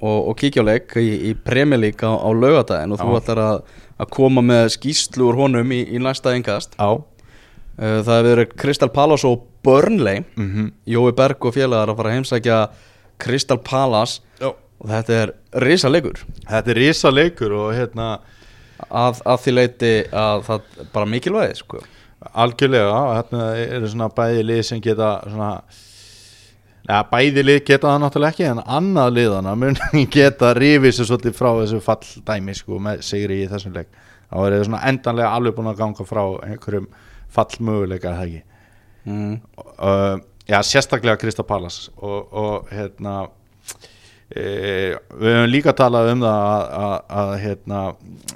og, 0.00 0.28
og 0.28 0.36
kíkja 0.38 0.62
á 0.62 0.68
leik 0.68 0.96
í, 0.96 1.08
í 1.30 1.34
League 1.76 2.02
á, 2.06 2.12
á 2.14 2.30
laugadaginn 2.30 2.92
og 2.92 3.00
þú 3.00 3.10
Já. 3.10 3.18
ætlar 3.20 3.38
að, 3.42 3.62
að 3.98 4.10
koma 4.10 4.42
með 4.42 4.68
skýslu 4.76 5.28
úr 5.28 5.36
honum 5.36 5.72
í, 5.72 5.82
í 5.82 5.98
næsta 5.98 6.34
yngast 6.36 6.78
uh, 6.78 7.02
Það 7.78 8.14
hefur 8.14 8.30
verið 8.30 8.54
Crystal 8.56 8.88
Palace 8.88 9.26
og 9.26 9.46
Burnley. 9.62 10.24
Mm 10.36 10.48
-hmm. 10.54 10.72
Jói 10.86 11.12
Berg 11.12 11.44
og 11.44 11.54
félagar 11.54 11.90
að 11.90 11.96
fara 11.96 12.08
að 12.08 12.14
heimsækja 12.14 12.68
Crystal 13.18 13.58
Palace. 13.58 14.20
Já. 14.40 14.54
og 14.78 14.88
þetta 14.88 15.12
er 15.12 15.32
risa 15.52 15.88
leikur 15.88 16.24
Þetta 16.48 16.70
er 16.70 16.76
risa 16.76 17.10
leikur 17.10 17.52
og 17.52 17.74
hérna 17.74 18.20
að, 18.90 19.20
að 19.24 19.42
því 19.44 19.54
leiti 19.54 19.92
að 20.12 20.46
það 20.48 20.72
bara 20.94 21.10
mikilvæði 21.14 21.58
sko. 21.58 21.82
algjörlega 22.32 23.02
hérna 23.18 23.44
eru 23.66 23.90
svona 23.90 24.08
bæði 24.14 24.48
lið 24.48 24.64
sem 24.70 24.82
geta 24.84 25.18
svona 25.28 25.52
Ja, 26.88 27.02
bæði 27.04 27.42
lið 27.44 27.58
geta 27.68 27.90
það 27.90 27.98
náttúrulega 28.00 28.32
ekki 28.32 28.44
en 28.48 28.60
annað 28.64 29.10
liðana 29.18 29.50
mun 29.60 29.76
geta 30.14 30.54
rifið 30.56 30.94
sér 30.96 31.08
svolítið 31.10 31.34
frá 31.36 31.50
þessu 31.58 31.80
falldæmi 31.84 32.54
sko, 32.56 32.78
með 32.80 33.02
sigri 33.04 33.42
í 33.42 33.48
þessum 33.50 33.74
leik 33.76 33.90
þá 34.30 34.36
er 34.38 34.54
það 34.54 34.64
svona 34.70 34.80
endanlega 34.88 35.32
alveg 35.36 35.56
búin 35.58 35.68
að 35.68 35.82
ganga 35.82 36.06
frá 36.08 36.22
einhverjum 36.46 36.86
fallmöguleika 37.36 38.14
það 38.16 38.24
ekki 38.24 38.40
mm. 39.04 39.34
uh, 39.84 40.16
já, 40.48 40.58
sérstaklega 40.64 41.20
Krista 41.20 41.44
Pallas 41.44 41.90
og, 41.96 42.32
og 42.32 42.72
hérna 42.72 43.18
e, 44.30 44.96
við 45.18 45.32
höfum 45.34 45.50
líka 45.52 45.72
talað 45.76 46.12
um 46.14 46.24
það 46.24 46.42
að, 46.48 46.66
að, 46.82 46.96
að 47.22 47.32
hérna 47.44 47.80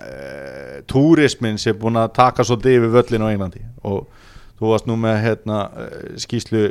e, 0.07 0.83
túrismin 0.91 1.59
sé 1.61 1.75
búin 1.77 2.01
að 2.01 2.13
taka 2.17 2.45
svolítið 2.47 2.79
yfir 2.79 2.95
völlin 2.97 3.27
á 3.27 3.33
Englandi. 3.33 3.63
Og 3.89 4.07
þú 4.61 4.73
varst 4.73 4.89
nú 4.89 4.97
með 5.01 5.21
hérna 5.25 5.61
eh, 5.75 5.95
skýslu 6.23 6.65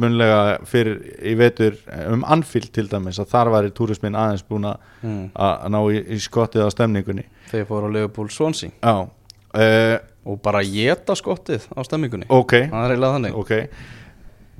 munlega 0.00 0.58
fyrir 0.64 1.00
í 1.20 1.34
vetur 1.36 1.74
um 2.08 2.22
Anfield 2.24 2.70
til 2.72 2.86
dæmis 2.88 3.18
að 3.20 3.32
þar 3.34 3.50
væri 3.52 3.72
túrismin 3.76 4.14
aðeins 4.16 4.44
búin 4.48 4.68
að 4.70 4.88
Mm. 5.02 5.32
að 5.34 5.64
ná 5.74 5.78
í, 5.90 5.96
í 6.14 6.16
skottið 6.22 6.62
á 6.62 6.70
stemningunni. 6.70 7.24
Þegar 7.50 7.66
fóru 7.66 7.88
á 7.90 7.94
Liverpool 7.96 8.28
Swansea. 8.30 8.70
Uh, 8.86 9.96
og 10.22 10.38
bara 10.40 10.60
geta 10.62 11.16
skottið 11.18 11.64
á 11.74 11.82
stemmingunni 11.82 12.28
ok. 12.30 12.54
Það 12.70 12.84
er 12.86 12.94
eiginlega 12.94 13.16
þannig. 13.16 13.34
Ok 13.34 13.50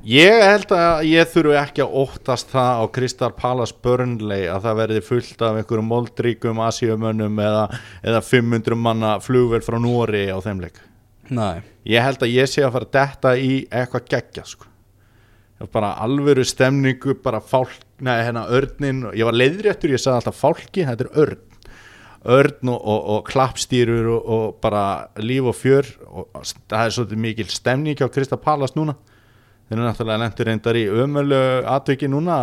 Ég 0.02 0.40
held 0.42 0.72
að 0.74 1.04
ég 1.06 1.28
þurfi 1.30 1.52
ekki 1.60 1.82
að 1.84 1.92
óttast 2.00 2.48
það 2.50 2.80
á 2.82 2.84
Crystal 2.90 3.28
Palace 3.38 3.74
Burnley 3.84 4.48
að 4.50 4.64
það 4.64 4.78
verði 4.80 5.02
fullt 5.06 5.44
af 5.46 5.58
einhverjum 5.60 5.86
moldríkum 5.92 6.62
asíumönnum 6.64 7.38
eða, 7.38 7.68
eða 8.02 8.22
500 8.26 8.78
manna 8.82 9.12
flugvel 9.22 9.60
frá 9.62 9.76
Nóri 9.78 10.24
á 10.26 10.42
þeim 10.42 10.64
leik. 10.64 10.80
Nei, 11.30 11.62
Ég 11.86 12.02
held 12.02 12.22
að 12.22 12.34
ég 12.34 12.50
sé 12.50 12.64
að 12.66 12.74
fara 12.74 12.88
að 12.88 12.96
detta 12.96 13.34
í 13.38 13.52
eitthvað 13.70 14.08
geggja 14.10 14.44
sko. 14.46 14.66
bara 15.70 15.92
alvöru 16.02 16.42
stemningu 16.42 17.14
bara 17.22 17.38
fálk, 17.38 17.70
neða 18.02 18.24
hérna 18.26 18.42
örnin 18.50 19.04
ég 19.14 19.24
var 19.24 19.38
leiðréttur, 19.38 19.94
ég 19.94 20.02
sagði 20.02 20.16
alltaf 20.18 20.40
fálki 20.40 20.86
þetta 20.88 21.06
er 21.06 21.18
örn. 21.22 21.38
Örn 22.26 22.68
og, 22.74 22.82
og, 22.82 23.06
og 23.14 23.24
klappstýrur 23.30 24.10
og, 24.16 24.26
og 24.26 24.58
bara 24.62 25.06
líf 25.22 25.46
og 25.46 25.54
fjör 25.54 25.86
og 26.10 26.42
það 26.42 26.82
er 26.82 26.94
svolítið 26.98 27.22
mikil 27.22 27.48
stemning 27.50 28.02
á 28.02 28.10
Krista 28.10 28.36
Pallas 28.38 28.74
núna 28.74 28.98
þeir 29.68 29.78
eru 29.78 29.86
náttúrulega 29.86 30.22
lendur 30.24 30.50
reyndar 30.50 30.78
í 30.78 30.86
ömölu 31.04 31.42
atviki 31.74 32.10
núna 32.10 32.38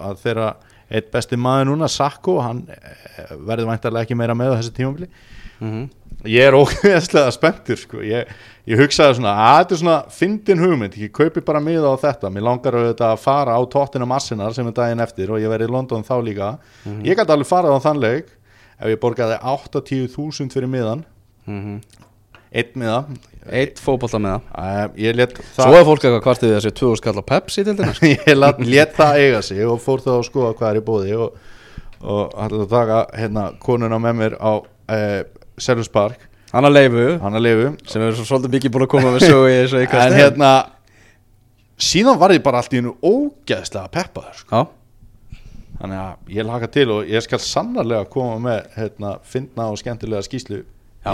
að, 0.00 0.18
þeirra 0.24 0.48
eitt 0.86 1.12
besti 1.12 1.38
maður 1.40 1.70
núna, 1.72 1.90
Sakko 1.90 2.38
hann 2.44 2.64
eh, 2.70 3.30
verður 3.36 3.72
væntarlega 3.72 4.06
ekki 4.06 4.18
meira 4.18 4.36
með 4.38 4.54
á 4.54 4.58
þessu 4.58 4.76
tímabili. 4.76 5.08
Mm 5.60 5.86
ég 6.24 6.48
er 6.48 6.56
ógeðslega 6.56 7.32
spenntur 7.34 7.78
sko. 7.80 8.00
ég, 8.04 8.30
ég 8.68 8.80
hugsaði 8.80 9.18
svona 9.18 9.34
að 9.42 9.58
þetta 9.58 9.74
er 9.74 9.80
svona 9.82 9.98
fyndin 10.18 10.62
hugmynd, 10.62 10.96
ég 11.00 11.12
kaupi 11.14 11.42
bara 11.44 11.62
miða 11.62 11.92
á 11.92 11.96
þetta. 12.02 12.30
Mér 12.32 12.46
langar 12.48 12.78
auðvitað 12.78 13.12
að 13.12 13.22
fara 13.22 13.56
á 13.56 13.60
tóttina 13.72 14.08
massinnar 14.08 14.56
sem 14.56 14.66
er 14.68 14.76
daginn 14.76 15.04
eftir 15.04 15.32
og 15.32 15.42
ég 15.42 15.52
verið 15.52 15.70
í 15.70 15.74
London 15.76 16.06
þá 16.06 16.16
líka. 16.24 16.50
Ég 17.06 17.18
gæti 17.18 17.34
alveg 17.34 17.50
farað 17.50 17.78
á 17.78 17.84
þann 17.86 18.02
leik 18.02 18.32
ef 18.76 18.92
ég 18.92 19.00
borgaði 19.02 19.38
80.000 19.40 20.52
fyrir 20.52 20.70
miðan. 20.70 21.06
-hmm. 21.46 21.80
einn 22.50 22.72
miða 22.74 23.04
Eitt 23.54 23.80
fótbolta 23.82 24.20
með 24.22 24.38
það. 24.56 24.94
Ég 25.00 25.16
let 25.18 25.34
Svo 25.38 25.66
það 25.68 25.78
er 25.78 25.88
fólk 25.88 26.04
eitthvað 26.04 26.22
kvartið 26.24 26.54
þessi 26.56 26.72
2000 26.80 27.00
skall 27.00 27.16
á 27.20 27.24
Pepsi 27.30 27.64
til 27.66 27.76
dæmis. 27.78 28.00
Ég 28.12 28.30
let, 28.36 28.62
let 28.66 28.94
það 28.96 29.20
eiga 29.22 29.42
sig 29.46 29.66
og 29.66 29.82
fór 29.82 30.04
þá 30.04 30.12
að 30.16 30.24
skoða 30.30 30.54
hvað 30.58 30.70
er 30.70 30.80
í 30.80 30.86
bóði 30.86 31.18
og, 31.20 31.36
og 32.02 32.38
hætti 32.40 32.62
að 32.62 32.72
taka 32.72 33.02
hérna 33.20 33.44
konuna 33.62 34.00
með 34.02 34.16
mér 34.22 34.38
á 34.42 34.52
uh, 34.58 35.20
Selhus 35.62 35.90
Park, 35.92 36.26
Hanna 36.52 36.70
Leifu. 36.70 37.18
Hann 37.22 37.36
að 37.36 37.46
lifu 37.46 37.68
sem 37.90 38.02
er 38.04 38.16
svo 38.16 38.26
svolítið 38.28 38.56
mikið 38.56 38.74
búin 38.74 38.86
að 38.86 38.92
koma 38.94 39.12
með 39.14 39.26
sögu 39.26 39.48
í 39.50 39.56
þessu 39.58 39.78
en 39.80 39.86
ykkar 39.86 40.16
hérna 40.16 40.50
síðan 41.76 42.20
var 42.20 42.34
ég 42.34 42.44
bara 42.44 42.62
allt 42.62 42.74
í 42.74 42.80
hennu 42.80 42.94
ógeðslega 43.04 43.90
peppaður 43.92 44.38
sko. 44.40 44.62
Já, 44.62 45.40
þannig 45.80 46.02
að 46.02 46.36
ég 46.36 46.48
laka 46.48 46.70
til 46.72 46.86
og 46.94 47.10
ég 47.10 47.24
skal 47.24 47.40
sannarlega 47.42 48.08
koma 48.12 48.38
með 48.46 48.70
hérna, 48.78 49.16
fyndna 49.26 49.68
og 49.72 49.80
skemmtilega 49.80 50.24
skýslu. 50.24 50.62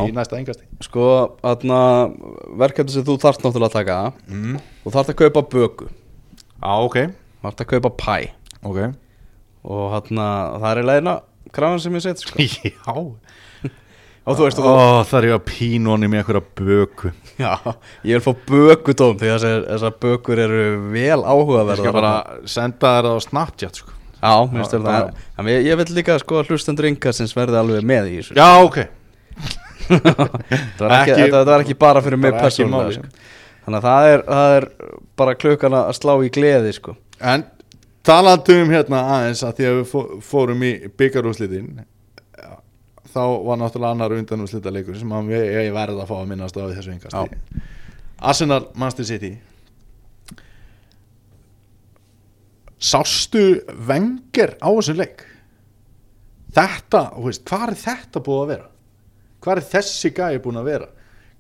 Í 0.01 0.15
næsta 0.15 0.39
engasti 0.39 0.69
sko, 0.85 1.07
verkefni 2.61 2.95
sem 2.95 3.05
þú 3.07 3.19
þarft 3.23 3.45
náttúrulega 3.45 3.71
að 3.71 3.77
taka 3.77 3.99
mm. 4.29 4.61
Þú 4.83 4.95
þarft 4.97 5.13
að 5.13 5.19
kaupa 5.21 5.43
böku. 5.53 5.91
Á 6.63 6.73
ok, 6.83 6.97
Þú 7.13 7.47
þarft 7.47 7.63
að 7.63 7.69
kaupa 7.73 7.91
pæ. 7.99 8.17
Ok. 8.67 8.81
Og 9.63 9.95
aðna, 9.99 10.27
það 10.63 10.69
er 10.71 10.81
í 10.81 10.87
leiðina 10.89 11.15
krafan 11.55 11.83
sem 11.83 11.99
ég 11.99 12.05
set 12.05 12.23
sko. 12.23 12.47
já. 12.67 12.97
Og 14.27 14.39
þú 14.39 14.47
veist, 14.47 14.61
Ó, 14.63 14.67
og, 14.71 15.01
það 15.11 15.17
er 15.19 15.27
ég 15.27 15.35
að 15.35 15.47
pínóni 15.49 16.07
með 16.11 16.21
einhverja 16.21 16.43
böku. 16.61 17.11
Já, 17.43 17.57
ég 18.07 18.21
vil 18.21 18.23
fá 18.23 18.45
bökudóm 18.47 19.17
því 19.19 19.33
þessar, 19.33 19.97
bökur 20.03 20.43
eru 20.45 20.67
vel 20.93 21.03
Ég 21.03 21.27
áhugaverðar 21.27 21.83
skal 21.83 21.95
bara 21.97 22.13
senda 22.47 22.93
þér 23.01 23.09
á 23.11 23.15
Snapchat 23.27 23.83
sko. 23.83 23.99
Já, 24.23 24.35
Já, 24.55 24.99
En 25.43 25.51
ég, 25.51 25.67
ég 25.67 25.79
vil 25.81 25.89
líka 25.99 26.15
sko 26.23 26.45
hlustendur 26.47 26.87
yngastins 26.87 27.35
verði 27.35 27.59
alveg 27.59 27.87
með 27.87 28.13
í 28.13 28.19
þessu. 28.21 28.39
Já, 28.39 28.47
ok 28.63 28.85
Það 29.89 30.83
var 30.83 30.95
ekki, 30.99 31.13
Ekki- 31.13 31.23
þetta, 31.23 31.45
var 31.51 31.65
ekki 31.65 31.77
bara 31.83 32.03
fyrir 32.05 32.21
mig 32.23 32.35
persónulega 32.37 32.97
sko. 32.99 33.09
Þannig 33.63 33.79
að 33.79 33.87
það 33.87 34.11
er, 34.13 34.23
það 34.27 34.57
er 34.59 34.67
bara 35.23 35.35
klukkan 35.39 35.77
að 35.79 35.91
slá 35.99 36.13
í 36.27 36.31
gleði 36.35 36.73
sko. 36.75 36.97
En 37.23 37.45
talandi 38.03 38.57
um 38.65 38.73
hérna 38.75 39.03
aðeins 39.17 39.43
að 39.47 39.53
því 39.61 39.69
að 39.71 39.77
við 39.79 39.87
fó- 39.93 40.21
fórum 40.27 40.65
í 40.67 40.73
byggarúslitin 40.99 41.69
þá 43.13 43.23
var 43.45 43.61
náttúrulega 43.61 43.93
annar 43.95 44.15
undanúslita 44.17 44.73
leikur 44.73 44.97
sem 44.99 45.11
ég 45.31 45.69
verði 45.77 46.01
að 46.03 46.09
fá 46.11 46.17
að 46.23 46.29
minnast 46.33 46.57
á 46.59 46.65
þessu 46.65 46.95
yngasti 46.97 47.61
Arsenal 48.23 48.63
Manchester 48.75 49.05
City 49.13 49.33
Sástu 52.83 53.43
venger 53.87 54.57
á 54.59 54.69
þessu 54.75 54.97
leik 54.99 55.23
Þetta, 56.53 57.05
hvað 57.49 57.69
er 57.71 57.79
þetta 57.81 58.21
búið 58.27 58.41
að 58.43 58.51
vera? 58.51 58.67
Hvað 59.43 59.59
er 59.59 59.69
þessi 59.73 60.13
gæi 60.15 60.43
búin 60.43 60.61
að 60.61 60.69
vera? 60.71 60.91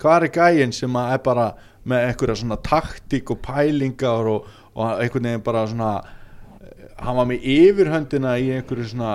Hvað 0.02 0.26
er 0.26 0.34
gæin 0.34 0.74
sem 0.74 0.98
að 0.98 1.12
er 1.14 1.22
bara 1.26 1.46
með 1.88 2.08
einhverja 2.08 2.38
svona 2.38 2.58
taktík 2.62 3.30
og 3.34 3.42
pælingar 3.42 4.28
og, 4.30 4.48
og 4.74 5.02
einhvern 5.02 5.28
veginn 5.28 5.44
bara 5.46 5.64
svona 5.70 5.92
eh, 5.98 6.88
hann 7.02 7.18
var 7.18 7.28
með 7.30 7.46
yfirhöndina 7.56 8.34
í 8.38 8.50
einhverju 8.56 8.88
svona 8.92 9.12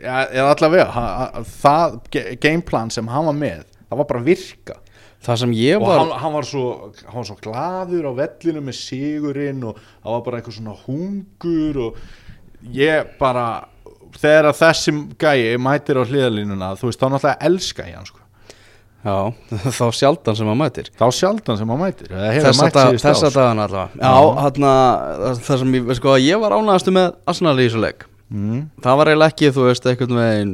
ja, 0.00 0.24
eða 0.26 0.54
allavega 0.54 1.44
það 1.62 1.98
gameplan 2.42 2.90
sem 2.94 3.10
hann 3.10 3.28
var 3.30 3.36
með 3.38 3.66
það 3.82 4.00
var 4.02 4.10
bara 4.14 4.28
virka 4.30 4.80
Það 5.20 5.36
sem 5.42 5.50
ég 5.52 5.76
og 5.76 5.84
var 5.84 5.98
hann, 6.00 6.12
hann, 6.16 6.32
var 6.32 6.46
svo, 6.48 6.62
hann 7.04 7.18
var 7.18 7.26
svo 7.28 7.34
glaður 7.44 8.06
á 8.08 8.12
vellinu 8.22 8.62
með 8.64 8.76
sigurinn 8.78 9.66
og 9.68 9.76
það 9.76 10.14
var 10.14 10.22
bara 10.24 10.38
einhver 10.38 10.54
svona 10.56 10.76
hungur 10.86 11.80
og 11.84 11.98
ég 12.72 13.10
bara 13.20 13.44
þegar 14.18 14.48
að 14.50 14.58
þessi 14.62 14.94
gæi 15.20 15.58
mætir 15.62 16.00
á 16.00 16.04
hliðalínuna 16.06 16.72
þú 16.80 16.88
veist 16.90 17.00
þá 17.02 17.06
náttúrulega 17.14 17.46
elska 17.50 17.86
ég 17.88 17.96
hann 18.00 18.08
sko. 18.08 18.18
Já, 19.00 19.16
þá 19.78 19.84
sjaldan 19.96 20.36
sem 20.36 20.48
maður 20.50 20.60
mætir 20.60 20.90
þá 20.98 21.04
sjaldan 21.16 21.56
sem 21.60 21.70
hann 21.72 21.80
mætir 21.80 22.10
síðustu 22.90 23.06
þessa 23.08 23.30
ár. 23.30 23.36
dagana 23.38 23.64
allavega 23.64 23.96
Já. 23.96 24.10
Já, 24.10 24.42
hérna 24.44 24.72
Það 25.40 25.60
sem 25.62 25.76
ég, 25.78 25.86
veist 25.88 26.00
sko, 26.02 26.16
ég 26.20 26.42
var 26.42 26.56
ánægastu 26.58 26.92
með 26.92 27.06
Arsenal 27.32 27.54
í 27.56 27.64
þessu 27.68 27.80
leik 27.80 28.04
mm. 28.28 28.58
Það 28.84 28.98
var 29.00 29.10
eiginlega 29.14 29.32
ekki, 29.34 29.52
þú 29.56 29.64
veist, 29.70 29.88
einhvern 29.88 30.20
veginn 30.20 30.52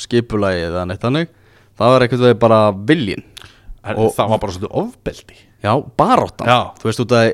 skipulagi 0.00 0.62
eða 0.68 0.84
neitt 0.88 1.02
þannig 1.02 1.32
Það 1.80 1.94
var 1.96 2.04
veginn 2.28 2.40
bara 2.46 2.60
viljin 2.92 3.26
Er- 3.80 3.96
Og- 3.98 4.12
það 4.14 4.30
var 4.34 4.42
bara 4.44 4.54
svolítið 4.54 4.78
ofbeldi 4.84 5.38
Já, 5.64 5.72
baróttan 5.98 6.48
Já. 6.54 6.60
Þú 6.80 6.88
veist 6.90 7.02
út 7.02 7.16
að 7.18 7.30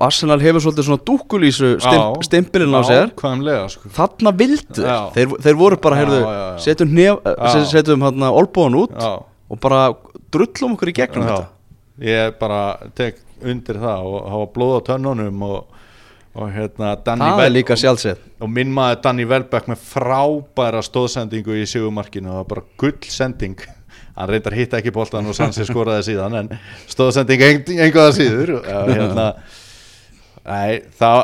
Arsenal 0.00 0.40
hefur 0.40 0.62
svolítið 0.64 0.86
svona 0.88 1.02
dúkulísu 1.06 1.70
stimp, 1.82 2.22
stimpilinn 2.26 2.72
á 2.76 2.82
sér. 2.88 3.10
sko. 3.74 3.90
Þarna 3.96 4.32
vildu 4.38 4.84
þeir, 5.16 5.34
þeir, 5.44 5.56
voru 5.60 5.76
bara, 5.82 5.98
heyrðu, 6.00 6.20
setjum, 6.64 6.94
setjum 7.70 8.06
hérna 8.06 8.30
olbúan 8.32 8.78
út 8.80 8.94
Já. 8.96 9.10
og 9.50 9.60
bara 9.60 9.82
drullum 10.32 10.76
okkur 10.78 10.92
í 10.92 10.96
gegnum 11.00 11.26
Já. 11.26 11.34
þetta. 11.34 11.48
Ég 12.00 12.38
bara 12.40 12.60
tek 12.96 13.18
undir 13.44 13.76
það 13.80 14.06
og 14.08 14.30
hafa 14.32 14.46
blóð 14.54 14.72
á 14.76 14.80
tönnunum 14.88 15.42
og, 15.44 15.58
og 16.36 16.48
hérna 16.54 16.94
Danny 17.04 17.28
Það 17.28 17.44
er 17.44 17.52
líka 17.52 17.76
sjálfsett. 17.76 18.22
og 18.40 18.48
minn 18.52 18.72
maður 18.72 19.02
Danny 19.04 19.24
Welbeck 19.28 19.68
með 19.68 19.84
frábæra 19.84 20.80
stóðsendingu 20.84 21.60
í 21.60 21.66
sigumarkinu 21.68 22.38
og 22.40 22.48
bara 22.48 22.64
gull 22.80 22.98
sending. 23.08 23.56
Hann 24.16 24.28
reyndar 24.28 24.52
hitta 24.56 24.80
ekki 24.80 24.92
boltan 24.92 25.28
og 25.28 25.36
sann 25.36 25.52
sem 25.52 25.64
skoraði 25.68 26.10
síðan 26.10 26.34
en 26.40 26.48
stóðsending 26.90 27.40
einhverða 27.44 28.12
síður. 28.16 28.54
Og 28.60 28.90
hérna 28.96 29.26
nei, 30.46 30.80
það 31.00 31.20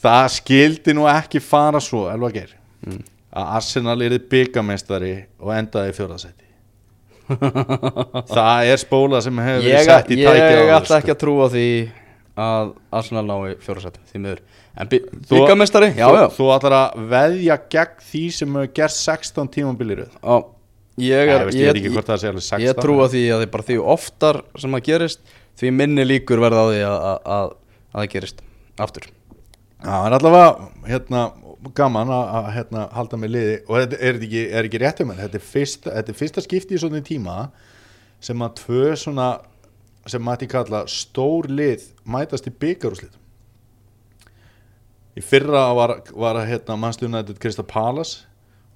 það 0.00 0.26
skildi 0.36 0.94
nú 0.96 1.06
ekki 1.10 1.40
fara 1.44 1.80
svo 1.84 2.06
elva 2.12 2.32
ger 2.34 2.56
Mm. 2.80 3.02
að 3.36 3.48
Arsenal 3.58 3.98
erið 4.00 4.22
byggamestari 4.32 5.10
og 5.44 5.50
endaði 5.52 5.90
í 5.92 5.96
fjórðasæti 5.98 6.46
það 8.34 8.70
er 8.72 8.80
spóla 8.80 9.20
sem 9.22 9.36
hefur 9.44 9.60
verið 9.66 9.74
Ég, 9.74 9.84
sett 9.86 10.08
í 10.10 10.16
ég 10.18 10.30
tækið 10.30 10.70
á 10.72 10.76
ætla 10.78 10.98
ekki 11.02 11.12
að 11.14 11.18
trúa 11.20 11.48
því 11.52 11.64
að 12.40 12.70
Arsenal 13.00 13.24
nái 13.28 13.52
fjórasætti 13.60 14.00
því 14.14 14.22
miður. 14.24 14.40
En 14.80 14.88
Þú- 14.94 15.34
byggamestari, 15.34 15.90
já, 15.98 16.06
já. 16.16 16.24
þú 16.38 16.48
ætlar 16.56 16.76
að 16.78 17.04
veðja 17.12 17.58
gegn 17.76 18.00
því 18.08 18.22
sem 18.38 18.56
hefur 18.56 18.72
gert 18.80 18.96
16 18.96 19.52
tímambiliröð 19.58 20.12
Já, 20.16 20.36
ég, 20.96 21.10
Ég, 21.10 21.34
er, 21.36 21.46
ég 21.52 21.68
veit 21.68 21.80
ekki 21.82 21.92
hvort 21.98 22.08
það 22.14 22.20
sé 22.24 22.30
alveg 22.32 22.46
16 22.48 22.64
ég 22.70 22.80
trúa 22.80 23.08
því 23.12 23.22
að 23.34 23.42
því 23.44 23.50
bara 23.58 23.68
því 23.68 23.78
oftar 23.98 24.40
sem 24.56 24.76
það 24.78 24.86
gerist 24.88 25.20
því 25.60 25.72
minni 25.76 26.06
líkur 26.08 26.40
verða 26.40 26.64
á 26.64 26.66
því 26.72 26.80
að, 26.88 27.52
að, 27.90 27.98
að, 27.98 27.98
að 27.98 28.00
það 28.00 28.10
gerist 28.14 28.42
aftur. 28.80 29.10
Já, 29.80 29.90
það 29.90 30.06
er 30.06 30.16
allavega 30.18 30.70
hérna, 30.88 31.22
gaman 31.76 32.12
að, 32.12 32.32
að 32.38 32.50
hérna, 32.56 32.86
halda 32.96 33.20
með 33.20 33.34
liði. 33.34 33.54
Og 33.66 33.78
þetta 33.78 34.00
er, 34.00 34.18
þetta 34.18 34.28
ekki, 34.28 34.42
er 34.48 34.68
ekki 34.68 34.82
rétt 34.82 35.04
um 35.04 35.14
þetta? 35.14 35.40
Er 35.40 35.46
fyrsta, 35.52 35.94
þetta 35.96 36.12
er 36.12 36.20
fyrsta 36.20 36.44
skipti 36.44 36.76
í 36.76 36.82
svona 36.82 37.04
tíma 37.04 37.38
sem 38.20 38.44
að 38.44 38.58
tvö 38.60 38.90
svona 39.00 39.30
sem 40.08 40.22
mætti 40.24 40.48
kalla 40.48 40.82
stór 40.88 41.48
lið 41.52 41.84
mætast 42.08 42.48
í 42.48 42.52
byggarúslið 42.56 43.16
í 45.20 45.22
fyrra 45.24 45.66
var, 45.76 45.96
var 46.16 46.40
hérna, 46.48 46.76
United 47.02 47.38
Crystal 47.40 47.66
Palace. 47.68 48.24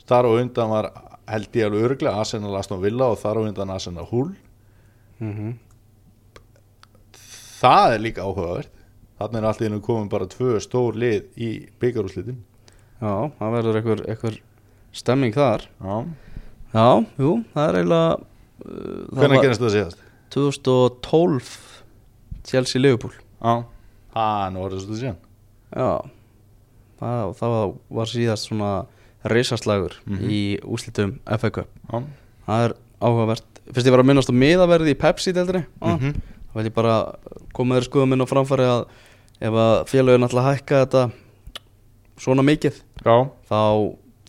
Þar 0.05 0.29
á 0.29 0.31
undan 0.37 0.73
var 0.73 0.91
held 1.31 1.57
ég 1.57 1.65
alveg 1.65 1.87
örglega 1.89 2.21
Arsenal 2.21 2.57
Aston 2.59 2.83
Villa 2.83 3.09
og 3.09 3.21
þar 3.23 3.41
á 3.41 3.47
undan 3.49 3.73
Arsenal 3.73 4.09
Hull. 4.11 4.35
Mm 5.19 5.55
það 7.65 7.95
er 7.95 8.03
líka 8.03 8.25
áhugavert 8.25 8.74
þannig 9.21 9.39
er 9.41 9.47
allt 9.49 9.61
í 9.63 9.67
hennu 9.69 9.81
komin 9.85 10.09
bara 10.13 10.27
tvö 10.27 10.59
stór 10.61 10.97
lið 10.99 11.29
í 11.37 11.51
byggarúslitin 11.81 12.39
Já, 13.03 13.31
það 13.39 13.53
verður 13.57 13.77
einhver, 13.81 14.03
einhver 14.09 14.37
stemming 14.95 15.35
þar. 15.35 15.65
Já, 15.83 15.97
Já, 16.75 16.87
jú, 17.21 17.33
það 17.55 17.69
er 17.69 17.77
eiginlega 17.81 18.15
uh, 18.15 19.07
hvernig 19.15 19.37
var 19.39 19.45
gerist 19.45 19.61
það 19.63 19.75
síðast? 19.75 19.99
2012 20.35 21.53
Chelsea 22.49 22.81
Liverpool 22.83 23.13
Já, 23.45 23.55
það 24.15 24.53
nú 24.55 24.63
var 24.65 24.75
það 24.75 24.85
svo 24.87 24.99
síðan. 24.99 25.19
Já, 25.75 25.89
það, 27.01 27.33
það 27.41 27.57
var 27.99 28.11
síðast 28.15 28.49
svona 28.51 28.73
reisaslagur 29.25 29.95
Mhm. 30.07 30.29
í 30.29 30.41
úslitum 30.63 31.19
FA 31.39 31.51
Cup. 31.51 31.69
Já, 31.93 32.03
Það 32.47 32.65
er 32.69 32.75
áhugavert. 33.01 33.45
Fyrst 33.73 33.87
ég 33.89 33.95
var 33.95 34.03
að 34.03 34.09
minnast 34.11 34.29
á 34.29 34.35
miðaverði 34.37 34.93
í 34.93 34.99
Pepsi-deldri 35.01 35.63
mm 35.81 35.95
Mhm. 35.99 36.15
Þá 36.55 36.61
vil 36.61 36.69
ég 36.71 36.77
bara 36.79 36.95
koma 37.57 37.77
þeirra 37.77 37.89
skoðum 37.91 38.15
inn 38.17 38.25
á 38.25 38.31
framfæri 38.31 38.71
að 38.71 38.87
ef 39.45 39.61
að 39.67 39.75
félögin 39.91 40.27
ætla 40.29 40.45
að 40.45 40.51
hækka 40.53 40.83
þetta 40.85 41.05
svona 42.23 42.47
mikið 42.47 42.81
Já. 43.03 43.17
þá 43.51 43.61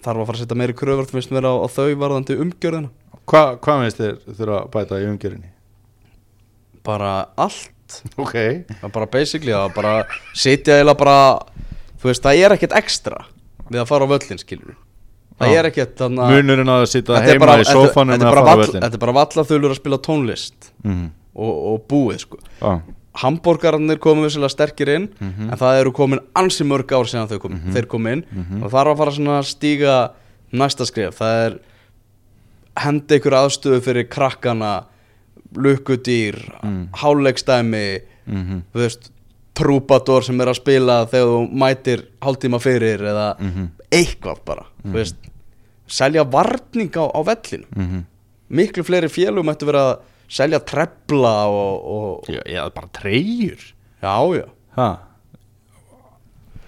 þarf 0.01 0.19
að 0.19 0.25
fara 0.25 0.35
að 0.35 0.41
setja 0.41 0.57
meiri 0.57 0.77
kröfur 0.77 1.09
finnst 1.09 1.33
mér 1.33 1.47
á, 1.49 1.53
á 1.53 1.67
þau 1.69 1.93
varðandi 2.01 2.37
umgjörðina. 2.41 2.89
Hva, 3.25 3.43
hvað 3.61 3.85
veist 3.85 4.01
þér 4.01 4.17
þurfa 4.25 4.57
að 4.59 4.71
bæta 4.73 5.01
í 5.01 5.07
umgjörunni? 5.09 5.51
bara 6.85 7.13
allt. 7.41 8.01
Ok. 8.17 8.33
Það 8.33 8.87
er 8.87 8.93
bara 8.93 9.09
basically 9.09 9.53
að 9.55 9.67
bara 9.75 9.93
sitja 10.37 10.79
eða 10.81 10.95
bara 10.97 11.17
þú 12.01 12.09
veist 12.09 12.23
það 12.25 12.41
er 12.45 12.55
ekkert 12.55 12.75
ekstra 12.79 13.21
við 13.69 13.81
að 13.81 13.89
fara 13.89 14.07
á 14.09 14.11
völlin 14.13 14.41
skilur 14.41 14.73
það 15.39 15.53
er 15.59 15.67
ekkert 15.69 15.93
þannig 15.99 16.23
að 16.25 16.33
Munurinn 16.33 16.71
að 16.71 16.85
sitja 16.89 17.21
heima 17.21 17.43
bara, 17.43 17.59
í 17.61 17.67
sófanum 17.67 18.15
þetta, 18.15 18.25
er 18.25 18.31
bara 18.31 18.41
fara 18.41 18.47
vall, 18.49 18.63
völlin 18.63 18.85
þetta 18.85 18.97
er 18.97 19.03
bara 19.03 19.15
vallaþulur 19.19 19.73
að 19.75 19.79
spila 19.81 19.99
tónlist. 20.07 20.71
Mhm. 20.85 21.05
Og, 21.35 21.53
og 21.73 21.87
búið 21.89 22.19
sko 22.25 22.37
Já, 22.61 22.81
Hamborgararnir 23.15 23.97
komu 24.03 24.25
vissilega 24.25 24.49
sterkir 24.51 24.89
inn 24.95 25.09
Mhm. 25.19 25.49
en 25.51 25.57
það 25.57 25.79
eru 25.81 25.91
komin 25.95 26.19
ansi 26.35 26.63
mörg 26.67 26.91
ár 26.91 27.05
síðan 27.07 27.29
þau 27.29 27.39
kom, 27.39 27.59
þeir 27.71 27.87
kom 27.87 28.07
inn 28.07 28.25
Mhm. 28.31 28.63
og 28.63 28.71
það 28.71 28.81
er 28.81 28.91
að 28.91 28.97
fara 28.97 29.11
að 29.11 29.45
stíga 29.45 30.11
næsta 30.53 30.85
skrif 30.85 31.15
það 31.19 31.45
er 31.45 31.59
henda 32.77 33.15
ykkur 33.15 33.31
aðstöðu 33.39 33.81
fyrir 33.81 34.09
krakkana 34.09 34.85
lukkudýr 35.55 36.35
Mm. 36.63 36.89
háleikstæmi 36.91 37.99
Mhm. 38.27 38.61
þú 38.73 38.79
veist 38.81 39.09
trúpador 39.55 40.23
sem 40.23 40.41
er 40.41 40.47
að 40.47 40.55
spila 40.55 41.05
þegar 41.05 41.27
þú 41.31 41.51
mætir 41.53 42.03
hálftíma 42.21 42.59
fyrir 42.59 42.99
eða 42.99 43.39
Mhm. 43.39 43.67
eitthvað 43.91 44.37
bara 44.45 44.65
þú 44.85 44.91
veist, 44.93 45.15
selja 45.87 46.23
varning 46.29 46.89
á, 46.91 47.07
á 47.15 47.23
vellinu 47.23 47.65
Mhm. 47.75 48.03
miklu 48.51 48.83
fleiri 48.83 49.07
félugum 49.07 49.53
ættu 49.55 49.65
vera 49.65 49.93
að 49.93 49.99
selja 50.29 50.59
trefla 50.59 51.33
og, 51.47 51.89
og 51.95 52.29
Já, 52.33 52.41
já, 52.49 52.61
bara 52.73 52.87
treyjur. 52.93 53.61
Já, 54.01 54.15
já. 54.39 54.45
Ha, 54.75 54.87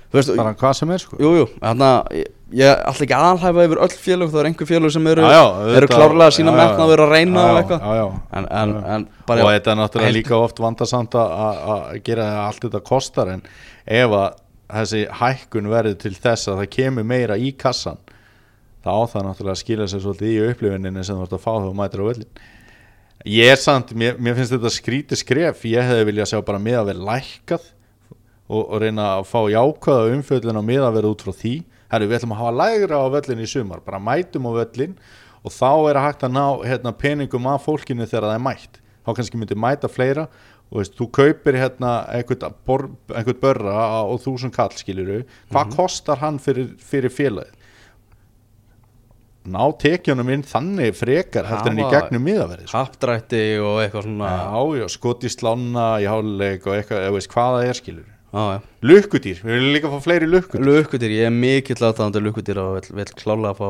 þú 0.07 0.17
veist, 0.19 0.33
bara 0.39 0.53
hvað 0.57 0.73
sem 0.79 0.91
er 0.95 1.01
sko. 1.03 1.17
Jú, 1.21 1.31
jú, 1.41 1.45
þannig 1.59 1.87
að 1.91 2.17
ég, 2.17 2.29
ég 2.61 2.83
ætla 2.87 3.05
ekki 3.05 3.15
að 3.17 3.25
alhæfa 3.33 3.65
yfir 3.67 3.81
öll 3.83 3.95
félug 4.05 4.31
það 4.31 4.39
er 4.43 4.49
einhver 4.51 4.69
félug 4.69 4.93
sem 4.95 5.09
eru, 5.11 5.25
Já, 5.27 5.31
já, 5.35 5.75
eru 5.81 5.89
klárlega 5.91 6.29
að 6.31 6.35
sína 6.37 6.53
metna 6.55 6.85
að 6.85 6.91
vera 6.93 7.07
að 7.07 7.13
reyna 7.17 7.43
Já, 7.43 7.47
og 7.47 7.51
já, 7.51 7.59
eitthvað. 7.61 7.87
já, 7.87 7.97
já. 7.99 8.07
en, 8.39 8.47
en, 8.61 8.75
en 8.95 9.07
bara 9.27 9.43
og 9.43 9.51
þetta 9.51 9.73
er 9.73 9.79
náttúrulega 9.81 10.07
heild- 10.11 10.19
líka 10.21 10.39
oft 10.39 10.61
vandasamt 10.63 11.17
að- 11.19 11.33
að 11.47 11.61
að 11.75 12.01
gera 12.07 12.27
allt 12.45 12.61
þetta 12.67 12.83
kostar 12.87 13.33
en 13.35 13.43
ef 13.85 14.15
að 14.21 14.37
þessi 14.77 15.01
hækkun 15.21 15.69
verður 15.71 15.97
til 16.05 16.13
þess 16.15 16.47
að 16.53 16.61
það 16.63 16.71
kemur 16.77 17.03
meira 17.11 17.35
í 17.39 17.51
kassan 17.59 17.99
þá 18.87 18.93
það 19.11 19.27
náttúrulega 19.27 19.57
að 19.57 19.61
skila 19.65 19.87
sér 19.91 20.05
svolítið 20.07 20.31
í 20.31 20.39
upplifinninni 20.53 21.03
sem 21.03 21.19
þú 21.19 21.27
ert 21.27 21.35
að 21.35 21.43
fá 21.43 21.51
þegar 21.57 21.67
þú 21.67 21.75
mætir 21.83 21.99
á 21.99 22.07
völlin 22.07 22.31
ég 23.25 23.51
er 23.51 23.59
samt, 23.59 23.93
mér, 23.97 24.17
mér 24.21 24.37
finnst 24.37 24.53
þetta 24.53 24.71
skrítið 24.73 25.21
skref. 25.21 25.63
Ég 25.69 25.85
hefði 25.89 26.07
viljað 26.11 26.31
sjá 26.31 26.41
bara 26.45 26.61
miðaverð 26.61 27.05
lækkað 27.07 27.69
og, 28.47 28.61
og 28.61 28.75
reyna 28.83 29.07
að 29.17 29.29
fá 29.29 29.39
jákvæða 29.51 30.11
umfjöllin 30.15 30.61
á 30.61 30.63
miðaverð 30.69 31.13
út 31.13 31.25
frá 31.25 31.33
því. 31.35 31.53
Herru, 31.91 32.09
við 32.09 32.19
ætlum 32.19 32.35
að 32.35 32.41
hafa 32.41 32.57
lægra 32.61 32.99
á 32.99 33.05
völlin 33.15 33.43
í 33.43 33.47
sumar 33.47 33.81
bara 33.85 34.01
mætum 34.03 34.49
á 34.49 34.51
völlin 34.59 34.97
og 35.45 35.53
þá 35.55 35.71
er 35.87 35.99
að 35.99 36.05
hægt 36.07 36.27
að 36.27 36.35
ná 36.35 36.45
hérna, 36.67 36.93
peningum 36.99 37.47
af 37.47 37.65
fólkinu 37.67 38.07
þegar 38.07 38.27
það 38.27 38.37
er 38.37 38.45
mætt. 38.47 38.79
Þá 39.07 39.11
kannski 39.15 39.39
myndi 39.39 39.55
mæta 39.55 39.89
fleira 39.91 40.27
og 40.67 40.81
veist, 40.81 40.97
þú 40.99 41.07
kaupir 41.15 41.55
hérna 41.55 41.91
einhvern, 42.11 43.37
börra 43.39 43.75
á 44.03 44.03
þúsund 44.19 44.51
kall 44.55 44.75
skiluru, 44.75 45.21
hvað 45.53 45.77
kostar 45.77 46.19
hann 46.19 46.41
fyrir, 46.43 46.73
fyrir 46.83 47.13
félagið 47.13 47.56
ná 49.53 49.63
tekjunum 49.81 50.29
inn 50.33 50.43
þannig 50.47 50.95
frekar 50.97 51.47
heldur 51.47 51.73
en 51.73 51.81
í 51.81 51.87
gegnum 51.93 52.23
miðaverði 52.27 52.67
sko. 52.67 52.77
Happdrætti 52.81 53.41
og 53.63 53.81
eitthvað 53.83 54.07
svona 54.07 54.31
já, 54.35 54.61
já, 54.81 54.85
skoti 54.93 55.31
slána 55.31 55.87
í 56.03 56.07
háluleik 56.09 56.67
og 56.67 56.77
eitthvað, 56.77 57.03
eða 57.07 57.17
veist 57.17 57.33
hvað 57.33 57.57
það 57.57 57.71
er 57.71 57.81
skilur 57.81 58.13
Já, 58.27 58.59
lukkudýr, 58.83 59.37
við 59.39 59.53
viljum 59.55 59.75
líka 59.77 59.89
fá 59.89 60.01
fleiri 60.03 60.27
lukkudyr 60.27 60.65
Lukkudyr, 60.67 61.13
ég 61.15 61.29
er 61.29 61.31
mikill 61.33 61.79
aðtáðandi 61.79 62.21
lukkudyr 62.25 62.59
og 62.59 62.73
vil, 62.75 62.89
vil 62.99 63.05
klála 63.15 63.53
að 63.53 63.61
fá, 63.61 63.69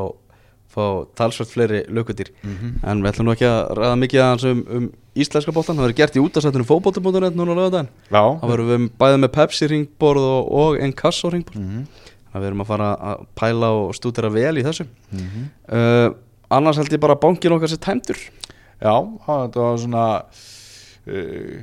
fá 0.74 0.84
talsvöld 1.20 1.52
fleiri 1.52 1.84
lukkudyr 1.94 2.32
en 2.42 3.04
við 3.04 3.12
ætlum 3.12 3.28
nú 3.28 3.36
ekki 3.36 3.46
að 3.46 3.60
ræða 3.78 4.00
mikið 4.02 4.24
aðeins 4.24 4.48
um, 4.50 4.64
um 4.80 4.90
íslenska 5.14 5.54
boltan, 5.54 5.78
það 5.78 5.86
verður 5.86 5.98
gert 6.02 6.18
í 6.18 6.24
útastættinu 6.24 6.66
fótbolti.net 6.66 7.38
núna 7.38 7.54
já, 8.10 8.24
það 8.42 8.50
verður 8.50 8.68
við 8.72 8.90
bæðið 8.98 9.22
með 9.22 9.32
Pepsi 9.38 9.70
ringborð 9.70 10.26
og, 10.26 10.52
og. 10.58 10.82
Þannig 12.28 12.38
að 12.38 12.44
við 12.44 12.50
erum 12.52 12.64
að 12.64 12.70
fara 12.72 12.88
að 13.12 13.22
pæla 13.40 13.70
og 13.82 13.94
stúdera 13.96 14.30
vel 14.34 14.54
í 14.60 14.64
þessu. 14.66 14.86
Mhm. 15.12 15.48
uh, 15.72 16.08
annars 16.50 16.78
held 16.80 16.92
ég 16.92 17.00
bara 17.02 17.16
að 17.18 17.24
bankin 17.26 17.52
okkar 17.56 17.68
sér 17.72 17.82
tæmdur. 17.84 18.20
Já, 18.78 18.94
það 19.26 19.56
var 19.58 19.80
svona 19.82 20.04
uh, 21.08 21.58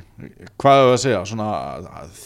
hvað 0.61 0.81
er 0.81 0.91
að 0.95 0.99
segja 1.05 1.23
svona 1.29 1.49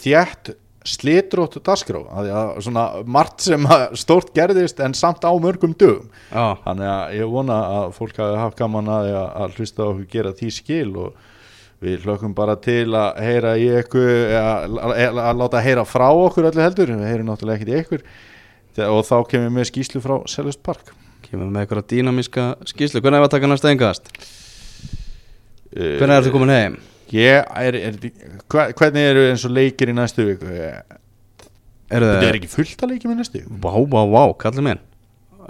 þjætt 0.00 0.52
slitrótt 0.90 1.58
dagskrá. 1.66 2.00
Að 2.08 2.26
því 2.28 2.36
að 2.40 2.52
svona 2.64 2.84
margt 3.16 3.44
sem 3.44 3.66
stórt 4.00 4.30
gerðist 4.36 4.80
en 4.80 4.94
samt 4.96 5.24
á 5.28 5.32
mörgum 5.36 5.74
dögum. 5.76 6.06
Já, 6.32 6.56
Þannig 6.64 6.88
að 6.88 7.16
ég 7.18 7.34
vona 7.34 7.58
að 7.80 7.90
fólk 7.98 8.16
hafi 8.22 8.38
haft 8.40 8.56
gaman 8.60 8.88
að, 8.88 9.10
að- 9.28 9.58
hlusta 9.58 9.84
okkur 9.90 10.06
gera 10.14 10.32
því 10.38 10.48
skil 10.56 10.88
og 11.04 11.26
við 11.80 12.02
hlökkum 12.04 12.32
bara 12.36 12.56
til 12.60 12.88
að 12.96 13.20
heyra 13.24 13.54
í 13.60 13.68
ykkur 13.80 14.10
að, 14.36 14.74
að, 14.84 15.20
að 15.24 15.38
láta 15.40 15.62
heyra 15.64 15.84
frá 15.88 16.08
okkur 16.12 16.48
öllu 16.50 16.60
heldur, 16.64 16.90
við 16.92 17.08
heyrum 17.08 17.30
náttúrulega 17.30 17.56
ekkert 17.60 17.70
í 17.72 17.78
ykkur 17.80 18.02
og 18.78 19.02
þá 19.06 19.16
kemur 19.30 19.48
við 19.48 19.56
með 19.56 19.68
skýslu 19.70 20.02
frá 20.04 20.16
Selust 20.30 20.62
Park 20.66 20.92
kemur 21.24 21.50
með 21.50 21.64
eitthvað 21.64 21.88
dýnamíska 21.92 22.46
skýslu 22.68 23.02
hvernig 23.02 23.20
er 23.20 23.26
að 23.26 23.34
taka 23.34 23.50
næsta 23.50 23.70
engast? 23.72 24.10
Hvernig 25.70 26.14
er 26.14 26.22
þetta 26.24 26.34
komin 26.34 26.54
heim? 26.54 26.78
Ég 27.14 27.42
er, 27.58 27.76
er, 27.78 27.98
hva, 28.50 28.68
hvernig 28.78 29.08
eru 29.10 29.26
eins 29.30 29.44
og 29.46 29.54
leikir 29.54 29.90
í 29.90 29.96
næstu 29.96 30.26
viku? 30.28 30.46
Þetta 30.46 30.96
Eru 31.90 32.08
er 32.22 32.38
ekki 32.38 32.50
fullt 32.52 32.82
að 32.84 32.94
leikja 32.94 33.10
með 33.10 33.20
næstu 33.22 33.40
viku? 33.40 33.58
Vá, 33.62 33.74
vá, 33.90 34.00
vá, 34.06 34.24
kallið 34.44 34.66
minn 34.68 34.82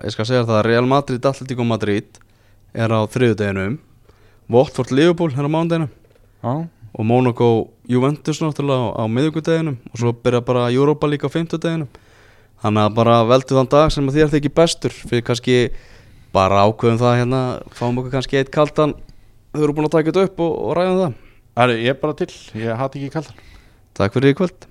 Ég 0.01 0.15
skal 0.15 0.25
segja 0.29 0.47
það 0.49 0.59
að 0.63 0.67
Real 0.71 0.89
Madrid, 0.89 1.27
Atletico 1.29 1.67
Madrid 1.69 2.21
er 2.73 2.93
á 2.93 3.01
þriðudeginum 3.13 3.81
Watford, 4.51 4.93
Liverpool 4.97 5.35
er 5.37 5.45
á 5.45 5.51
mánudeginum 5.53 5.91
Já, 6.41 6.53
og 6.97 7.05
Monaco, 7.07 7.51
Juventus 7.89 8.41
náttúrulega 8.41 8.97
á, 8.97 9.05
á 9.05 9.05
miðvikudeginum 9.13 9.77
og 9.93 10.01
svo 10.01 10.15
byrja 10.17 10.41
bara 10.45 10.71
Europa 10.73 11.09
líka 11.11 11.29
á 11.29 11.35
fimmtudeginum 11.35 11.91
þannig 12.65 12.87
að 12.87 12.97
bara 13.01 13.21
veldu 13.29 13.59
þann 13.59 13.71
dag 13.75 13.95
sem 13.95 14.11
þér 14.15 14.33
þykir 14.35 14.57
bestur. 14.61 14.97
Fyrir 15.11 15.27
kannski 15.27 15.59
bara 16.35 16.65
ákveðum 16.69 17.01
það 17.01 17.21
hérna 17.23 17.43
fáum 17.77 18.01
okkur 18.03 18.17
kannski 18.17 18.41
eitt 18.41 18.53
kaldan. 18.55 18.97
Þau 19.55 19.63
eru 19.67 19.77
búin 19.77 19.91
að 19.91 19.97
taka 19.97 20.13
þetta 20.13 20.27
upp 20.29 20.45
og, 20.47 20.59
og 20.65 20.77
ræðum 20.79 21.01
það. 21.05 21.17
Æri, 21.61 21.79
ég 21.85 21.97
er 21.97 22.03
bara 22.03 22.19
til, 22.21 22.31
ég 22.61 22.79
hati 22.79 23.01
ekki 23.01 23.15
kaldan. 23.17 23.47
Takk 23.99 24.15
fyrir 24.15 24.35
í 24.35 24.39
kvöld 24.39 24.70